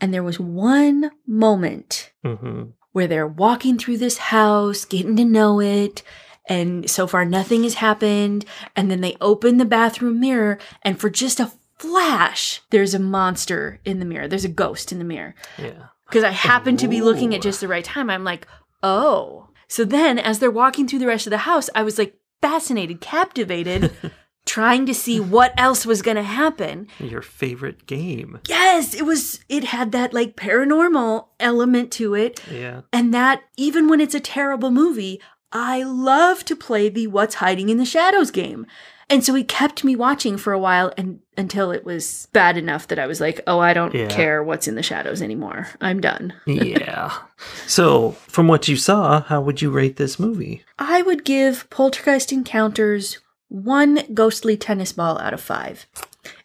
And 0.02 0.14
there 0.14 0.24
was 0.24 0.40
one 0.40 1.12
moment 1.28 2.12
hmm 2.24 2.64
where 2.92 3.08
they're 3.08 3.28
walking 3.28 3.78
through 3.78 3.98
this 3.98 4.18
house, 4.18 4.86
getting 4.86 5.18
to 5.18 5.26
know 5.26 5.60
it. 5.60 6.02
And 6.48 6.90
so 6.90 7.08
far, 7.08 7.26
nothing 7.26 7.64
has 7.64 7.74
happened. 7.74 8.46
And 8.74 8.90
then 8.90 9.02
they 9.02 9.18
open 9.20 9.58
the 9.58 9.66
bathroom 9.66 10.22
mirror, 10.22 10.58
and 10.82 10.98
for 10.98 11.10
just 11.10 11.42
a 11.42 11.52
flash, 11.78 12.62
there's 12.70 12.94
a 12.94 13.00
monster 13.00 13.82
in 13.84 14.00
the 14.00 14.06
mirror. 14.06 14.30
There's 14.30 14.46
a 14.46 14.50
ghost 14.50 14.94
in 14.94 15.00
the 15.00 15.04
mirror 15.04 15.36
Yeah. 15.58 15.88
because 16.08 16.24
I 16.24 16.30
happened 16.30 16.80
to 16.80 16.88
be 16.88 17.02
looking 17.02 17.36
at 17.36 17.42
just 17.42 17.60
the 17.60 17.68
right 17.68 17.84
time. 17.84 18.10
I'm 18.10 18.24
like, 18.24 18.48
oh. 18.82 19.50
So 19.68 19.84
then, 19.84 20.18
as 20.18 20.40
they're 20.40 20.50
walking 20.50 20.88
through 20.88 21.00
the 21.00 21.08
rest 21.08 21.28
of 21.28 21.32
the 21.32 21.40
house, 21.40 21.70
I 21.76 21.84
was 21.84 21.98
like 21.98 22.16
fascinated, 22.42 23.02
captivated, 23.02 23.92
trying 24.46 24.86
to 24.86 24.94
see 24.94 25.20
what 25.20 25.54
else 25.58 25.86
was 25.86 26.02
going 26.02 26.18
to 26.18 26.24
happen. 26.24 26.88
Your 27.00 27.22
favorite 27.22 27.86
game. 27.88 28.40
Yes, 28.48 28.94
it 28.94 29.04
was, 29.06 29.40
it 29.50 29.66
had 29.66 29.92
that 29.92 30.14
like 30.14 30.36
paranormal 30.36 31.28
element 31.40 31.92
to 31.94 32.14
it. 32.14 32.40
Yeah. 32.52 32.82
And 32.94 33.14
that, 33.14 33.42
even 33.58 33.88
when 33.88 34.00
it's 34.02 34.16
a 34.16 34.20
terrible 34.20 34.72
movie, 34.72 35.20
I 35.52 35.84
love 35.84 36.46
to 36.46 36.56
play 36.56 36.90
the 36.90 37.08
what's 37.08 37.36
hiding 37.36 37.70
in 37.70 37.78
the 37.78 37.86
shadows 37.86 38.30
game. 38.32 38.66
And 39.08 39.24
so 39.24 39.36
he 39.36 39.44
kept 39.44 39.84
me 39.84 39.96
watching 39.96 40.36
for 40.36 40.52
a 40.52 40.58
while 40.60 40.92
and 40.98 41.20
until 41.38 41.70
it 41.70 41.86
was 41.86 42.28
bad 42.34 42.58
enough 42.58 42.88
that 42.88 42.98
I 42.98 43.06
was 43.06 43.22
like, 43.22 43.40
"Oh, 43.46 43.60
I 43.60 43.72
don't 43.72 43.94
Yeah. 43.94 44.08
care 44.08 44.44
what's 44.44 44.68
in 44.68 44.74
the 44.74 44.82
shadows 44.82 45.22
anymore. 45.22 45.68
I'm 45.80 46.02
done." 46.02 46.34
yeah. 46.48 47.14
So, 47.68 48.12
from 48.28 48.48
what 48.48 48.68
you 48.68 48.76
saw, 48.78 49.22
how 49.22 49.42
would 49.42 49.62
you 49.62 49.70
rate 49.70 49.98
this 49.98 50.18
movie? 50.20 50.64
I 50.80 51.04
would 51.04 51.24
give 51.24 51.70
Poltergeist 51.70 52.32
Encounters 52.32 53.20
one 53.64 54.02
ghostly 54.14 54.58
tennis 54.58 54.92
ball 54.92 55.18
out 55.20 55.34
of 55.34 55.40
5. 55.42 55.86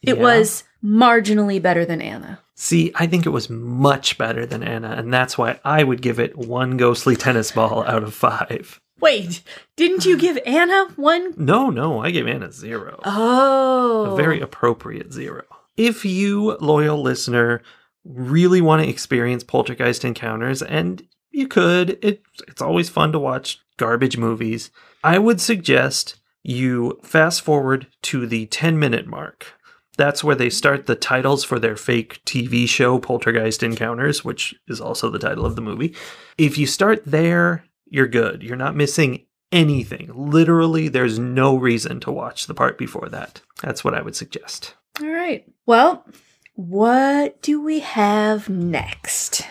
It 0.03 0.17
Yeah. 0.17 0.23
was 0.23 0.65
marginally 0.85 1.61
better 1.61 1.85
than 1.85 2.01
Anna. 2.01 2.39
See, 2.55 2.93
I 2.95 3.07
think 3.07 3.27
it 3.27 3.31
was 3.31 3.49
much 3.51 4.19
better 4.19 4.45
than 4.47 4.63
Anna, 4.63 4.95
and 4.97 5.13
that's 5.13 5.37
why 5.39 5.59
I 5.65 5.83
would 5.83 6.03
give 6.03 6.21
it 6.21 6.37
one 6.37 6.77
ghostly 6.77 7.17
tennis 7.17 7.51
ball 7.53 7.83
out 7.87 8.03
of 8.03 8.13
five. 8.15 8.79
Wait, 9.01 9.43
didn't 9.77 10.05
you 10.05 10.19
give 10.19 10.39
Anna 10.45 10.89
one? 10.97 11.33
No, 11.39 11.71
no, 11.71 12.01
I 12.03 12.11
gave 12.11 12.27
Anna 12.29 12.53
zero. 12.53 13.01
Oh. 13.05 14.13
A 14.13 14.17
very 14.17 14.41
appropriate 14.41 15.11
zero. 15.13 15.45
If 15.79 16.05
you, 16.05 16.59
loyal 16.61 17.01
listener, 17.01 17.63
really 18.05 18.61
want 18.61 18.83
to 18.83 18.89
experience 18.89 19.43
poltergeist 19.43 20.05
encounters, 20.05 20.63
and 20.63 21.03
you 21.31 21.49
could, 21.49 21.99
it, 22.03 22.23
it's 22.47 22.61
always 22.61 22.91
fun 22.91 23.13
to 23.13 23.19
watch 23.19 23.59
garbage 23.79 24.19
movies, 24.19 24.71
I 25.03 25.19
would 25.19 25.41
suggest 25.41 26.20
you 26.43 26.99
fast 27.03 27.43
forward 27.43 27.87
to 28.03 28.27
the 28.27 28.47
10 28.47 28.79
minute 28.79 29.07
mark. 29.07 29.55
That's 29.97 30.25
where 30.25 30.37
they 30.37 30.51
start 30.51 30.87
the 30.87 30.95
titles 30.95 31.45
for 31.45 31.59
their 31.59 31.77
fake 31.77 32.21
TV 32.25 32.67
show, 32.69 32.99
Poltergeist 32.99 33.63
Encounters, 33.63 34.25
which 34.25 34.55
is 34.67 34.81
also 34.81 35.11
the 35.11 35.19
title 35.19 35.45
of 35.45 35.57
the 35.57 35.63
movie. 35.63 35.95
If 36.39 36.57
you 36.57 36.67
start 36.67 37.03
there, 37.05 37.65
you're 37.87 38.07
good. 38.07 38.43
You're 38.43 38.57
not 38.57 38.77
missing 38.77 39.27
anything. 39.53 40.11
Literally, 40.15 40.89
there's 40.89 41.19
no 41.19 41.57
reason 41.57 42.01
to 42.01 42.13
watch 42.13 42.47
the 42.47 42.55
part 42.55 42.79
before 42.79 43.09
that. 43.11 43.43
That's 43.63 43.85
what 43.85 43.95
I 43.95 44.01
would 44.01 44.17
suggest. 44.17 44.75
All 45.03 45.09
right. 45.09 45.45
Well, 45.67 46.07
what 46.55 47.43
do 47.43 47.61
we 47.61 47.81
have 47.81 48.49
next? 48.49 49.47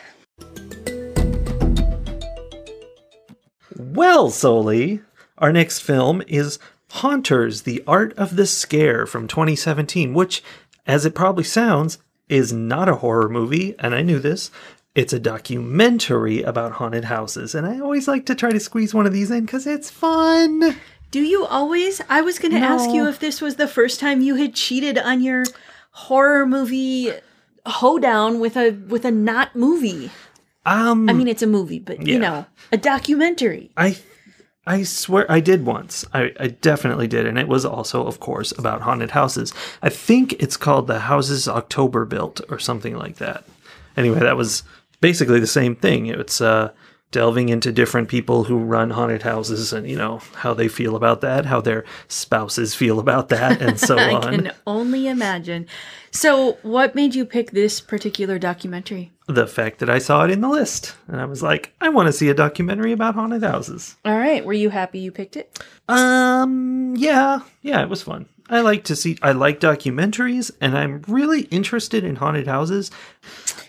Well, 3.75 4.29
Soli, 4.29 5.01
our 5.37 5.51
next 5.51 5.79
film 5.79 6.21
is 6.27 6.59
Haunters, 6.91 7.63
The 7.63 7.83
Art 7.87 8.13
of 8.17 8.35
the 8.35 8.45
Scare 8.45 9.05
from 9.05 9.27
2017, 9.27 10.13
which, 10.13 10.43
as 10.87 11.05
it 11.05 11.15
probably 11.15 11.43
sounds, 11.43 11.97
is 12.27 12.51
not 12.53 12.89
a 12.89 12.95
horror 12.95 13.29
movie, 13.29 13.75
and 13.79 13.93
I 13.95 14.01
knew 14.01 14.19
this. 14.19 14.51
It's 14.95 15.13
a 15.13 15.19
documentary 15.19 16.41
about 16.41 16.73
haunted 16.73 17.05
houses, 17.05 17.53
and 17.55 17.65
I 17.67 17.79
always 17.79 18.07
like 18.07 18.25
to 18.25 18.35
try 18.35 18.51
to 18.51 18.59
squeeze 18.59 18.93
one 18.93 19.05
of 19.05 19.13
these 19.13 19.29
in 19.31 19.45
because 19.45 19.67
it's 19.67 19.89
fun. 19.89 20.75
Do 21.11 21.21
you 21.21 21.45
always? 21.45 22.01
I 22.09 22.21
was 22.21 22.37
going 22.39 22.53
to 22.53 22.59
ask 22.59 22.89
you 22.91 23.07
if 23.07 23.19
this 23.19 23.39
was 23.41 23.55
the 23.55 23.67
first 23.67 23.99
time 23.99 24.21
you 24.21 24.35
had 24.35 24.53
cheated 24.55 24.97
on 24.97 25.21
your 25.21 25.45
horror 25.91 26.45
movie 26.45 27.11
hoedown 27.65 28.39
with 28.39 28.57
a 28.57 28.71
with 28.71 29.05
a 29.05 29.11
not 29.11 29.55
movie. 29.55 30.11
Um, 30.65 31.09
I 31.09 31.13
mean, 31.13 31.27
it's 31.27 31.41
a 31.41 31.47
movie, 31.47 31.79
but 31.79 32.05
Yeah. 32.05 32.13
you 32.13 32.19
know, 32.19 32.45
a 32.71 32.77
documentary. 32.77 33.71
I 33.77 33.97
I 34.69 34.83
swear 34.83 35.29
I 35.31 35.39
did 35.39 35.65
once. 35.65 36.05
I, 36.13 36.31
I 36.39 36.47
definitely 36.49 37.07
did, 37.07 37.25
and 37.25 37.39
it 37.39 37.47
was 37.47 37.65
also, 37.65 38.05
of 38.05 38.19
course, 38.19 38.51
about 38.55 38.81
haunted 38.81 39.09
houses. 39.09 39.51
I 39.81 39.89
think 39.89 40.33
it's 40.33 40.57
called 40.57 40.85
the 40.85 40.99
Houses 40.99 41.47
October 41.47 42.05
Built 42.05 42.39
or 42.49 42.59
something 42.59 42.95
like 42.95 43.15
that. 43.15 43.45
Anyway, 43.97 44.19
that 44.19 44.37
was 44.37 44.61
basically 45.01 45.39
the 45.39 45.47
same 45.47 45.75
thing. 45.75 46.05
It's 46.05 46.39
uh, 46.39 46.71
delving 47.09 47.49
into 47.49 47.71
different 47.71 48.09
people 48.09 48.43
who 48.43 48.59
run 48.59 48.91
haunted 48.91 49.23
houses 49.23 49.73
and 49.73 49.89
you 49.89 49.97
know 49.97 50.21
how 50.35 50.53
they 50.53 50.67
feel 50.67 50.95
about 50.95 51.21
that, 51.21 51.47
how 51.47 51.61
their 51.61 51.83
spouses 52.07 52.75
feel 52.75 52.99
about 52.99 53.29
that, 53.29 53.63
and 53.63 53.79
so 53.89 53.97
I 53.97 54.13
on. 54.13 54.21
can 54.21 54.51
only 54.67 55.07
imagine. 55.07 55.65
So, 56.11 56.57
what 56.63 56.95
made 56.95 57.15
you 57.15 57.25
pick 57.25 57.51
this 57.51 57.79
particular 57.81 58.39
documentary? 58.39 59.11
The 59.27 59.47
fact 59.47 59.79
that 59.79 59.89
I 59.89 59.99
saw 59.99 60.23
it 60.23 60.31
in 60.31 60.41
the 60.41 60.49
list, 60.49 60.95
and 61.07 61.21
I 61.21 61.25
was 61.25 61.43
like, 61.43 61.73
I 61.79 61.89
want 61.89 62.07
to 62.07 62.13
see 62.13 62.29
a 62.29 62.33
documentary 62.33 62.91
about 62.91 63.15
haunted 63.15 63.43
houses. 63.43 63.95
All 64.03 64.17
right, 64.17 64.43
were 64.43 64.53
you 64.53 64.69
happy 64.69 64.99
you 64.99 65.11
picked 65.11 65.37
it? 65.37 65.59
Um, 65.87 66.95
yeah, 66.97 67.41
yeah, 67.61 67.81
it 67.81 67.89
was 67.89 68.01
fun. 68.01 68.27
I 68.49 68.61
like 68.61 68.85
to 68.85 68.95
see, 68.95 69.17
I 69.21 69.33
like 69.33 69.59
documentaries, 69.59 70.49
and 70.59 70.75
I'm 70.75 71.03
really 71.07 71.41
interested 71.43 72.03
in 72.03 72.15
haunted 72.15 72.47
houses. 72.47 72.89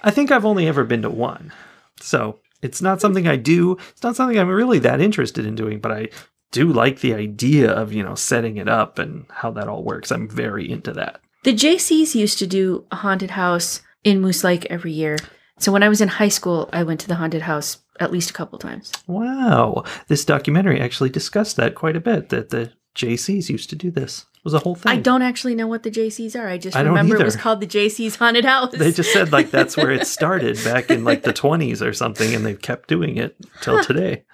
I 0.03 0.11
think 0.11 0.31
I've 0.31 0.47
only 0.47 0.67
ever 0.67 0.85
been 0.85 1.03
to 1.03 1.11
one. 1.11 1.53
So 2.01 2.41
it's 2.63 2.81
not 2.81 3.01
something 3.03 3.29
I 3.29 3.37
do. 3.37 3.77
It's 3.91 4.03
not 4.03 4.17
something 4.17 4.39
I'm 4.39 4.49
really 4.49 4.79
that 4.79 5.03
interested 5.03 5.45
in 5.45 5.55
doing, 5.55 5.81
but 5.81 5.93
I 5.93 6.09
do 6.53 6.73
like 6.73 7.01
the 7.01 7.15
idea 7.15 7.71
of, 7.71 7.93
you 7.93 8.03
know, 8.03 8.15
setting 8.15 8.57
it 8.57 8.69
up 8.69 8.99
and 8.99 9.27
how 9.29 9.51
that 9.53 9.69
all 9.69 9.85
works. 9.85 10.11
I'm 10.11 10.29
very 10.29 10.71
into 10.71 10.93
that. 10.95 11.21
The 11.43 11.55
Jaycees 11.55 12.15
used 12.15 12.39
to 12.41 12.47
do 12.47 12.85
a 12.91 12.97
haunted 12.97 13.31
house 13.31 13.81
in 14.05 14.21
Moose 14.21 14.45
Lake 14.45 14.67
every 14.69 14.93
year. 14.93 15.17
So 15.59 15.73
when 15.73 15.83
I 15.83 15.89
was 15.89 16.03
in 16.03 16.09
high 16.09 16.29
school, 16.29 16.69
I 16.71 16.83
went 16.83 17.01
to 17.01 17.09
the 17.09 17.15
haunted 17.15 17.43
house 17.43 17.79
at 17.99 18.13
least 18.13 18.31
a 18.31 18.35
couple 18.35 18.59
times. 18.59 18.93
Wow. 19.07 19.85
This 20.09 20.25
documentary 20.25 20.81
actually 20.81 21.09
discussed 21.09 21.57
that 21.57 21.75
quite 21.75 21.97
a 21.97 22.01
bit, 22.01 22.29
that 22.29 22.51
the 22.51 22.73
Jaycees 22.95 23.49
used 23.49 23.71
to 23.71 23.77
do 23.77 23.91
this. 23.91 24.27
It 24.35 24.45
was 24.45 24.55
a 24.55 24.59
whole 24.59 24.75
thing. 24.75 24.93
I 24.93 24.97
don't 24.97 25.23
actually 25.23 25.55
know 25.55 25.67
what 25.67 25.83
the 25.83 25.91
Jaycees 25.91 26.39
are. 26.39 26.47
I 26.47 26.59
just 26.59 26.77
I 26.77 26.81
remember 26.83 27.17
it 27.17 27.25
was 27.25 27.37
called 27.37 27.61
the 27.61 27.67
Jaycee's 27.67 28.17
Haunted 28.17 28.45
House. 28.45 28.73
They 28.73 28.93
just 28.93 29.13
said 29.13 29.33
like 29.33 29.51
that's 29.51 29.77
where 29.77 29.91
it 29.91 30.07
started 30.07 30.63
back 30.65 30.91
in 30.91 31.05
like 31.05 31.23
the 31.23 31.33
20s 31.33 31.87
or 31.87 31.93
something, 31.93 32.35
and 32.35 32.45
they've 32.45 32.61
kept 32.61 32.89
doing 32.89 33.17
it 33.19 33.37
till 33.61 33.83
today, 33.85 34.25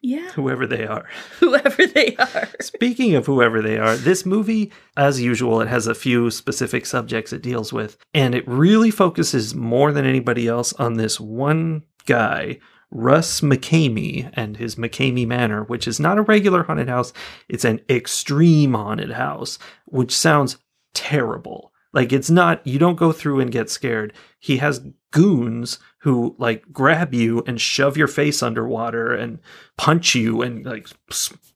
yeah, 0.00 0.30
whoever 0.34 0.66
they 0.66 0.86
are. 0.86 1.06
whoever 1.38 1.86
they 1.86 2.16
are. 2.16 2.48
Speaking 2.60 3.14
of 3.14 3.26
whoever 3.26 3.60
they 3.60 3.78
are, 3.78 3.96
this 3.96 4.24
movie, 4.24 4.72
as 4.96 5.20
usual, 5.20 5.60
it 5.60 5.68
has 5.68 5.86
a 5.86 5.94
few 5.94 6.30
specific 6.30 6.86
subjects 6.86 7.32
it 7.32 7.42
deals 7.42 7.72
with, 7.72 7.96
and 8.14 8.34
it 8.34 8.46
really 8.46 8.90
focuses 8.90 9.54
more 9.54 9.92
than 9.92 10.06
anybody 10.06 10.46
else 10.46 10.72
on 10.74 10.94
this 10.94 11.18
one 11.18 11.82
guy, 12.06 12.58
Russ 12.90 13.40
McKamey, 13.40 14.30
and 14.34 14.56
his 14.56 14.76
McKamey 14.76 15.26
Manor, 15.26 15.64
which 15.64 15.86
is 15.86 16.00
not 16.00 16.18
a 16.18 16.22
regular 16.22 16.62
haunted 16.62 16.88
house, 16.88 17.12
it's 17.48 17.64
an 17.64 17.80
extreme 17.90 18.74
haunted 18.74 19.12
house, 19.12 19.58
which 19.84 20.14
sounds 20.14 20.58
terrible. 20.94 21.72
Like 21.92 22.12
it's 22.12 22.30
not, 22.30 22.66
you 22.66 22.78
don't 22.78 22.96
go 22.96 23.12
through 23.12 23.40
and 23.40 23.50
get 23.50 23.70
scared. 23.70 24.12
He 24.38 24.58
has 24.58 24.82
goons 25.10 25.78
who 26.00 26.36
like 26.38 26.64
grab 26.72 27.12
you 27.12 27.42
and 27.46 27.60
shove 27.60 27.96
your 27.96 28.06
face 28.06 28.42
underwater 28.42 29.14
and 29.14 29.38
punch 29.76 30.14
you 30.14 30.42
and 30.42 30.64
like 30.64 30.88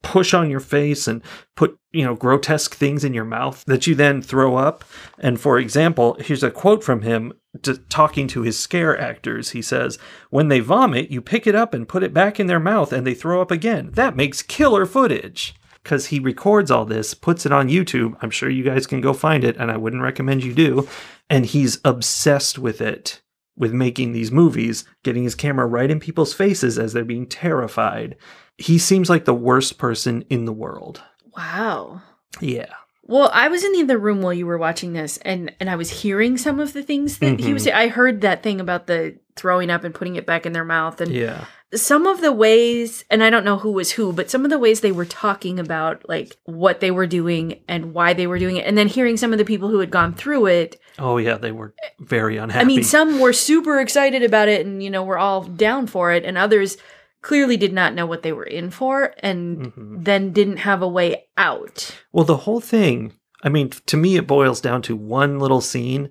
push 0.01 0.33
on 0.33 0.49
your 0.49 0.59
face 0.59 1.07
and 1.07 1.21
put, 1.55 1.77
you 1.91 2.03
know, 2.03 2.15
grotesque 2.15 2.75
things 2.75 3.03
in 3.03 3.13
your 3.13 3.25
mouth 3.25 3.63
that 3.65 3.87
you 3.87 3.95
then 3.95 4.21
throw 4.21 4.55
up. 4.55 4.83
And 5.19 5.39
for 5.39 5.57
example, 5.57 6.17
here's 6.19 6.43
a 6.43 6.51
quote 6.51 6.83
from 6.83 7.01
him 7.01 7.33
to, 7.61 7.77
talking 7.77 8.27
to 8.29 8.41
his 8.41 8.59
scare 8.59 8.99
actors. 8.99 9.51
He 9.51 9.61
says, 9.61 9.97
When 10.29 10.49
they 10.49 10.59
vomit, 10.59 11.09
you 11.09 11.21
pick 11.21 11.47
it 11.47 11.55
up 11.55 11.73
and 11.73 11.87
put 11.87 12.03
it 12.03 12.13
back 12.13 12.39
in 12.39 12.47
their 12.47 12.59
mouth 12.59 12.91
and 12.91 13.07
they 13.07 13.13
throw 13.13 13.41
up 13.41 13.51
again. 13.51 13.91
That 13.93 14.15
makes 14.15 14.41
killer 14.41 14.85
footage. 14.85 15.55
Because 15.81 16.05
he 16.05 16.19
records 16.19 16.71
all 16.71 16.85
this, 16.85 17.13
puts 17.13 17.45
it 17.45 17.51
on 17.51 17.67
YouTube. 17.67 18.15
I'm 18.21 18.29
sure 18.29 18.49
you 18.49 18.63
guys 18.63 18.87
can 18.87 19.01
go 19.01 19.11
find 19.11 19.43
it, 19.43 19.57
and 19.57 19.69
I 19.69 19.75
wouldn't 19.75 20.01
recommend 20.01 20.41
you 20.41 20.53
do. 20.53 20.87
And 21.29 21.45
he's 21.45 21.81
obsessed 21.83 22.57
with 22.57 22.79
it, 22.79 23.21
with 23.55 23.73
making 23.73 24.11
these 24.11 24.31
movies, 24.31 24.85
getting 25.03 25.23
his 25.23 25.35
camera 25.35 25.65
right 25.65 25.91
in 25.91 25.99
people's 25.99 26.33
faces 26.33 26.79
as 26.79 26.93
they're 26.93 27.05
being 27.05 27.27
terrified. 27.27 28.15
He 28.57 28.77
seems 28.77 29.09
like 29.09 29.25
the 29.25 29.33
worst 29.33 29.77
person 29.77 30.23
in 30.29 30.45
the 30.45 30.53
world. 30.53 31.01
Wow. 31.35 32.01
Yeah. 32.39 32.73
Well, 33.05 33.29
I 33.33 33.49
was 33.49 33.63
in 33.63 33.73
the 33.73 33.81
other 33.81 33.97
room 33.97 34.21
while 34.21 34.33
you 34.33 34.45
were 34.45 34.57
watching 34.57 34.93
this, 34.93 35.17
and 35.17 35.53
and 35.59 35.69
I 35.69 35.75
was 35.75 35.89
hearing 35.89 36.37
some 36.37 36.59
of 36.59 36.71
the 36.71 36.83
things 36.83 37.17
that 37.17 37.39
he 37.41 37.53
was. 37.53 37.65
Mm-hmm. 37.65 37.77
I 37.77 37.87
heard 37.89 38.21
that 38.21 38.43
thing 38.43 38.61
about 38.61 38.87
the 38.87 39.17
throwing 39.35 39.69
up 39.69 39.83
and 39.83 39.93
putting 39.93 40.15
it 40.15 40.25
back 40.25 40.45
in 40.45 40.53
their 40.53 40.63
mouth, 40.63 41.01
and 41.01 41.11
Yeah. 41.11 41.45
Some 41.75 42.05
of 42.07 42.21
the 42.21 42.31
ways, 42.31 43.03
and 43.09 43.23
I 43.23 43.29
don't 43.29 43.45
know 43.45 43.57
who 43.57 43.71
was 43.71 43.91
who, 43.91 44.13
but 44.13 44.29
some 44.29 44.43
of 44.45 44.51
the 44.51 44.59
ways 44.59 44.81
they 44.81 44.91
were 44.91 45.05
talking 45.05 45.59
about 45.59 46.07
like 46.07 46.37
what 46.45 46.79
they 46.79 46.91
were 46.91 47.07
doing 47.07 47.61
and 47.67 47.93
why 47.93 48.13
they 48.13 48.27
were 48.27 48.39
doing 48.39 48.57
it, 48.57 48.65
and 48.65 48.77
then 48.77 48.87
hearing 48.87 49.17
some 49.17 49.31
of 49.31 49.37
the 49.39 49.45
people 49.45 49.69
who 49.69 49.79
had 49.79 49.91
gone 49.91 50.13
through 50.13 50.45
it. 50.47 50.79
Oh, 50.99 51.17
yeah. 51.17 51.37
They 51.37 51.51
were 51.51 51.73
very 51.99 52.37
unhappy. 52.37 52.61
I 52.61 52.65
mean, 52.65 52.83
some 52.83 53.19
were 53.19 53.33
super 53.33 53.79
excited 53.79 54.23
about 54.23 54.47
it, 54.47 54.65
and 54.65 54.83
you 54.83 54.89
know, 54.89 55.03
were 55.03 55.17
all 55.17 55.43
down 55.43 55.87
for 55.87 56.11
it, 56.11 56.23
and 56.25 56.37
others 56.37 56.77
clearly 57.21 57.55
did 57.57 57.71
not 57.73 57.93
know 57.93 58.05
what 58.05 58.21
they 58.21 58.33
were 58.33 58.43
in 58.43 58.69
for, 58.69 59.13
and 59.19 59.71
Mhm. 59.73 60.03
then 60.05 60.33
didn't 60.33 60.57
have 60.57 60.81
a 60.81 60.87
way 60.87 61.25
out. 61.37 61.95
Well, 62.11 62.25
the 62.25 62.37
whole 62.37 62.59
thing, 62.59 63.13
I 63.43 63.49
mean, 63.49 63.69
to 63.87 63.97
me, 63.97 64.17
it 64.17 64.27
boils 64.27 64.59
down 64.61 64.81
to 64.83 64.95
one 64.95 65.39
little 65.39 65.61
scene. 65.61 66.09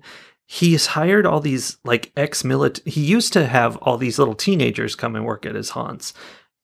He's 0.53 0.85
hired 0.85 1.25
all 1.25 1.39
these 1.39 1.79
like 1.83 2.11
ex-milit 2.15 2.87
He 2.87 3.01
used 3.01 3.33
to 3.33 3.47
have 3.47 3.75
all 3.77 3.97
these 3.97 4.19
little 4.19 4.35
teenagers 4.35 4.93
come 4.93 5.15
and 5.15 5.25
work 5.25 5.47
at 5.47 5.55
his 5.55 5.71
haunts. 5.71 6.13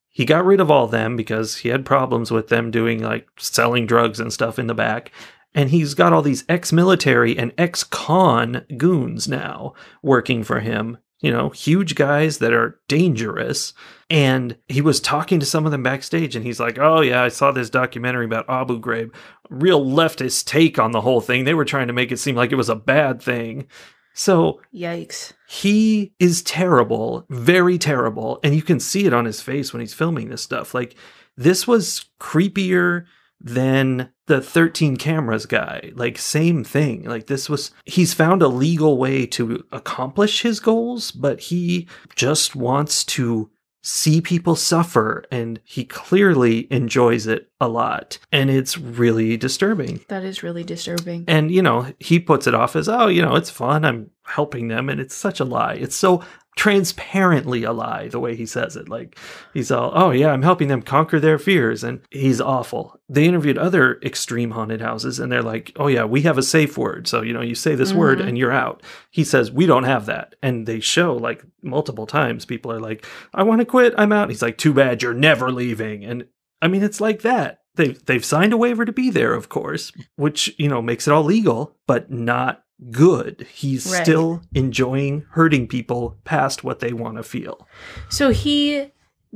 He 0.08 0.24
got 0.24 0.44
rid 0.44 0.60
of 0.60 0.70
all 0.70 0.86
them 0.86 1.16
because 1.16 1.56
he 1.56 1.70
had 1.70 1.84
problems 1.84 2.30
with 2.30 2.50
them 2.50 2.70
doing 2.70 3.02
like 3.02 3.26
selling 3.36 3.86
drugs 3.86 4.20
and 4.20 4.32
stuff 4.32 4.60
in 4.60 4.68
the 4.68 4.74
back. 4.74 5.10
And 5.56 5.70
he's 5.70 5.94
got 5.94 6.12
all 6.12 6.22
these 6.22 6.44
ex 6.48 6.72
military 6.72 7.36
and 7.36 7.52
ex 7.58 7.82
con 7.82 8.64
goons 8.76 9.26
now 9.26 9.74
working 10.04 10.44
for 10.44 10.60
him 10.60 10.98
you 11.20 11.30
know, 11.30 11.50
huge 11.50 11.94
guys 11.94 12.38
that 12.38 12.52
are 12.52 12.78
dangerous. 12.88 13.72
And 14.08 14.56
he 14.68 14.80
was 14.80 15.00
talking 15.00 15.38
to 15.40 15.46
some 15.46 15.66
of 15.66 15.72
them 15.72 15.82
backstage, 15.82 16.34
and 16.34 16.44
he's 16.44 16.58
like, 16.58 16.78
Oh, 16.78 17.00
yeah, 17.00 17.22
I 17.22 17.28
saw 17.28 17.52
this 17.52 17.70
documentary 17.70 18.24
about 18.24 18.48
Abu 18.48 18.80
Ghraib. 18.80 19.14
Real 19.48 19.84
leftist 19.84 20.46
take 20.46 20.78
on 20.78 20.92
the 20.92 21.00
whole 21.00 21.20
thing. 21.20 21.44
They 21.44 21.54
were 21.54 21.64
trying 21.64 21.86
to 21.86 21.92
make 21.92 22.10
it 22.10 22.18
seem 22.18 22.34
like 22.34 22.52
it 22.52 22.56
was 22.56 22.68
a 22.68 22.76
bad 22.76 23.22
thing. 23.22 23.68
So 24.12 24.60
Yikes. 24.74 25.32
he 25.48 26.12
is 26.18 26.42
terrible, 26.42 27.24
very 27.30 27.78
terrible. 27.78 28.40
And 28.42 28.54
you 28.54 28.62
can 28.62 28.80
see 28.80 29.06
it 29.06 29.14
on 29.14 29.24
his 29.24 29.40
face 29.40 29.72
when 29.72 29.80
he's 29.80 29.94
filming 29.94 30.28
this 30.28 30.42
stuff. 30.42 30.74
Like, 30.74 30.96
this 31.36 31.66
was 31.66 32.06
creepier 32.18 33.04
than 33.40 34.10
the 34.30 34.40
13 34.40 34.96
cameras 34.96 35.44
guy. 35.44 35.90
Like, 35.94 36.16
same 36.18 36.62
thing. 36.62 37.02
Like, 37.02 37.26
this 37.26 37.48
was, 37.50 37.72
he's 37.84 38.14
found 38.14 38.42
a 38.42 38.48
legal 38.48 38.96
way 38.96 39.26
to 39.26 39.64
accomplish 39.72 40.42
his 40.42 40.60
goals, 40.60 41.10
but 41.10 41.40
he 41.40 41.88
just 42.14 42.54
wants 42.54 43.04
to 43.16 43.50
see 43.82 44.20
people 44.20 44.54
suffer 44.54 45.24
and 45.32 45.58
he 45.64 45.84
clearly 45.84 46.70
enjoys 46.70 47.26
it 47.26 47.48
a 47.62 47.66
lot 47.66 48.18
and 48.30 48.50
it's 48.50 48.76
really 48.76 49.38
disturbing 49.38 49.98
That 50.08 50.22
is 50.22 50.42
really 50.42 50.64
disturbing. 50.64 51.24
and 51.26 51.50
you 51.50 51.62
know 51.62 51.90
he 51.98 52.20
puts 52.20 52.46
it 52.46 52.54
off 52.54 52.76
as 52.76 52.90
oh 52.90 53.06
you 53.08 53.22
know 53.22 53.36
it's 53.36 53.48
fun 53.48 53.86
i'm 53.86 54.10
helping 54.26 54.68
them 54.68 54.90
and 54.90 55.00
it's 55.00 55.14
such 55.14 55.40
a 55.40 55.46
lie 55.46 55.72
it's 55.72 55.96
so 55.96 56.22
transparently 56.56 57.64
a 57.64 57.72
lie 57.72 58.08
the 58.08 58.20
way 58.20 58.34
he 58.36 58.46
says 58.46 58.76
it. 58.76 58.88
Like 58.88 59.18
he's 59.52 59.70
all 59.70 59.90
oh 59.94 60.10
yeah 60.10 60.30
i'm 60.30 60.42
helping 60.42 60.68
them 60.68 60.82
conquer 60.82 61.18
their 61.20 61.38
fears 61.38 61.82
and 61.84 62.00
he's 62.10 62.40
awful. 62.40 63.00
They 63.08 63.24
interviewed 63.26 63.58
other 63.58 63.98
extreme 64.02 64.52
haunted 64.52 64.80
houses 64.80 65.18
and 65.18 65.30
they're 65.30 65.42
like 65.42 65.72
oh 65.76 65.88
yeah 65.88 66.04
we 66.04 66.22
have 66.22 66.38
a 66.38 66.42
safe 66.42 66.78
word 66.78 67.08
so 67.08 67.22
you 67.22 67.32
know 67.32 67.40
you 67.40 67.54
say 67.54 67.74
this 67.74 67.92
word 67.92 68.18
Mhm. 68.18 68.28
and 68.28 68.38
you're 68.38 68.52
out. 68.52 68.82
He 69.10 69.24
says 69.24 69.50
we 69.50 69.66
don't 69.66 69.84
have 69.84 70.06
that 70.06 70.34
and 70.42 70.66
they 70.66 70.80
show 70.80 71.14
like 71.16 71.44
multiple 71.62 72.06
times 72.06 72.44
people 72.46 72.72
are 72.72 72.80
like 72.80 73.04
i 73.34 73.42
want 73.42 73.60
to 73.60 73.64
quit 73.66 73.92
i'm 73.98 74.12
out 74.12 74.30
he's 74.30 74.40
like 74.42 74.56
too 74.56 74.72
bad 74.72 75.02
you're 75.02 75.12
never 75.12 75.50
leaving 75.52 76.04
and 76.04 76.24
i 76.62 76.68
mean 76.68 76.82
it's 76.82 77.00
like 77.00 77.22
that. 77.22 77.58
They've 77.76 78.04
they've 78.06 78.24
signed 78.24 78.52
a 78.52 78.56
waiver 78.56 78.84
to 78.84 78.92
be 78.92 79.10
there 79.10 79.32
of 79.34 79.48
course 79.48 79.92
which 80.16 80.54
you 80.58 80.68
know 80.68 80.82
makes 80.82 81.06
it 81.06 81.12
all 81.12 81.22
legal 81.22 81.76
but 81.86 82.10
not 82.10 82.64
good 82.90 83.46
he's 83.52 83.86
Right. 83.86 84.02
still 84.02 84.42
enjoying 84.54 85.24
hurting 85.32 85.68
people 85.68 86.16
past 86.24 86.64
what 86.64 86.80
they 86.80 86.92
want 86.92 87.16
to 87.18 87.22
feel 87.22 87.66
So 88.08 88.30
he 88.30 88.86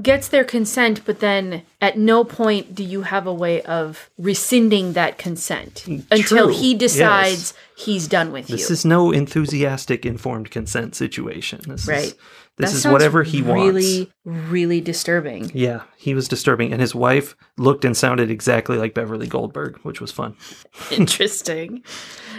gets 0.03 0.27
their 0.27 0.43
consent, 0.43 1.03
but 1.05 1.21
then 1.21 1.63
at 1.81 1.97
no 1.97 2.25
point 2.25 2.75
do 2.75 2.83
you 2.83 3.03
have 3.03 3.27
a 3.29 3.33
way 3.35 3.63
of 3.63 4.11
rescinding 4.19 4.95
that 4.95 5.19
consent 5.19 5.85
mm, 5.87 6.03
until 6.11 6.49
he 6.49 6.75
decides 6.75 7.55
he's 7.77 8.09
done 8.09 8.33
with 8.33 8.47
this 8.49 8.51
you. 8.51 8.57
This 8.57 8.71
is 8.73 8.85
no 8.85 9.13
enthusiastic 9.13 10.05
informed 10.05 10.51
consent 10.51 10.95
situation 10.97 11.61
this 11.69 11.87
Right. 11.87 12.05
is 12.07 12.15
this 12.57 12.71
That 12.71 12.77
is 12.79 12.87
whatever 12.87 13.23
he 13.23 13.43
really, 13.43 13.53
wants 13.53 13.75
Really, 13.75 14.13
really 14.25 14.81
disturbing. 14.81 15.51
yeah 15.55 15.83
he 15.97 16.15
was 16.15 16.29
disturbing 16.29 16.73
and 16.73 16.81
his 16.81 16.95
wife 16.95 17.37
looked 17.59 17.85
and 17.85 17.97
sounded 17.97 18.31
exactly 18.31 18.77
like 18.79 18.95
beverly 18.95 19.27
goldberg 19.27 19.79
which 19.79 20.01
was 20.01 20.13
fun 20.13 20.37
Interesting. 20.91 21.83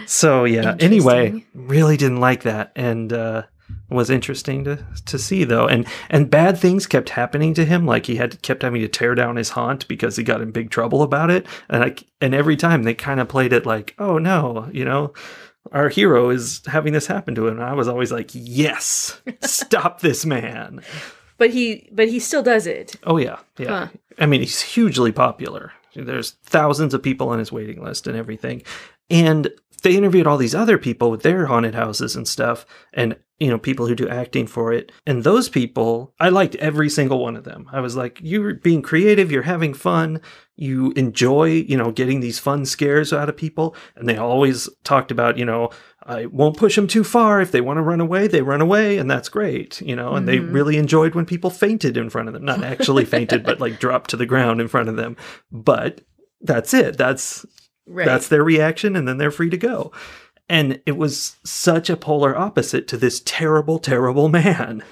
So 0.06 0.44
yeah. 0.44 0.72
Interesting. 0.72 0.86
Anyway, 0.86 1.44
really 1.54 1.96
didn't 1.96 2.20
like 2.20 2.44
that, 2.44 2.70
and 2.76 3.12
uh, 3.12 3.42
was 3.90 4.08
interesting 4.10 4.62
to 4.64 4.86
to 5.06 5.18
see 5.18 5.42
though. 5.44 5.66
And 5.66 5.86
and 6.10 6.30
bad 6.30 6.58
things 6.58 6.86
kept 6.86 7.08
happening 7.10 7.54
to 7.54 7.64
him. 7.64 7.86
Like 7.86 8.06
he 8.06 8.16
had 8.16 8.40
kept 8.42 8.62
having 8.62 8.80
to 8.82 8.88
tear 8.88 9.14
down 9.16 9.36
his 9.36 9.50
haunt 9.50 9.88
because 9.88 10.16
he 10.16 10.22
got 10.22 10.40
in 10.40 10.52
big 10.52 10.70
trouble 10.70 11.02
about 11.02 11.30
it. 11.30 11.46
And 11.68 11.82
I 11.82 11.94
and 12.20 12.34
every 12.34 12.56
time 12.56 12.84
they 12.84 12.94
kind 12.94 13.18
of 13.20 13.28
played 13.28 13.52
it 13.52 13.66
like, 13.66 13.94
oh 13.98 14.18
no, 14.18 14.68
you 14.72 14.84
know. 14.84 15.12
Our 15.72 15.88
hero 15.88 16.30
is 16.30 16.62
having 16.66 16.92
this 16.92 17.06
happen 17.06 17.34
to 17.34 17.46
him. 17.46 17.58
And 17.58 17.64
I 17.64 17.74
was 17.74 17.88
always 17.88 18.12
like, 18.12 18.30
yes, 18.32 19.20
stop 19.42 20.00
this 20.00 20.24
man. 20.24 20.82
But 21.38 21.50
he 21.50 21.88
but 21.92 22.08
he 22.08 22.18
still 22.18 22.42
does 22.42 22.66
it. 22.66 22.96
Oh 23.04 23.18
yeah, 23.18 23.38
yeah. 23.58 23.68
Huh. 23.68 23.88
I 24.18 24.26
mean, 24.26 24.40
he's 24.40 24.62
hugely 24.62 25.12
popular. 25.12 25.72
There's 25.94 26.32
thousands 26.44 26.94
of 26.94 27.02
people 27.02 27.28
on 27.28 27.38
his 27.38 27.52
waiting 27.52 27.82
list 27.82 28.06
and 28.06 28.16
everything. 28.16 28.62
And 29.10 29.50
they 29.82 29.96
interviewed 29.96 30.26
all 30.26 30.36
these 30.36 30.54
other 30.54 30.78
people 30.78 31.10
with 31.10 31.22
their 31.22 31.46
haunted 31.46 31.74
houses 31.74 32.16
and 32.16 32.26
stuff, 32.26 32.66
and 32.92 33.16
you 33.38 33.48
know, 33.48 33.58
people 33.58 33.86
who 33.86 33.94
do 33.94 34.08
acting 34.08 34.46
for 34.46 34.72
it. 34.72 34.90
And 35.06 35.22
those 35.22 35.48
people, 35.48 36.14
I 36.18 36.30
liked 36.30 36.54
every 36.56 36.88
single 36.88 37.18
one 37.22 37.36
of 37.36 37.44
them. 37.44 37.68
I 37.72 37.80
was 37.80 37.94
like, 37.94 38.18
you're 38.22 38.54
being 38.54 38.80
creative, 38.82 39.30
you're 39.30 39.42
having 39.42 39.74
fun, 39.74 40.20
you 40.56 40.92
enjoy, 40.96 41.48
you 41.48 41.76
know, 41.76 41.90
getting 41.92 42.20
these 42.20 42.38
fun 42.38 42.64
scares 42.64 43.12
out 43.12 43.28
of 43.28 43.36
people. 43.36 43.76
And 43.94 44.08
they 44.08 44.16
always 44.16 44.68
talked 44.84 45.10
about, 45.10 45.36
you 45.36 45.44
know, 45.44 45.68
I 46.04 46.26
won't 46.26 46.56
push 46.56 46.76
them 46.76 46.86
too 46.86 47.04
far. 47.04 47.40
If 47.42 47.50
they 47.52 47.60
want 47.60 47.76
to 47.78 47.82
run 47.82 48.00
away, 48.00 48.26
they 48.28 48.40
run 48.40 48.60
away, 48.62 48.96
and 48.96 49.10
that's 49.10 49.28
great, 49.28 49.80
you 49.82 49.96
know. 49.96 50.14
And 50.14 50.26
they 50.26 50.38
Mhm. 50.38 50.54
really 50.54 50.76
enjoyed 50.76 51.14
when 51.14 51.26
people 51.26 51.50
fainted 51.50 51.96
in 51.96 52.10
front 52.10 52.28
of 52.28 52.32
them. 52.34 52.44
Not 52.44 52.62
actually 52.64 53.04
fainted, 53.16 53.42
but 53.44 53.60
like 53.60 53.80
dropped 53.80 54.10
to 54.10 54.16
the 54.16 54.24
ground 54.26 54.60
in 54.60 54.68
front 54.68 54.88
of 54.88 54.96
them. 54.96 55.16
But 55.50 56.02
that's 56.40 56.72
it. 56.72 56.96
That's 56.96 57.44
Right. 57.88 58.04
that's 58.06 58.28
their 58.28 58.42
reaction, 58.44 58.96
and 58.96 59.06
then 59.06 59.18
they're 59.18 59.30
free 59.30 59.50
to 59.50 59.56
go. 59.56 59.92
And 60.48 60.80
it 60.86 60.96
was 60.96 61.36
such 61.44 61.90
a 61.90 61.96
polar 61.96 62.36
opposite 62.36 62.86
to 62.88 62.96
this 62.96 63.20
terrible, 63.24 63.78
terrible 63.78 64.28
man. 64.28 64.82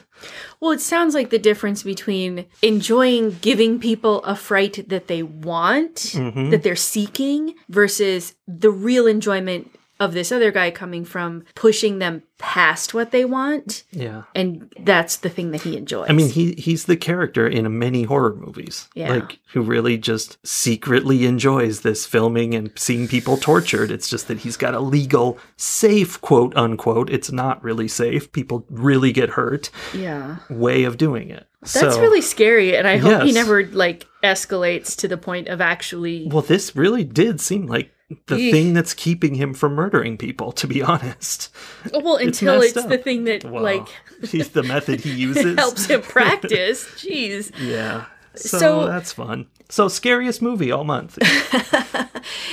Well, 0.60 0.70
it 0.72 0.80
sounds 0.80 1.14
like 1.14 1.30
the 1.30 1.38
difference 1.38 1.82
between 1.82 2.46
enjoying 2.62 3.38
giving 3.40 3.78
people 3.78 4.22
a 4.24 4.34
fright 4.34 4.88
that 4.88 5.06
they 5.06 5.22
want, 5.22 5.96
Mhm. 5.96 6.50
that 6.50 6.62
they're 6.62 6.76
seeking, 6.76 7.54
versus 7.68 8.34
the 8.48 8.70
real 8.70 9.06
enjoyment 9.06 9.70
of 10.04 10.12
this 10.12 10.30
other 10.30 10.50
guy 10.52 10.70
coming 10.70 11.04
from 11.04 11.44
pushing 11.54 11.98
them 11.98 12.22
past 12.38 12.92
what 12.94 13.10
they 13.10 13.24
want. 13.24 13.84
Yeah. 13.90 14.24
And 14.34 14.72
that's 14.80 15.16
the 15.18 15.28
thing 15.28 15.50
that 15.52 15.62
he 15.62 15.76
enjoys. 15.76 16.06
I 16.10 16.12
mean, 16.12 16.28
he 16.28 16.52
he's 16.54 16.84
the 16.84 16.96
character 16.96 17.46
in 17.48 17.78
many 17.78 18.02
horror 18.04 18.34
movies, 18.34 18.88
Yeah. 18.94 19.12
like 19.14 19.38
who 19.52 19.62
really 19.62 19.96
just 19.96 20.38
secretly 20.46 21.24
enjoys 21.26 21.80
this 21.80 22.04
filming 22.06 22.54
and 22.54 22.70
seeing 22.76 23.08
people 23.08 23.36
tortured. 23.36 23.90
It's 23.90 24.08
just 24.08 24.28
that 24.28 24.38
he's 24.38 24.56
got 24.56 24.74
a 24.74 24.80
legal, 24.80 25.38
safe 25.56 26.20
quote 26.20 26.54
unquote. 26.56 27.08
It's 27.10 27.32
not 27.32 27.62
really 27.64 27.88
safe. 27.88 28.30
People 28.32 28.66
really 28.68 29.12
get 29.12 29.30
hurt. 29.30 29.70
yeah. 29.94 30.36
Way 30.50 30.84
of 30.84 30.98
doing 30.98 31.30
it. 31.30 31.46
That's 31.62 31.94
So- 31.94 32.00
really 32.00 32.20
scary. 32.20 32.76
And 32.76 32.86
I 32.86 32.98
hope 32.98 33.22
he 33.22 33.32
never 33.32 33.64
like 33.66 34.06
escalates 34.22 34.96
to 34.98 35.08
the 35.08 35.16
point 35.16 35.48
of 35.48 35.60
actually. 35.62 36.28
Well, 36.30 36.42
this 36.42 36.76
really 36.76 37.04
did 37.04 37.40
seem 37.40 37.66
like 37.66 37.90
the 38.26 38.50
thing 38.50 38.72
that's 38.74 38.94
keeping 38.94 39.34
him 39.34 39.54
from 39.54 39.74
murdering 39.74 40.16
people. 40.16 40.52
To 40.52 40.66
be 40.66 40.82
honest, 40.82 41.54
well, 41.92 42.16
until 42.16 42.60
it's, 42.62 42.76
up. 42.76 42.88
the 42.88 42.98
thing 42.98 43.24
that 43.24 43.44
Well, 43.44 43.62
like 43.62 43.86
he's 44.22 44.50
the 44.50 44.62
method 44.62 45.00
he 45.00 45.12
uses 45.14 45.56
helps 45.58 45.86
him 45.86 46.02
practice. 46.02 46.84
Jeez. 46.96 47.52
Yeah. 47.60 48.06
So, 48.34 48.58
So- 48.58 48.86
that's 48.86 49.12
fun. 49.12 49.46
So 49.70 49.88
scariest 49.88 50.42
movie 50.42 50.70
all 50.70 50.84
month. 50.84 51.18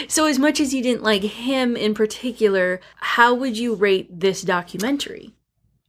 So, 0.08 0.26
as 0.26 0.38
much 0.40 0.60
as 0.60 0.74
you 0.74 0.84
didn't 0.84 1.04
like 1.04 1.22
him 1.24 1.78
in 1.78 1.94
particular, 1.94 2.82
how 2.98 3.34
would 3.34 3.58
you 3.58 3.74
rate 3.76 4.20
this 4.20 4.42
documentary? 4.42 5.34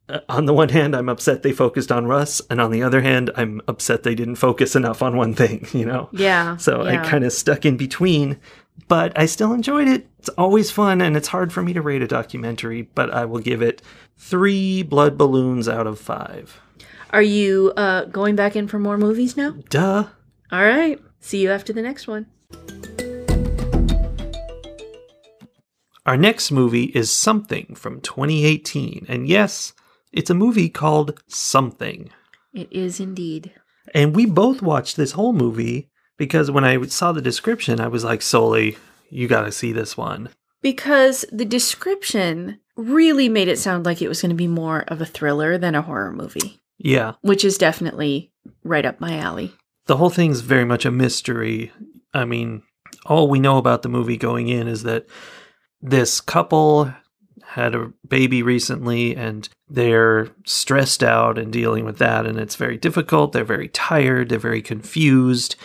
Uh, 0.09 0.21
on 0.29 0.47
the 0.47 0.55
one 0.55 0.69
hand, 0.69 0.95
I'm 0.95 1.09
upset 1.09 1.43
they 1.43 1.53
focused 1.53 1.91
on 1.91 2.07
Russ, 2.07 2.41
and 2.49 2.61
on 2.61 2.71
the 2.71 2.83
other 2.83 3.01
hand, 3.01 3.31
I'm 3.37 3.61
upset 3.67 4.03
they 4.05 4.15
didn't 4.15 4.37
focus 4.37 4.77
enough 4.77 5.03
on 5.03 5.17
one 5.17 5.35
thing. 5.35 5.67
You 5.73 5.87
know. 5.87 6.09
Yeah. 6.13 6.57
So 6.59 6.85
yeah. 6.85 7.03
I 7.03 7.09
kind 7.09 7.25
of 7.25 7.33
stuck 7.33 7.65
in 7.65 7.77
between, 7.77 8.39
but 8.89 9.19
I 9.19 9.27
still 9.27 9.53
enjoyed 9.53 9.89
it. 9.89 10.09
It's 10.19 10.29
always 10.31 10.71
fun, 10.71 11.01
and 11.01 11.17
it's 11.17 11.29
hard 11.29 11.53
for 11.53 11.63
me 11.63 11.73
to 11.73 11.83
rate 11.83 12.03
a 12.03 12.07
documentary, 12.07 12.83
but 12.83 13.13
I 13.13 13.25
will 13.25 13.41
give 13.41 13.63
it 13.63 13.83
three 14.17 14.83
blood 14.83 15.19
balloons 15.19 15.69
out 15.69 15.87
of 15.87 15.99
five. 15.99 16.61
Are 17.11 17.23
you 17.23 17.73
uh, 17.77 18.07
going 18.07 18.37
back 18.37 18.57
in 18.57 18.69
for 18.69 18.79
more 18.79 18.97
movies 18.97 19.37
now? 19.37 19.55
Duh. 19.69 20.07
All 20.51 20.65
right. 20.65 20.99
See 21.21 21.43
you 21.43 21.51
after 21.51 21.73
the 21.73 21.83
next 21.83 22.07
one. 22.07 22.27
Our 26.05 26.17
next 26.17 26.51
movie 26.51 26.87
is 26.95 27.13
Something 27.13 27.77
from 27.77 28.01
2018, 28.01 29.07
and 29.09 29.29
yes, 29.29 29.73
it's 30.13 30.31
a 30.31 30.35
movie 30.35 30.69
called 30.69 31.23
Something. 31.29 32.11
It 32.53 32.73
is 32.73 32.99
indeed. 32.99 33.53
And 33.95 34.17
we 34.17 34.27
both 34.27 34.63
watched 34.63 34.97
this 34.97 35.13
whole 35.13 35.33
movie 35.33 35.92
because 36.23 36.53
when 36.53 36.63
I 36.63 36.81
saw 36.87 37.11
the 37.11 37.21
description, 37.21 37.81
I 37.81 37.89
was 37.89 38.05
like, 38.05 38.23
Soli, 38.23 38.77
you 39.11 39.27
got 39.27 39.43
to 39.43 39.51
see 39.51 39.73
this 39.73 39.97
one. 39.97 40.29
Because 40.61 41.25
the 41.33 41.45
description 41.45 42.61
really 42.77 43.29
made 43.29 43.49
it 43.49 43.59
sound 43.59 43.85
like 43.85 44.01
it 44.01 44.07
was 44.09 44.23
going 44.23 44.31
to 44.31 44.37
be 44.37 44.47
more 44.47 44.83
of 44.87 45.01
a 45.01 45.05
thriller 45.05 45.59
than 45.59 45.75
a 45.75 45.83
horror 45.83 46.13
movie, 46.13 46.61
Yeah. 46.79 47.15
which 47.23 47.45
is 47.45 47.59
definitely 47.59 48.31
right 48.63 48.85
up 48.85 49.01
my 49.01 49.19
alley. 49.19 49.53
The 49.87 49.97
whole 49.97 50.11
thing's 50.11 50.43
very 50.43 50.65
much 50.65 50.85
a 50.85 50.93
mystery. 50.93 51.73
I 52.15 52.25
mean, 52.25 52.63
all 53.05 53.27
we 53.27 53.41
know 53.41 53.59
about 53.59 53.83
the 53.83 53.89
movie 53.89 54.17
going 54.17 54.47
in 54.47 54.69
is 54.69 54.85
that 54.85 55.07
this 55.81 56.21
couple 56.21 56.95
had 57.45 57.75
a 57.75 57.93
baby 58.07 58.45
recently 58.45 59.17
and 59.17 59.49
they're 59.69 60.29
stressed 60.47 61.03
out 61.03 61.37
and 61.37 61.53
dealing 61.53 61.85
with 61.85 61.99
that 61.99 62.27
and 62.27 62.39
it's 62.39 62.55
very 62.57 62.79
difficult 62.79 63.33
they're 63.33 63.45
very 63.45 63.69
tired 63.69 64.29
they're 64.29 64.39
very 64.39 64.63
confused 64.63 65.57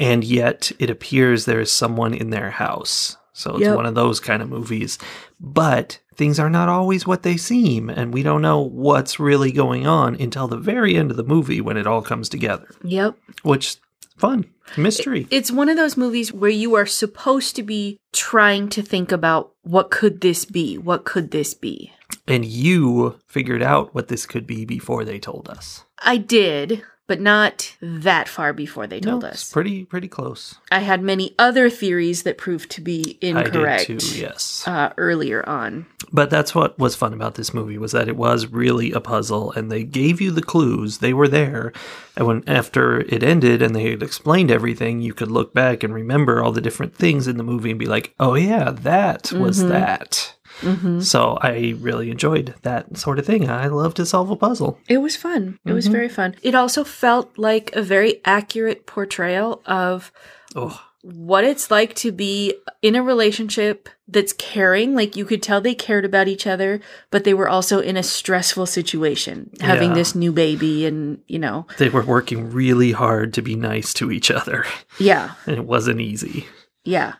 and 0.00 0.24
yet 0.24 0.72
it 0.78 0.90
appears 0.90 1.44
there 1.44 1.60
is 1.60 1.70
someone 1.70 2.14
in 2.14 2.30
their 2.30 2.50
house 2.50 3.16
so 3.32 3.52
it's 3.52 3.60
Yep. 3.60 3.76
one 3.76 3.86
of 3.86 3.94
those 3.94 4.18
kind 4.18 4.42
of 4.42 4.48
movies 4.48 4.98
but 5.38 6.00
things 6.20 6.38
are 6.38 6.50
not 6.50 6.68
always 6.68 7.06
what 7.06 7.22
they 7.22 7.38
seem, 7.38 7.88
and 7.88 8.12
we 8.12 8.22
don't 8.22 8.42
know 8.42 8.60
what's 8.60 9.18
really 9.18 9.50
going 9.52 9.86
on 9.86 10.14
until 10.16 10.46
the 10.48 10.58
very 10.58 10.94
end 10.94 11.10
of 11.10 11.16
the 11.16 11.24
movie 11.24 11.62
when 11.62 11.78
it 11.78 11.86
all 11.86 12.02
comes 12.02 12.28
together. 12.28 12.68
Yep. 12.84 13.16
Which 13.42 13.76
fun 14.18 14.44
mystery. 14.76 15.26
It's 15.30 15.50
one 15.50 15.70
of 15.70 15.78
those 15.78 15.96
movies 15.96 16.30
where 16.30 16.50
you 16.50 16.74
are 16.74 16.84
supposed 16.84 17.56
to 17.56 17.62
be 17.62 17.98
trying 18.12 18.68
to 18.68 18.82
think 18.82 19.10
about 19.12 19.52
what 19.62 19.90
could 19.90 20.20
this 20.20 20.44
be? 20.44 20.76
What 20.76 21.06
could 21.06 21.30
this 21.30 21.54
be? 21.54 21.90
And 22.30 22.44
you 22.44 23.18
figured 23.26 23.62
out 23.62 23.94
what 23.94 24.08
this 24.08 24.26
could 24.26 24.46
be 24.46 24.64
before 24.64 25.04
they 25.04 25.18
told 25.18 25.48
us. 25.48 25.84
I 26.02 26.16
did, 26.16 26.82
but 27.06 27.20
not 27.20 27.76
that 27.82 28.28
far 28.28 28.52
before 28.52 28.86
they 28.86 29.00
told 29.00 29.22
No, 29.22 29.28
us. 29.28 29.52
pretty 29.52 29.84
pretty 29.84 30.06
close. 30.08 30.54
I 30.70 30.78
had 30.78 31.02
many 31.02 31.34
other 31.38 31.68
theories 31.68 32.22
that 32.22 32.38
proved 32.38 32.70
to 32.70 32.80
be 32.80 33.18
incorrect 33.20 33.82
I 33.82 33.84
did 33.94 34.00
too. 34.00 34.18
Yes. 34.20 34.62
uh, 34.66 34.92
earlier 34.96 35.46
on. 35.48 35.86
But 36.12 36.30
that's 36.30 36.54
what 36.54 36.78
was 36.78 36.94
fun 36.96 37.12
about 37.12 37.34
this 37.34 37.52
movie 37.52 37.78
was 37.78 37.92
that 37.92 38.08
it 38.08 38.16
was 38.16 38.46
really 38.46 38.92
a 38.92 39.00
puzzle 39.00 39.50
and 39.52 39.70
they 39.70 39.82
gave 39.84 40.20
you 40.20 40.30
the 40.30 40.42
clues. 40.42 40.98
They 40.98 41.12
were 41.12 41.28
there. 41.28 41.72
And 42.16 42.26
when 42.26 42.44
after 42.48 43.00
it 43.00 43.22
ended 43.22 43.60
and 43.62 43.74
they 43.74 43.90
had 43.90 44.02
explained 44.02 44.50
everything, 44.50 45.00
you 45.00 45.12
could 45.14 45.30
look 45.30 45.52
back 45.54 45.82
and 45.82 45.92
remember 45.92 46.42
all 46.42 46.52
the 46.52 46.60
different 46.60 46.94
things 46.94 47.26
in 47.28 47.36
the 47.38 47.44
movie 47.44 47.70
and 47.70 47.78
be 47.78 47.86
like, 47.86 48.14
"Oh 48.20 48.34
yeah, 48.34 48.70
that 48.70 49.32
was 49.32 49.64
that." 49.66 50.34
Hmm 50.60 51.00
So 51.00 51.38
I 51.40 51.74
really 51.80 52.10
enjoyed 52.10 52.54
that 52.62 52.96
sort 52.96 53.18
of 53.18 53.26
thing. 53.26 53.48
I 53.50 53.66
love 53.66 53.94
to 53.94 54.06
solve 54.06 54.30
a 54.30 54.36
puzzle. 54.36 54.78
It 54.88 54.98
was 54.98 55.16
fun. 55.16 55.58
It 55.66 55.72
was 55.72 55.88
Mhm. 55.88 55.92
very 55.92 56.08
fun. 56.08 56.34
It 56.42 56.54
also 56.54 56.84
felt 56.84 57.36
like 57.38 57.70
a 57.74 57.82
very 57.82 58.20
accurate 58.24 58.86
portrayal 58.86 59.62
of 59.66 60.12
Oh, 60.56 60.80
what 61.02 61.44
it's 61.44 61.70
like 61.70 61.94
to 61.94 62.12
be 62.12 62.52
in 62.82 62.94
a 62.94 63.02
relationship 63.02 63.88
that's 64.06 64.34
caring. 64.34 64.94
Like 64.94 65.16
you 65.16 65.24
could 65.24 65.42
tell 65.42 65.60
they 65.60 65.74
cared 65.74 66.04
about 66.04 66.28
each 66.28 66.46
other, 66.46 66.80
but 67.10 67.24
they 67.24 67.32
were 67.32 67.48
also 67.48 67.78
in 67.80 67.96
a 67.96 68.02
stressful 68.02 68.66
situation, 68.66 69.48
having 69.60 69.90
Yeah. 69.90 69.94
this 69.94 70.14
new 70.14 70.30
baby 70.32 70.84
and, 70.84 71.20
you 71.26 71.38
know, 71.38 71.66
they 71.78 71.88
were 71.88 72.02
working 72.02 72.50
really 72.50 72.92
hard 72.92 73.32
to 73.34 73.42
be 73.42 73.54
nice 73.54 73.94
to 73.94 74.10
each 74.10 74.30
other, 74.30 74.66
yeah, 74.98 75.30
and 75.46 75.56
it 75.56 75.64
wasn't 75.64 76.00
easy. 76.00 76.46
yeah. 76.84 77.14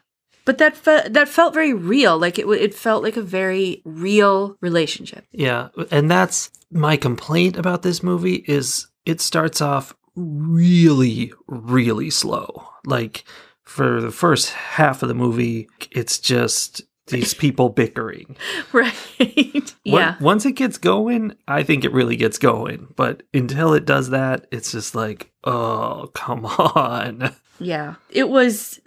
But 0.51 0.59
that 0.59 0.77
fe- 0.77 1.09
that 1.09 1.29
felt 1.29 1.55
very 1.55 1.73
real. 1.73 2.19
Like 2.19 2.37
it 2.37 2.43
w- 2.43 2.61
it 2.61 2.75
felt 2.75 3.05
like 3.05 3.17
a 3.17 3.23
very 3.23 3.83
real 3.85 4.57
relationship. 4.61 5.25
Yeah, 5.31 5.69
and 5.93 6.11
that's 6.11 6.51
my 6.73 6.97
complaint 6.97 7.57
about 7.57 7.83
this 7.83 8.03
movie 8.03 8.45
is 8.49 8.89
it 9.07 9.21
starts 9.21 9.61
off 9.61 9.95
really 10.17 11.33
really 11.47 12.11
slow. 12.11 12.67
Like 12.85 13.23
for 13.63 14.01
the 14.01 14.11
first 14.11 14.51
half 14.51 15.05
of 15.05 15.09
the 15.09 15.15
movie, 15.15 15.69
it's 15.93 16.19
just 16.19 16.83
these 17.07 17.33
people 17.33 17.69
bickering. 17.81 18.37
Right. 18.73 19.73
Yeah. 19.85 20.17
once 20.21 20.45
it 20.47 20.53
gets 20.57 20.79
going, 20.79 21.37
I 21.47 21.63
think 21.63 21.85
it 21.85 21.93
really 21.93 22.17
gets 22.17 22.39
going, 22.39 22.89
but 22.97 23.23
until 23.33 23.73
it 23.75 23.85
does 23.85 24.11
that, 24.11 24.47
it's 24.51 24.73
just 24.73 24.97
like, 24.97 25.31
"Oh, 25.45 26.11
come 26.13 26.45
on." 26.75 27.37
Yeah. 27.61 27.95
It 28.11 28.29
was 28.29 28.81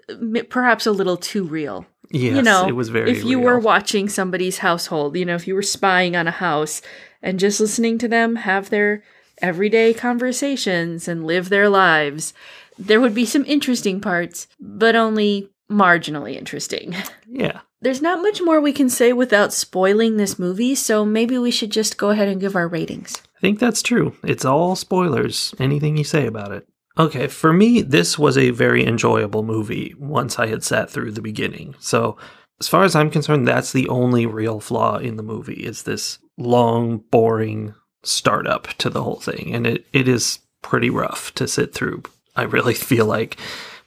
perhaps 0.50 0.86
a 0.86 0.92
little 0.92 1.18
too 1.18 1.44
real. 1.44 1.86
Yes, 2.10 2.36
you 2.36 2.42
know, 2.44 2.68
it 2.68 2.76
was 2.76 2.90
very 2.90 3.10
if 3.12 3.24
you 3.24 3.40
were 3.40 3.58
watching 3.58 4.08
somebody's 4.08 4.60
household, 4.60 5.16
you 5.16 5.26
know, 5.26 5.36
if 5.36 5.48
you 5.48 5.56
were 5.56 5.64
spying 5.64 6.16
on 6.16 6.28
a 6.28 6.32
house 6.32 6.82
and 7.24 7.40
just 7.40 7.60
listening 7.60 7.98
to 8.00 8.08
them 8.08 8.36
have 8.36 8.70
their 8.70 9.04
everyday 9.42 9.96
conversations 9.96 11.08
and 11.08 11.26
live 11.26 11.50
their 11.50 11.70
lives, 11.70 12.34
there 12.78 13.02
would 13.02 13.16
be 13.16 13.26
some 13.26 13.46
interesting 13.46 14.00
parts, 14.00 14.48
but 14.60 14.96
only 14.96 15.50
marginally 15.72 16.36
interesting. 16.36 16.96
Yeah. 17.28 17.62
There's 17.82 18.02
not 18.02 18.22
much 18.22 18.42
more 18.42 18.62
we 18.62 18.74
can 18.74 18.90
say 18.90 19.12
without 19.12 19.52
spoiling 19.52 20.18
this 20.18 20.38
movie, 20.38 20.76
so 20.76 21.04
maybe 21.04 21.38
we 21.38 21.52
should 21.52 21.72
just 21.72 21.98
go 21.98 22.12
ahead 22.12 22.28
and 22.28 22.40
give 22.40 22.56
our 22.56 22.68
ratings. 22.68 23.22
I 23.38 23.42
think 23.42 23.60
that's 23.60 23.82
true. 23.82 24.16
It's 24.24 24.46
all 24.46 24.76
spoilers, 24.76 25.54
anything 25.60 25.98
you 25.98 26.04
say 26.04 26.28
about 26.28 26.52
it. 26.52 26.68
Okay, 26.98 27.28
for 27.28 27.52
me, 27.52 27.82
this 27.82 28.20
was 28.20 28.38
a 28.38 28.52
very 28.52 28.86
enjoyable 28.86 29.44
movie 29.44 29.96
once 29.98 30.38
I 30.38 30.48
had 30.48 30.64
sat 30.64 30.92
through 30.92 31.12
the 31.12 31.22
beginning. 31.22 31.74
So, 31.80 32.18
as 32.60 32.68
far 32.68 32.84
as 32.84 32.96
I'm 32.96 33.10
concerned, 33.10 33.48
that's 33.48 33.72
the 33.72 33.90
only 33.90 34.26
real 34.26 34.60
flaw 34.60 34.98
in 34.98 35.18
the 35.18 35.24
movie 35.24 35.66
is 35.66 35.84
this 35.84 36.20
long, 36.38 37.00
boring 37.10 37.74
startup 38.04 38.68
to 38.78 38.90
the 38.90 39.04
whole 39.04 39.20
thing. 39.20 39.54
And 39.56 39.66
it, 39.66 39.88
it 39.92 40.08
is 40.08 40.40
pretty 40.62 40.90
rough 40.90 41.34
to 41.36 41.48
sit 41.48 41.74
through, 41.74 42.04
I 42.36 42.44
really 42.44 42.74
feel 42.76 43.08
like. 43.08 43.38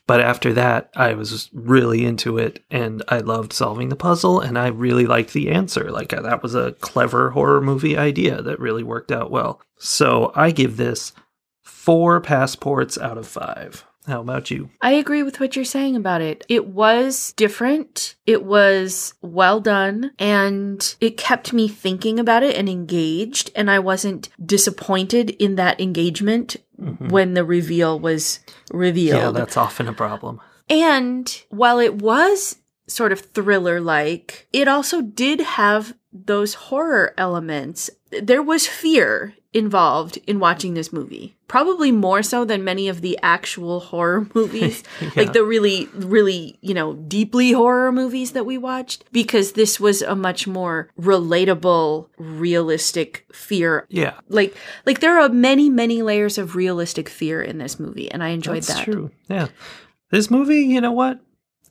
But 0.09 0.21
after 0.21 0.53
that, 0.53 0.91
I 0.95 1.15
was 1.15 1.51
really 1.53 2.05
into 2.05 2.39
it 2.39 2.65
and 2.71 3.03
I 3.09 3.19
loved 3.19 3.53
solving 3.53 3.89
the 3.89 3.97
puzzle 3.97 4.41
and 4.41 4.57
I 4.57 4.69
really 4.69 5.05
liked 5.07 5.33
the 5.33 5.51
answer. 5.51 5.91
Like, 5.91 6.11
that 6.11 6.43
was 6.45 6.55
a 6.55 6.73
clever 6.73 7.31
horror 7.31 7.61
movie 7.61 7.97
idea 7.97 8.41
that 8.43 8.61
really 8.61 8.85
worked 8.85 9.11
out 9.11 9.33
well. 9.33 9.61
So 9.79 10.33
I 10.37 10.53
give 10.53 10.77
this 10.77 11.13
four 11.67 12.21
passports 12.21 12.97
out 12.97 13.19
of 13.19 13.27
five. 13.27 13.85
How 14.07 14.21
about 14.21 14.53
you? 14.53 14.71
I 14.81 14.93
agree 14.93 15.25
with 15.25 15.41
what 15.41 15.57
you're 15.57 15.65
saying 15.65 15.97
about 15.97 16.21
it. 16.21 16.45
It 16.49 16.69
was 16.69 17.33
different. 17.37 18.15
It 18.25 18.45
was 18.45 19.15
well 19.21 19.59
done 19.61 20.13
and 20.21 20.95
it 21.01 21.17
kept 21.17 21.53
me 21.53 21.67
thinking 21.67 22.21
about 22.21 22.45
it 22.45 22.55
and 22.55 22.69
engaged. 22.69 23.51
And 23.57 23.69
I 23.69 23.81
wasn't 23.81 24.29
disappointed 24.45 25.31
in 25.31 25.57
that 25.57 25.81
engagement 25.81 26.55
Mhm. 26.81 27.11
when 27.11 27.35
the 27.35 27.45
reveal 27.45 27.99
was 27.99 28.39
revealed. 28.71 29.21
Yeah, 29.21 29.31
that's 29.33 29.57
often 29.57 29.89
a 29.89 29.93
problem. 29.93 30.41
And 30.71 31.43
while 31.49 31.81
it 31.81 31.97
was 31.97 32.57
sort 32.87 33.11
of 33.11 33.19
thriller 33.21 33.81
like, 33.81 34.47
it 34.53 34.69
also 34.69 35.01
did 35.03 35.41
have 35.41 35.95
those 36.13 36.55
horror 36.55 37.13
elements. 37.19 37.91
There 38.23 38.43
was 38.43 38.69
fear 38.69 39.35
involved 39.57 40.19
in 40.27 40.39
watching 40.39 40.75
this 40.75 40.93
movie. 40.93 41.37
Probably 41.49 41.91
more 41.93 42.23
so 42.23 42.45
than 42.45 42.63
many 42.65 42.89
of 42.89 43.01
the 43.01 43.19
actual 43.23 43.81
horror 43.81 44.27
movies, 44.35 44.83
Yeah. 45.01 45.11
like 45.17 45.33
the 45.33 45.43
really, 45.45 45.87
really, 45.95 46.59
you 46.61 46.75
know, 46.75 46.95
deeply 46.95 47.53
horror 47.53 47.91
movies 47.93 48.33
that 48.33 48.45
we 48.45 48.59
watched, 48.59 49.05
because 49.13 49.53
this 49.53 49.81
was 49.81 50.03
a 50.03 50.15
much 50.17 50.47
more 50.47 50.89
relatable, 51.01 52.09
realistic 52.19 53.27
fear. 53.33 53.87
Yeah, 53.89 54.15
Like, 54.29 54.55
like 54.85 55.01
there 55.01 55.19
are 55.21 55.29
many, 55.29 55.71
many 55.71 56.03
layers 56.03 56.39
of 56.39 56.55
realistic 56.57 57.09
fear 57.09 57.43
in 57.43 57.59
this 57.59 57.79
movie, 57.81 58.11
and 58.11 58.23
I 58.23 58.29
enjoyed 58.29 58.63
that. 58.65 58.67
that's 58.67 58.79
that. 58.81 58.85
true. 58.85 59.11
Yeah. 59.29 59.49
This 60.11 60.31
movie, 60.31 60.61
you 60.63 60.81
know 60.81 60.93
what? 60.93 61.21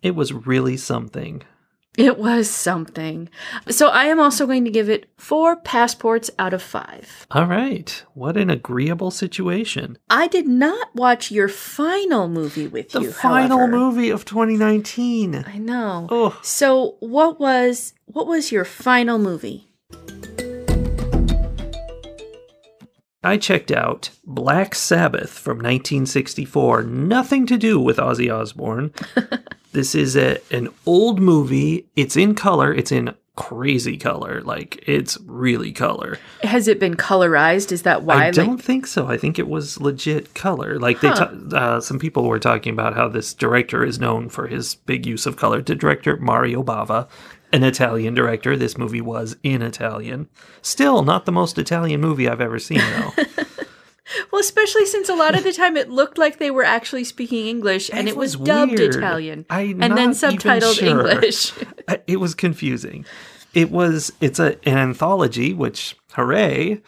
It 0.01 0.15
was 0.15 0.33
really 0.33 0.77
something. 0.77 1.41
It 1.97 2.17
was 2.17 2.49
something. 2.49 3.29
So 3.69 3.87
I 3.87 4.05
am 4.05 4.19
also 4.19 4.45
going 4.45 4.65
to 4.65 4.71
give 4.71 4.89
it 4.89 5.09
four 5.17 5.55
passports 5.55 6.29
out 6.37 6.53
of 6.53 6.61
five. 6.61 7.25
All 7.31 7.45
right. 7.45 8.03
What 8.13 8.35
an 8.37 8.49
agreeable 8.49 9.11
situation. 9.11 9.97
I 10.09 10.27
did 10.27 10.47
not 10.47 10.93
watch 10.93 11.31
your 11.31 11.47
final 11.47 12.27
movie 12.27 12.67
with 12.67 12.89
The 12.91 13.01
you. 13.01 13.07
The 13.07 13.13
final 13.13 13.57
however. 13.59 13.71
movie 13.77 14.09
of 14.09 14.25
2019. 14.25 15.45
I 15.47 15.57
know. 15.57 16.07
Oh, 16.09 16.39
So 16.43 16.97
what 16.99 17.39
was 17.39 17.93
what 18.05 18.27
was 18.27 18.51
your 18.51 18.65
final 18.65 19.17
movie? 19.17 19.69
I 23.23 23.37
checked 23.37 23.71
out 23.71 24.11
Black 24.23 24.75
Sabbath 24.75 25.31
from 25.31 25.57
1964. 25.57 26.83
Nothing 26.83 27.47
to 27.47 27.57
do 27.57 27.79
with 27.79 27.97
Ozzy 27.97 28.31
Osbourne. 28.31 28.93
this 29.76 29.93
is 29.93 30.15
a, 30.17 30.39
an 30.51 30.69
old 30.88 31.19
movie. 31.19 31.86
It's 31.95 32.15
in 32.17 32.34
color. 32.34 32.73
It's 32.73 32.91
in 32.91 33.13
crazy 33.36 33.97
color. 33.97 34.41
Like, 34.41 34.82
it's 34.88 35.17
really 35.26 35.71
color. 35.73 36.17
Has 36.43 36.67
it 36.69 36.80
been 36.80 36.95
colorized? 36.95 37.71
Is 37.73 37.82
that 37.84 38.03
why? 38.03 38.28
I 38.28 38.32
don't 38.32 38.55
Like, 38.55 38.61
think 38.65 38.88
so. 38.88 39.07
I 39.07 39.17
think 39.17 39.38
it 39.38 39.47
was 39.47 39.80
legit 39.82 40.34
color. 40.34 40.80
Like 40.80 41.01
they, 41.01 41.09
Huh. 41.09 41.30
ta- 41.51 41.57
uh, 41.57 41.82
some 41.82 41.99
people 41.99 42.23
were 42.28 42.39
talking 42.39 42.71
about 42.73 42.95
how 42.95 43.07
this 43.09 43.34
director 43.34 43.84
is 43.86 43.99
known 43.99 44.30
for 44.30 44.47
his 44.47 44.76
big 44.76 45.05
use 45.05 45.26
of 45.26 45.36
color. 45.36 45.61
The 45.61 45.76
director 45.76 46.15
Mario 46.17 46.63
Bava, 46.63 47.07
an 47.51 47.63
Italian 47.63 48.13
director. 48.13 48.55
This 48.55 48.78
movie 48.78 49.01
was 49.01 49.36
in 49.43 49.61
Italian. 49.61 50.30
Still 50.61 51.03
not 51.03 51.26
the 51.26 51.32
most 51.34 51.57
Italian 51.57 51.99
movie 52.01 52.30
I've 52.30 52.41
ever 52.41 52.57
seen, 52.59 52.80
though. 52.80 53.23
well, 54.31 54.39
especially 54.39 54.85
since 54.85 55.09
a 55.09 55.15
lot 55.15 55.35
of 55.35 55.43
the 55.43 55.53
time 55.61 55.77
it 55.77 55.89
looked 55.89 56.17
like 56.17 56.39
they 56.39 56.51
were 56.51 56.63
actually 56.63 57.03
speaking 57.03 57.47
English 57.47 57.89
and 57.91 58.07
It 58.07 58.11
it 58.11 58.17
was, 58.17 58.37
was 58.37 58.47
dubbed 58.47 58.79
weird. 58.79 58.95
Italian 58.95 59.45
I'm 59.49 59.81
and 59.81 59.97
then 59.97 60.11
subtitled 60.11 60.75
sure. 60.75 60.87
English. 60.87 61.53
It 62.07 62.19
was 62.19 62.33
confusing. 62.33 63.05
It 63.53 63.71
was 63.71 64.11
it's 64.19 64.39
a 64.39 64.57
an 64.67 64.77
anthology, 64.77 65.53
which 65.53 65.95
hooray, 66.13 66.81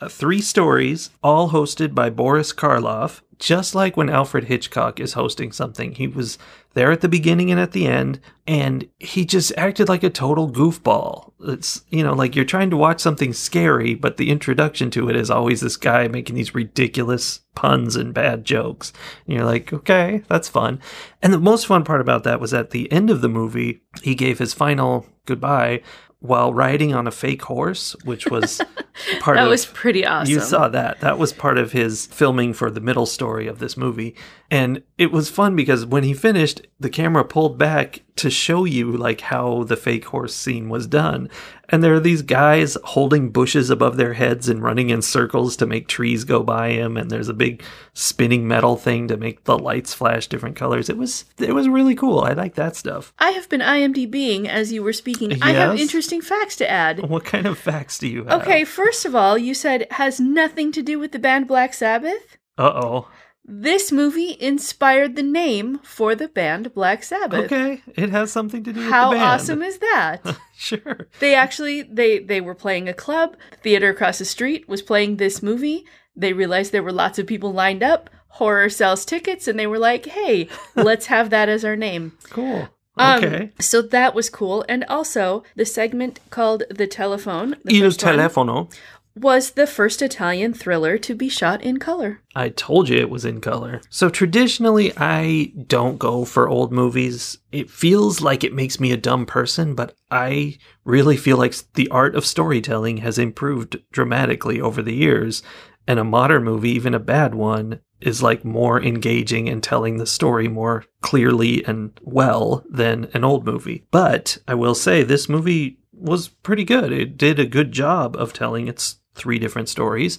uh, 0.00 0.08
three 0.08 0.40
stories, 0.40 1.10
all 1.22 1.50
hosted 1.50 1.94
by 1.94 2.10
Boris 2.10 2.52
Karloff. 2.52 3.20
Just 3.38 3.74
like 3.74 3.96
when 3.96 4.08
Alfred 4.08 4.44
Hitchcock 4.44 5.00
is 5.00 5.14
hosting 5.14 5.50
something, 5.50 5.94
he 5.96 6.06
was 6.06 6.38
there 6.74 6.90
at 6.90 7.00
the 7.00 7.08
beginning 7.08 7.50
and 7.50 7.60
at 7.60 7.72
the 7.72 7.86
end, 7.86 8.20
and 8.46 8.88
he 8.98 9.24
just 9.24 9.52
acted 9.56 9.88
like 9.88 10.02
a 10.02 10.10
total 10.10 10.50
goofball. 10.50 11.32
It's 11.40 11.82
you 11.88 12.02
know 12.02 12.12
like 12.12 12.36
you're 12.36 12.44
trying 12.44 12.70
to 12.70 12.76
watch 12.76 13.00
something 13.00 13.32
scary, 13.32 13.94
but 13.94 14.16
the 14.16 14.30
introduction 14.30 14.90
to 14.92 15.08
it 15.08 15.16
is 15.16 15.30
always 15.30 15.60
this 15.60 15.76
guy 15.76 16.08
making 16.08 16.36
these 16.36 16.54
ridiculous 16.54 17.40
puns 17.54 17.96
and 17.96 18.12
bad 18.12 18.44
jokes. 18.44 18.92
And 19.26 19.36
you're 19.36 19.44
like, 19.44 19.72
okay, 19.72 20.22
that's 20.28 20.48
fun. 20.48 20.80
And 21.22 21.32
the 21.32 21.38
most 21.38 21.66
fun 21.66 21.84
part 21.84 22.00
about 22.00 22.24
that 22.24 22.40
was 22.40 22.52
at 22.52 22.70
the 22.70 22.90
end 22.92 23.10
of 23.10 23.20
the 23.20 23.28
movie, 23.28 23.82
he 24.02 24.14
gave 24.14 24.38
his 24.38 24.52
final 24.52 25.06
goodbye 25.26 25.80
while 26.24 26.54
riding 26.54 26.94
on 26.94 27.06
a 27.06 27.10
fake 27.10 27.42
horse, 27.42 27.94
which 28.04 28.26
was 28.28 28.56
part 29.20 29.36
That 29.36 29.42
of 29.42 29.44
that 29.44 29.50
was 29.50 29.66
pretty 29.66 30.06
awesome. 30.06 30.32
You 30.32 30.40
saw 30.40 30.68
that. 30.68 31.00
That 31.00 31.18
was 31.18 31.34
part 31.34 31.58
of 31.58 31.72
his 31.72 32.06
filming 32.06 32.54
for 32.54 32.70
the 32.70 32.80
middle 32.80 33.04
story 33.04 33.46
of 33.46 33.58
this 33.58 33.76
movie. 33.76 34.16
And 34.54 34.84
it 34.98 35.10
was 35.10 35.28
fun 35.28 35.56
because 35.56 35.84
when 35.84 36.04
he 36.04 36.14
finished, 36.14 36.64
the 36.78 36.88
camera 36.88 37.24
pulled 37.24 37.58
back 37.58 38.04
to 38.14 38.30
show 38.30 38.64
you 38.64 38.92
like 38.92 39.22
how 39.22 39.64
the 39.64 39.76
fake 39.76 40.04
horse 40.04 40.32
scene 40.32 40.68
was 40.68 40.86
done. 40.86 41.28
And 41.70 41.82
there 41.82 41.92
are 41.92 41.98
these 41.98 42.22
guys 42.22 42.78
holding 42.84 43.30
bushes 43.30 43.68
above 43.68 43.96
their 43.96 44.12
heads 44.12 44.48
and 44.48 44.62
running 44.62 44.90
in 44.90 45.02
circles 45.02 45.56
to 45.56 45.66
make 45.66 45.88
trees 45.88 46.22
go 46.22 46.44
by 46.44 46.68
him 46.68 46.96
and 46.96 47.10
there's 47.10 47.28
a 47.28 47.34
big 47.34 47.64
spinning 47.94 48.46
metal 48.46 48.76
thing 48.76 49.08
to 49.08 49.16
make 49.16 49.42
the 49.42 49.58
lights 49.58 49.92
flash 49.92 50.28
different 50.28 50.54
colors. 50.54 50.88
It 50.88 50.98
was 50.98 51.24
it 51.36 51.52
was 51.52 51.68
really 51.68 51.96
cool. 51.96 52.20
I 52.20 52.34
like 52.34 52.54
that 52.54 52.76
stuff. 52.76 53.12
I 53.18 53.30
have 53.30 53.48
been 53.48 53.60
IMDBing 53.60 54.46
as 54.46 54.72
you 54.72 54.84
were 54.84 54.92
speaking. 54.92 55.42
I 55.42 55.50
have 55.50 55.80
interesting 55.80 56.20
facts 56.20 56.54
to 56.58 56.70
add. 56.70 57.10
What 57.10 57.24
kind 57.24 57.46
of 57.46 57.58
facts 57.58 57.98
do 57.98 58.06
you 58.06 58.22
have? 58.26 58.42
Okay, 58.42 58.62
first 58.62 59.04
of 59.04 59.16
all, 59.16 59.36
you 59.36 59.52
said 59.52 59.88
has 59.90 60.20
nothing 60.20 60.70
to 60.70 60.80
do 60.80 61.00
with 61.00 61.10
the 61.10 61.18
band 61.18 61.48
Black 61.48 61.74
Sabbath. 61.74 62.38
Uh-oh. 62.56 63.08
This 63.46 63.92
movie 63.92 64.36
inspired 64.40 65.16
the 65.16 65.22
name 65.22 65.78
for 65.82 66.14
the 66.14 66.28
band 66.28 66.72
Black 66.72 67.02
Sabbath. 67.02 67.44
Okay, 67.52 67.82
it 67.94 68.08
has 68.08 68.32
something 68.32 68.64
to 68.64 68.72
do 68.72 68.80
with 68.80 68.88
How 68.88 69.10
the 69.10 69.16
band. 69.16 69.24
awesome 69.24 69.62
is 69.62 69.78
that? 69.78 70.20
Sure. 70.56 71.08
they 71.18 71.34
actually 71.34 71.82
they 71.82 72.20
they 72.20 72.40
were 72.40 72.54
playing 72.54 72.88
a 72.88 72.94
club. 72.94 73.36
The 73.50 73.56
theater 73.58 73.88
across 73.90 74.18
the 74.20 74.24
street 74.24 74.66
was 74.68 74.82
playing 74.82 75.16
this 75.16 75.42
movie. 75.42 75.84
They 76.16 76.32
realized 76.32 76.70
there 76.72 76.82
were 76.82 76.92
lots 76.92 77.18
of 77.18 77.26
people 77.26 77.52
lined 77.52 77.82
up. 77.82 78.08
Horror 78.28 78.70
sells 78.70 79.04
tickets, 79.04 79.46
and 79.48 79.58
they 79.58 79.66
were 79.66 79.80
like, 79.80 80.06
"Hey, 80.06 80.48
let's 80.76 81.06
have 81.06 81.28
that 81.30 81.48
as 81.48 81.64
our 81.64 81.76
name." 81.76 82.12
Cool. 82.30 82.68
Um, 82.96 83.24
Okay. 83.24 83.50
So 83.58 83.82
that 83.82 84.14
was 84.14 84.30
cool, 84.30 84.64
and 84.68 84.84
also 84.84 85.42
the 85.56 85.66
segment 85.66 86.20
called 86.30 86.62
"The 86.70 86.86
Telephone" 86.86 87.56
the 87.64 87.74
Il 87.76 87.82
first 87.90 88.04
one, 88.04 88.14
telefono. 88.16 88.72
Was 89.16 89.52
the 89.52 89.66
first 89.66 90.02
Italian 90.02 90.52
thriller 90.52 90.98
to 90.98 91.14
be 91.14 91.28
shot 91.28 91.62
in 91.62 91.78
color. 91.78 92.20
I 92.34 92.48
told 92.48 92.88
you 92.88 92.98
it 92.98 93.10
was 93.10 93.24
in 93.24 93.40
color. 93.40 93.80
So 93.88 94.08
traditionally, 94.08 94.92
I 94.96 95.52
don't 95.66 95.98
go 95.98 96.24
for 96.24 96.48
old 96.48 96.72
movies. 96.72 97.38
It 97.52 97.70
feels 97.70 98.20
like 98.20 98.42
it 98.42 98.52
makes 98.52 98.80
me 98.80 98.92
a 98.92 98.96
dumb 98.96 99.24
person, 99.24 99.74
but 99.74 99.94
I 100.10 100.58
really 100.84 101.16
feel 101.16 101.36
like 101.36 101.54
the 101.74 101.88
art 101.90 102.16
of 102.16 102.26
storytelling 102.26 102.98
has 102.98 103.18
improved 103.18 103.78
dramatically 103.92 104.60
over 104.60 104.82
the 104.82 104.94
years. 104.94 105.42
And 105.86 105.98
a 105.98 106.04
modern 106.04 106.44
movie, 106.44 106.70
even 106.70 106.94
a 106.94 106.98
bad 106.98 107.34
one, 107.34 107.80
is 108.00 108.22
like 108.22 108.44
more 108.44 108.82
engaging 108.82 109.48
and 109.48 109.62
telling 109.62 109.98
the 109.98 110.06
story 110.06 110.48
more 110.48 110.84
clearly 111.02 111.64
and 111.64 111.98
well 112.02 112.64
than 112.68 113.10
an 113.14 113.22
old 113.22 113.44
movie. 113.46 113.84
But 113.90 114.38
I 114.48 114.54
will 114.54 114.74
say 114.74 115.02
this 115.02 115.28
movie 115.28 115.78
was 115.92 116.28
pretty 116.28 116.64
good. 116.64 116.92
It 116.92 117.16
did 117.16 117.38
a 117.38 117.46
good 117.46 117.72
job 117.72 118.16
of 118.16 118.32
telling 118.32 118.66
its 118.66 118.96
three 119.14 119.38
different 119.38 119.68
stories. 119.68 120.18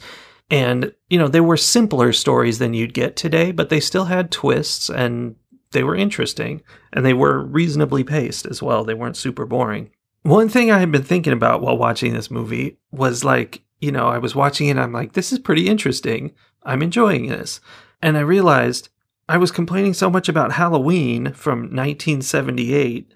And, 0.49 0.93
you 1.09 1.17
know, 1.17 1.27
they 1.27 1.41
were 1.41 1.57
simpler 1.57 2.13
stories 2.13 2.59
than 2.59 2.73
you'd 2.73 2.93
get 2.93 3.15
today, 3.15 3.51
but 3.51 3.69
they 3.69 3.79
still 3.79 4.05
had 4.05 4.31
twists 4.31 4.89
and 4.89 5.35
they 5.71 5.83
were 5.83 5.95
interesting 5.95 6.61
and 6.93 7.05
they 7.05 7.13
were 7.13 7.43
reasonably 7.43 8.03
paced 8.03 8.45
as 8.45 8.61
well. 8.61 8.83
They 8.83 8.93
weren't 8.93 9.17
super 9.17 9.45
boring. 9.45 9.91
One 10.23 10.49
thing 10.49 10.71
I 10.71 10.79
had 10.79 10.91
been 10.91 11.03
thinking 11.03 11.33
about 11.33 11.61
while 11.61 11.77
watching 11.77 12.13
this 12.13 12.31
movie 12.31 12.77
was 12.91 13.23
like, 13.23 13.63
you 13.79 13.91
know, 13.91 14.07
I 14.07 14.17
was 14.17 14.35
watching 14.35 14.67
it 14.67 14.71
and 14.71 14.79
I'm 14.79 14.93
like, 14.93 15.13
this 15.13 15.31
is 15.31 15.39
pretty 15.39 15.67
interesting. 15.67 16.33
I'm 16.63 16.81
enjoying 16.81 17.27
this. 17.27 17.59
And 18.01 18.17
I 18.17 18.21
realized 18.21 18.89
I 19.27 19.37
was 19.37 19.51
complaining 19.51 19.93
so 19.93 20.09
much 20.09 20.29
about 20.29 20.53
Halloween 20.53 21.33
from 21.33 21.59
1978. 21.61 23.13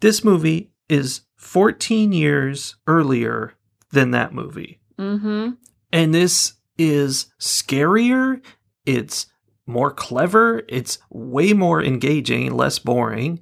This 0.00 0.24
movie 0.24 0.72
is 0.88 1.22
14 1.36 2.12
years 2.12 2.76
earlier 2.86 3.54
than 3.90 4.10
that 4.10 4.34
movie. 4.34 4.81
Mm-hmm. 5.02 5.50
And 5.92 6.14
this 6.14 6.54
is 6.78 7.26
scarier. 7.40 8.40
It's 8.86 9.26
more 9.66 9.90
clever. 9.90 10.62
It's 10.68 10.98
way 11.10 11.52
more 11.52 11.82
engaging, 11.82 12.52
less 12.54 12.78
boring. 12.78 13.40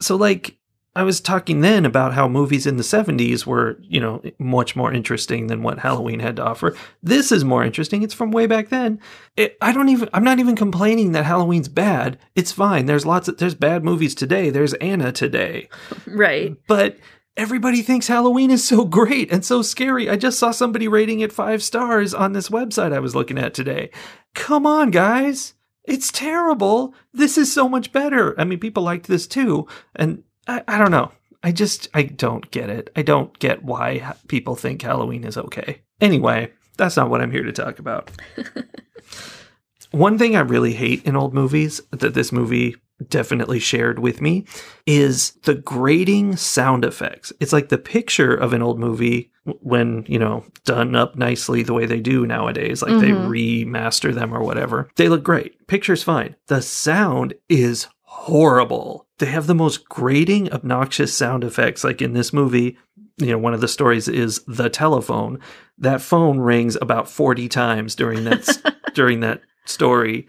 So, 0.00 0.16
like, 0.16 0.56
I 0.96 1.04
was 1.04 1.20
talking 1.20 1.60
then 1.60 1.86
about 1.86 2.14
how 2.14 2.28
movies 2.28 2.66
in 2.66 2.76
the 2.76 2.82
70s 2.82 3.46
were, 3.46 3.78
you 3.80 4.00
know, 4.00 4.22
much 4.38 4.74
more 4.74 4.92
interesting 4.92 5.46
than 5.46 5.62
what 5.62 5.78
Halloween 5.78 6.18
had 6.18 6.36
to 6.36 6.44
offer. 6.44 6.76
This 7.02 7.30
is 7.30 7.44
more 7.44 7.62
interesting. 7.64 8.02
It's 8.02 8.12
from 8.14 8.32
way 8.32 8.46
back 8.46 8.70
then. 8.70 8.98
It, 9.36 9.56
I 9.60 9.72
don't 9.72 9.88
even, 9.88 10.08
I'm 10.12 10.24
not 10.24 10.40
even 10.40 10.56
complaining 10.56 11.12
that 11.12 11.24
Halloween's 11.26 11.68
bad. 11.68 12.18
It's 12.34 12.50
fine. 12.50 12.86
There's 12.86 13.06
lots 13.06 13.28
of, 13.28 13.38
there's 13.38 13.54
bad 13.54 13.84
movies 13.84 14.16
today. 14.16 14.50
There's 14.50 14.74
Anna 14.74 15.12
today 15.12 15.68
Right. 16.06 16.56
but 16.66 16.98
everybody 17.40 17.80
thinks 17.80 18.06
Halloween 18.06 18.50
is 18.50 18.62
so 18.62 18.84
great 18.84 19.32
and 19.32 19.42
so 19.42 19.62
scary. 19.62 20.10
I 20.10 20.16
just 20.16 20.38
saw 20.38 20.50
somebody 20.50 20.86
rating 20.88 21.20
it 21.20 21.32
five 21.32 21.62
stars 21.62 22.12
on 22.12 22.34
this 22.34 22.50
website 22.50 22.92
I 22.92 22.98
was 22.98 23.14
looking 23.14 23.38
at 23.38 23.54
today. 23.54 23.90
Come 24.34 24.66
on, 24.66 24.90
guys. 24.90 25.54
It's 25.84 26.12
terrible. 26.12 26.94
This 27.14 27.38
is 27.38 27.50
so 27.50 27.66
much 27.66 27.92
better. 27.92 28.38
I 28.38 28.44
mean, 28.44 28.60
people 28.60 28.82
liked 28.82 29.06
this 29.06 29.26
too. 29.26 29.66
And 29.96 30.22
I, 30.46 30.62
I 30.68 30.76
don't 30.76 30.90
know. 30.90 31.12
I 31.42 31.52
just, 31.52 31.88
I 31.94 32.02
don't 32.02 32.50
get 32.50 32.68
it. 32.68 32.90
I 32.94 33.00
don't 33.00 33.36
get 33.38 33.64
why 33.64 34.12
people 34.28 34.54
think 34.54 34.82
Halloween 34.82 35.24
is 35.24 35.38
okay. 35.38 35.80
Anyway, 35.98 36.52
that's 36.76 36.98
not 36.98 37.08
what 37.08 37.22
I'm 37.22 37.32
here 37.32 37.44
to 37.44 37.52
talk 37.52 37.78
about. 37.78 38.10
One 39.92 40.18
thing 40.18 40.36
I 40.36 40.40
really 40.40 40.74
hate 40.74 41.04
in 41.04 41.16
old 41.16 41.32
movies 41.32 41.80
that 41.90 42.12
this 42.12 42.32
movie 42.32 42.76
definitely 43.08 43.58
shared 43.58 43.98
with 43.98 44.20
me 44.20 44.44
is 44.86 45.32
the 45.44 45.54
grating 45.54 46.36
sound 46.36 46.84
effects. 46.84 47.32
It's 47.40 47.52
like 47.52 47.68
the 47.68 47.78
picture 47.78 48.34
of 48.34 48.52
an 48.52 48.62
old 48.62 48.78
movie 48.78 49.30
when, 49.44 50.04
you 50.06 50.18
know, 50.18 50.44
done 50.64 50.94
up 50.94 51.16
nicely 51.16 51.62
the 51.62 51.72
way 51.72 51.86
they 51.86 52.00
do 52.00 52.26
nowadays, 52.26 52.82
like 52.82 53.00
they 53.00 53.10
mm-hmm. 53.10 53.30
remaster 53.30 54.14
them 54.14 54.34
or 54.34 54.42
whatever. 54.42 54.90
They 54.96 55.08
look 55.08 55.22
great. 55.22 55.66
Picture's 55.66 56.02
fine. 56.02 56.36
The 56.48 56.62
sound 56.62 57.34
is 57.48 57.88
horrible. 58.02 59.06
They 59.18 59.26
have 59.26 59.46
the 59.46 59.54
most 59.54 59.88
grating, 59.88 60.52
obnoxious 60.52 61.14
sound 61.14 61.44
effects. 61.44 61.84
Like 61.84 62.02
in 62.02 62.12
this 62.12 62.32
movie, 62.32 62.76
you 63.16 63.26
know, 63.26 63.38
one 63.38 63.54
of 63.54 63.60
the 63.60 63.68
stories 63.68 64.08
is 64.08 64.42
the 64.46 64.68
telephone. 64.68 65.38
That 65.78 66.02
phone 66.02 66.38
rings 66.38 66.76
about 66.80 67.08
40 67.08 67.48
times 67.48 67.94
during 67.94 68.24
that 68.24 68.76
during 68.94 69.20
that 69.20 69.42
story. 69.64 70.26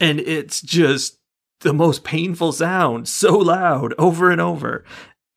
And 0.00 0.20
it's 0.20 0.60
just 0.60 1.18
the 1.62 1.72
most 1.72 2.04
painful 2.04 2.52
sound, 2.52 3.08
so 3.08 3.36
loud 3.36 3.94
over 3.98 4.30
and 4.30 4.40
over. 4.40 4.84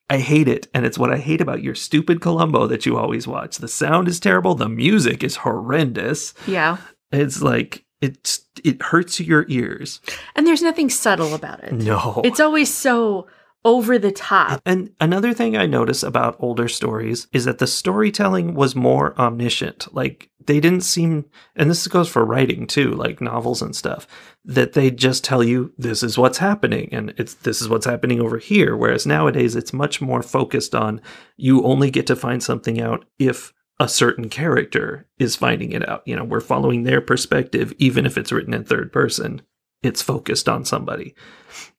I 0.09 0.17
hate 0.19 0.47
it. 0.47 0.67
And 0.73 0.85
it's 0.85 0.99
what 0.99 1.11
I 1.11 1.17
hate 1.17 1.41
about 1.41 1.63
your 1.63 1.73
stupid 1.73 2.21
Columbo 2.21 2.67
that 2.67 2.85
you 2.85 2.97
always 2.97 3.27
watch. 3.27 3.57
The 3.57 3.67
sound 3.67 4.07
is 4.07 4.19
terrible. 4.19 4.53
The 4.53 4.69
music 4.69 5.23
is 5.23 5.37
horrendous. 5.37 6.33
Yeah. 6.45 6.77
It's 7.11 7.41
like, 7.41 7.85
it's, 8.01 8.41
it 8.63 8.81
hurts 8.81 9.19
your 9.19 9.45
ears. 9.47 10.01
And 10.35 10.45
there's 10.45 10.61
nothing 10.61 10.89
subtle 10.89 11.33
about 11.33 11.63
it. 11.63 11.73
No. 11.73 12.21
It's 12.23 12.39
always 12.39 12.71
so 12.71 13.27
over 13.65 13.97
the 13.97 14.11
top. 14.11 14.61
And 14.65 14.91
another 15.01 15.33
thing 15.33 15.57
I 15.57 15.65
notice 15.65 16.03
about 16.03 16.37
older 16.39 16.67
stories 16.67 17.27
is 17.33 17.45
that 17.45 17.57
the 17.57 17.67
storytelling 17.67 18.53
was 18.53 18.75
more 18.75 19.19
omniscient. 19.19 19.93
Like 19.93 20.29
they 20.45 20.59
didn't 20.59 20.81
seem, 20.81 21.25
and 21.55 21.69
this 21.69 21.87
goes 21.87 22.07
for 22.07 22.23
writing 22.23 22.67
too, 22.67 22.91
like 22.91 23.19
novels 23.19 23.63
and 23.63 23.75
stuff, 23.75 24.07
that 24.45 24.73
they 24.73 24.91
just 24.91 25.23
tell 25.23 25.43
you 25.43 25.73
this 25.79 26.03
is 26.03 26.17
what's 26.17 26.37
happening 26.37 26.89
and 26.91 27.13
it's 27.17 27.33
this 27.33 27.59
is 27.59 27.67
what's 27.67 27.87
happening 27.87 28.21
over 28.21 28.37
here. 28.37 28.77
Whereas 28.77 29.07
nowadays 29.07 29.55
it's 29.55 29.73
much 29.73 29.99
more 29.99 30.21
focused 30.21 30.75
on 30.75 31.01
you 31.35 31.63
only 31.63 31.89
get 31.89 32.05
to 32.07 32.15
find 32.15 32.43
something 32.43 32.79
out 32.79 33.05
if 33.17 33.51
a 33.79 33.89
certain 33.89 34.29
character 34.29 35.07
is 35.17 35.35
finding 35.35 35.71
it 35.71 35.89
out. 35.89 36.03
You 36.05 36.15
know, 36.15 36.23
we're 36.23 36.39
following 36.39 36.83
their 36.83 37.01
perspective, 37.01 37.73
even 37.79 38.05
if 38.05 38.17
it's 38.17 38.31
written 38.31 38.53
in 38.53 38.63
third 38.63 38.93
person. 38.93 39.41
It's 39.83 40.01
focused 40.01 40.47
on 40.47 40.65
somebody 40.65 41.13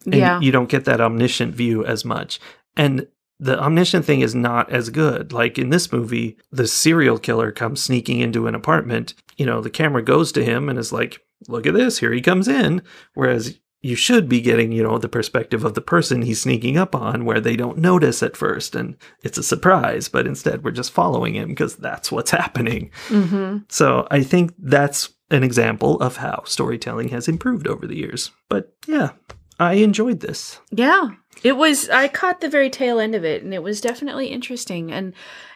and 0.05 0.15
Yeah. 0.15 0.41
you 0.41 0.53
don't 0.53 0.69
get 0.69 0.85
that 0.87 1.01
omniscient 1.01 1.55
view 1.55 1.85
as 1.85 2.05
much. 2.05 2.41
And 2.77 3.07
the 3.39 3.61
omniscient 3.61 4.05
thing 4.05 4.21
is 4.23 4.35
not 4.35 4.71
as 4.73 4.89
good. 4.91 5.33
Like 5.33 5.59
in 5.59 5.71
this 5.71 5.93
movie, 5.93 6.37
the 6.51 6.67
serial 6.67 7.19
killer 7.19 7.53
comes 7.53 7.83
sneaking 7.83 8.21
into 8.21 8.47
an 8.47 8.55
apartment. 8.55 9.15
You 9.37 9.45
know, 9.47 9.61
the 9.61 9.71
camera 9.71 10.03
goes 10.03 10.33
to 10.33 10.45
him 10.45 10.69
and 10.69 10.79
is 10.79 10.93
like, 10.93 11.21
look 11.49 11.67
at 11.67 11.75
this, 11.75 11.99
here 11.99 12.13
he 12.13 12.23
comes 12.23 12.49
in. 12.49 12.81
Whereas 13.15 13.59
you 13.83 13.95
should 13.95 14.27
be 14.29 14.41
getting, 14.41 14.73
you 14.73 14.83
know, 14.83 14.97
the 14.97 15.09
perspective 15.09 15.65
of 15.65 15.75
the 15.75 15.83
person 15.83 16.23
he's 16.23 16.41
sneaking 16.41 16.79
up 16.79 16.95
on 16.95 17.27
where 17.27 17.41
they 17.41 17.57
don't 17.57 17.77
notice 17.79 18.23
at 18.23 18.37
first 18.37 18.75
and 18.75 18.97
it's 19.23 19.37
a 19.39 19.43
surprise, 19.43 20.09
but 20.09 20.27
instead 20.27 20.65
we're 20.65 20.71
just 20.71 20.91
following 20.93 21.35
him 21.35 21.51
because 21.51 21.77
that's 21.77 22.11
what's 22.11 22.31
happening. 22.43 22.91
Mm-hmm. 23.09 23.59
So 23.69 24.09
I 24.11 24.23
think 24.23 24.55
that's 24.59 25.11
an 25.31 25.45
example 25.45 26.01
of 26.01 26.17
how 26.17 26.43
storytelling 26.47 27.09
has 27.09 27.29
improved 27.29 27.69
over 27.69 27.87
the 27.87 27.97
years. 27.97 28.31
But 28.49 28.75
yeah, 28.87 29.11
I 29.59 29.75
enjoyed 29.75 30.21
this. 30.21 30.61
Yeah. 30.71 31.11
It 31.43 31.57
was 31.57 31.89
I 31.91 32.09
caught 32.09 32.41
the 32.41 32.49
very 32.49 32.71
tail 32.71 32.99
end 32.99 33.15
of 33.15 33.25
it 33.25 33.43
and 33.43 33.53
it 33.55 33.63
was 33.63 33.81
definitely 33.81 34.29
interesting. 34.29 34.91
And 34.93 35.13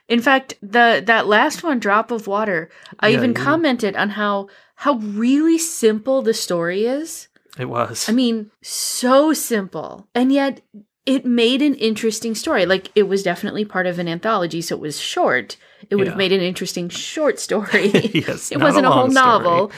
in 0.08 0.20
fact, 0.20 0.54
the 0.62 1.02
that 1.06 1.26
last 1.26 1.62
one, 1.62 1.78
Drop 1.78 2.10
of 2.10 2.26
Water, 2.26 2.70
I 2.98 3.08
Yeah, 3.08 3.18
even 3.18 3.30
you- 3.30 3.34
commented 3.36 3.96
on 3.96 4.10
how 4.10 4.48
how 4.76 4.94
really 4.94 5.58
simple 5.58 6.22
the 6.22 6.34
story 6.34 6.84
is. 6.86 7.28
It 7.58 7.66
was. 7.66 8.08
I 8.08 8.12
mean, 8.12 8.50
so 8.62 9.32
simple. 9.32 10.08
And 10.14 10.32
yet 10.32 10.60
it 11.06 11.24
made 11.26 11.60
an 11.62 11.74
interesting 11.74 12.34
story. 12.34 12.64
Like 12.66 12.90
it 12.94 13.04
was 13.04 13.22
definitely 13.22 13.64
part 13.64 13.86
of 13.86 13.98
an 13.98 14.06
anthology, 14.08 14.60
so 14.62 14.76
it 14.76 14.80
was 14.80 14.98
short. 15.00 15.56
It 15.88 15.96
would 15.96 16.06
have 16.08 16.16
made 16.16 16.32
an 16.32 16.42
interesting 16.42 16.88
short 16.90 17.38
story. 17.40 17.90
Yes, 18.14 18.52
it 18.52 18.60
wasn't 18.60 18.86
a, 18.86 18.90
whole 18.90 19.10
story. 19.10 19.14
novel. 19.26 19.72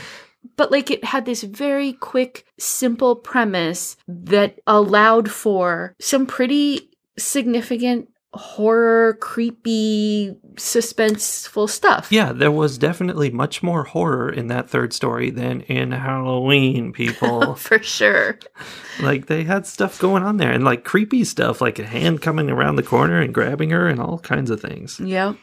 But 0.57 0.71
like 0.71 0.91
it 0.91 1.05
had 1.05 1.25
this 1.25 1.43
very 1.43 1.93
quick, 1.93 2.47
simple 2.59 3.17
premise 3.17 3.97
that 4.09 4.61
allowed 4.67 5.31
for 5.31 5.95
some 6.01 6.27
pretty 6.27 6.91
significant 7.19 8.09
horror, 8.35 9.15
creepy, 9.21 10.35
suspenseful 10.55 11.69
stuff. 11.69 12.11
Yeah, 12.11 12.33
there 12.33 12.51
was 12.51 12.79
definitely 12.79 13.31
much 13.31 13.63
more 13.63 13.85
horror 13.85 14.31
in 14.31 14.47
that 14.47 14.71
third 14.71 14.93
story 14.93 15.31
than 15.31 15.61
in 15.63 15.93
Halloween, 15.93 16.93
people. 16.93 17.55
For 17.57 17.83
sure. 17.83 18.39
like 19.01 19.27
they 19.27 19.45
had 19.45 19.67
stuff 19.67 19.99
going 19.99 20.23
on 20.23 20.39
there 20.39 20.53
and 20.53 20.65
like 20.65 20.85
creepy 20.85 21.25
stuff, 21.25 21.61
like 21.61 21.79
a 21.79 21.87
hand 21.87 22.23
coming 22.23 22.51
around 22.51 22.77
the 22.77 22.83
corner 22.83 23.21
and 23.21 23.35
grabbing 23.35 23.71
her 23.71 23.87
and 23.87 24.01
all 24.01 24.19
kinds 24.19 24.51
of 24.51 24.61
things. 24.61 24.99
Yep. 24.99 25.37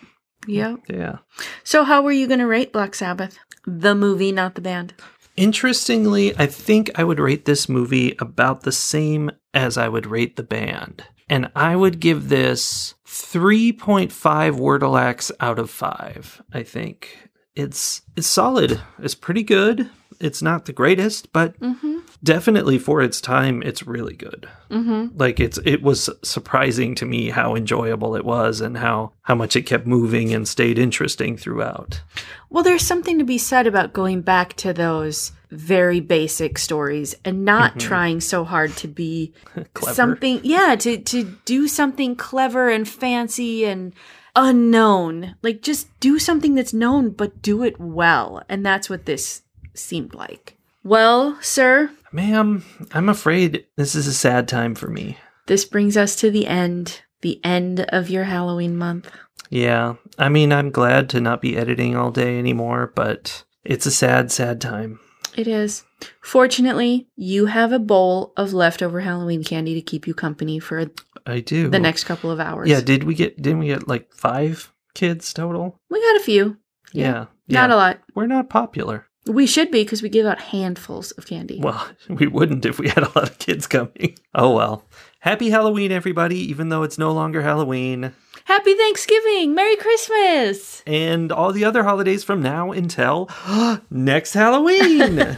Yep. 0.48 0.80
Yeah. 0.88 1.18
So 1.64 1.84
how 1.84 2.02
were 2.02 2.12
you 2.12 2.28
going 2.28 2.40
to 2.40 2.48
rate 2.48 2.74
Black 2.74 2.96
Sabbath? 2.96 3.38
The 3.66 3.96
movie, 3.96 4.32
not 4.32 4.56
the 4.56 4.62
band. 4.62 4.94
Interestingly, 5.36 6.36
I 6.38 6.48
think 6.48 6.92
I 6.96 7.04
would 7.04 7.20
rate 7.20 7.46
this 7.46 7.70
movie 7.70 8.16
about 8.20 8.62
the 8.62 8.72
same 8.72 9.32
as 9.54 9.78
I 9.78 9.88
would 9.88 10.06
rate 10.06 10.36
the 10.36 10.44
band. 10.44 11.04
And 11.30 11.52
I 11.56 11.76
would 11.76 12.00
give 12.00 12.30
this 12.30 12.96
3.5 13.06 14.10
Wurdalaks 14.12 15.32
out 15.40 15.60
of 15.60 15.70
5, 15.70 16.42
I 16.52 16.64
think. 16.64 17.30
It's 17.56 18.02
it's 18.16 18.28
solid. 18.28 18.82
It's 19.00 19.16
pretty 19.16 19.44
good. 19.44 19.90
It's 20.20 20.42
not 20.42 20.66
the 20.66 20.74
greatest, 20.74 21.32
but 21.32 21.60
Mm-hmm. 21.60 22.00
definitely 22.24 22.78
for 22.78 23.02
its 23.02 23.22
time 23.22 23.62
it's 23.64 23.88
really 23.88 24.16
good. 24.16 24.50
Mm-hmm. 24.70 25.18
Like 25.18 25.40
it's 25.40 25.58
it 25.66 25.82
was 25.82 26.10
surprising 26.24 26.96
to 26.96 27.06
me 27.06 27.30
how 27.30 27.56
enjoyable 27.56 28.16
it 28.16 28.26
was 28.26 28.62
and 28.62 28.78
how 28.78 29.14
how 29.22 29.36
much 29.36 29.56
it 29.56 29.64
kept 29.64 29.88
moving 29.88 30.34
and 30.34 30.48
stayed 30.48 30.78
interesting 30.78 31.38
throughout. 31.38 32.02
Well, 32.50 32.64
there's 32.64 32.86
something 32.86 33.18
to 33.20 33.24
be 33.24 33.38
said 33.38 33.68
about 33.68 33.94
going 33.94 34.22
back 34.22 34.54
to 34.56 34.74
those 34.74 35.32
very 35.52 36.00
basic 36.00 36.58
stories 36.58 37.16
and 37.26 37.44
not 37.46 37.80
trying 37.80 38.22
so 38.22 38.44
hard 38.44 38.76
to 38.78 38.88
be 38.88 39.34
something 39.82 40.42
yeah, 40.44 40.76
to 40.76 40.98
to 40.98 41.24
do 41.46 41.68
something 41.68 42.16
clever 42.16 42.70
and 42.70 42.88
fancy 42.88 43.66
and 43.66 43.94
unknown. 44.36 45.36
Like 45.42 45.62
just 45.62 45.88
do 46.00 46.20
something 46.20 46.56
that's 46.56 46.74
known 46.74 47.12
but 47.12 47.42
do 47.42 47.64
it 47.64 47.80
well. 47.80 48.44
And 48.50 48.66
that's 48.66 48.90
what 48.90 49.06
this 49.06 49.42
seemed 49.80 50.14
like. 50.14 50.58
Well, 50.84 51.38
sir, 51.42 51.92
Ma'am, 52.12 52.64
I'm 52.92 53.10
afraid 53.10 53.66
this 53.76 53.96
is 53.96 54.08
a 54.08 54.14
sad 54.14 54.48
time 54.48 54.76
for 54.76 54.88
me. 54.90 55.18
this 55.48 55.66
brings 55.66 55.98
us 55.98 56.16
to 56.18 56.32
the 56.32 56.48
end, 56.48 57.02
the 57.22 57.40
end 57.44 57.82
of 57.90 58.10
your 58.10 58.24
Halloween 58.24 58.78
month. 58.78 59.12
Yeah, 59.50 59.96
I 60.18 60.30
mean, 60.30 60.52
I'm 60.54 60.70
glad 60.72 61.10
to 61.10 61.22
not 61.22 61.42
be 61.42 61.58
editing 61.58 61.96
all 61.96 62.12
day 62.12 62.38
anymore, 62.40 62.92
but 62.96 63.44
it's 63.64 63.86
a 63.86 63.92
sad, 63.92 64.32
sad 64.32 64.62
time. 64.62 65.00
It 65.36 65.48
is. 65.48 65.84
Fortunately, 66.22 67.08
you 67.16 67.48
have 67.48 67.72
a 67.72 67.80
bowl 67.80 68.34
of 68.38 68.54
leftover 68.54 69.02
Halloween 69.02 69.44
candy 69.44 69.74
to 69.76 69.82
keep 69.82 70.08
you 70.08 70.14
company 70.14 70.60
for 70.60 70.88
I 71.26 71.40
do. 71.42 71.70
the 71.70 71.80
next 71.80 72.06
couple 72.06 72.32
of 72.32 72.40
hours. 72.40 72.70
Yeah, 72.70 72.82
did 72.82 73.04
we 73.04 73.14
get, 73.16 73.42
didn't 73.42 73.60
we 73.60 73.68
get 73.68 73.88
like 73.88 74.12
five 74.14 74.72
kids 74.94 75.34
total? 75.34 75.80
we 75.90 76.02
got 76.02 76.22
a 76.22 76.24
few. 76.24 76.58
Yeah. 76.94 77.26
Not 77.48 77.70
yeah. 77.70 77.74
a 77.74 77.76
lot. 77.76 78.00
We're 78.16 78.28
not 78.28 78.50
popular. 78.50 79.08
We 79.30 79.46
should 79.46 79.70
be 79.70 79.84
because 79.84 80.02
we 80.02 80.10
give 80.10 80.26
out 80.26 80.40
handfuls 80.40 81.12
of 81.12 81.28
candy. 81.28 81.60
Well, 81.62 81.88
we 82.10 82.28
wouldn't 82.28 82.66
if 82.66 82.80
we 82.80 82.90
had 82.90 83.04
a 83.04 83.12
lot 83.16 83.30
of 83.30 83.38
kids 83.40 83.68
coming. 83.68 84.18
Oh 84.36 84.56
well. 84.56 84.86
Happy 85.22 85.50
Halloween, 85.50 85.92
everybody, 85.92 86.38
even 86.38 86.70
though 86.70 86.84
it's 86.84 86.98
no 87.00 87.12
longer 87.12 87.42
Halloween. 87.42 88.14
Happy 88.46 88.74
Thanksgiving! 88.76 89.54
Merry 89.54 89.76
Christmas! 89.76 90.82
And 90.86 91.32
all 91.32 91.52
the 91.52 91.66
other 91.66 91.84
holidays 91.84 92.24
from 92.24 92.42
now 92.42 92.72
until 92.72 93.28
next 93.90 94.34
Halloween. 94.34 95.36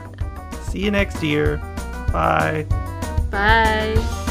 See 0.62 0.80
you 0.80 0.90
next 0.90 1.22
year. 1.22 1.58
Bye. 2.10 2.66
Bye. 3.30 4.25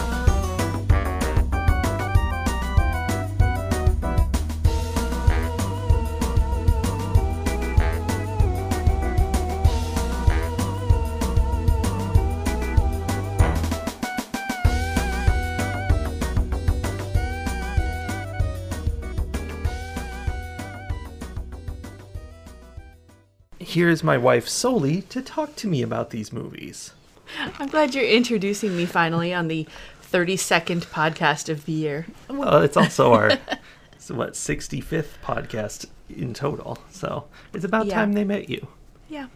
Here's 23.76 24.06
my 24.06 24.18
wife 24.18 24.48
Soli 24.48 25.02
to 25.02 25.22
talk 25.22 25.58
to 25.58 25.68
me 25.68 25.82
about 25.82 26.12
these 26.12 26.32
movies. 26.32 26.94
I'm 27.60 27.68
glad 27.68 27.94
you're 27.94 28.06
introducing 28.06 28.78
me 28.78 28.86
finally 28.86 29.34
on 29.34 29.50
the 29.50 29.68
32nd 30.02 30.86
podcast 30.86 31.50
of 31.50 31.66
the 31.66 31.74
year. 31.74 32.06
Well, 32.30 32.62
it's 32.62 32.78
also 32.78 33.12
our 33.12 33.32
so 33.98 34.16
what 34.16 34.32
65th 34.32 35.20
podcast 35.22 35.88
in 36.10 36.34
total. 36.34 36.78
So 36.90 37.26
it's 37.54 37.66
about 37.66 37.88
Yeah. 37.88 37.96
time 37.96 38.14
they 38.14 38.24
met 38.24 38.48
you. 38.50 38.66
Yeah. 39.10 39.28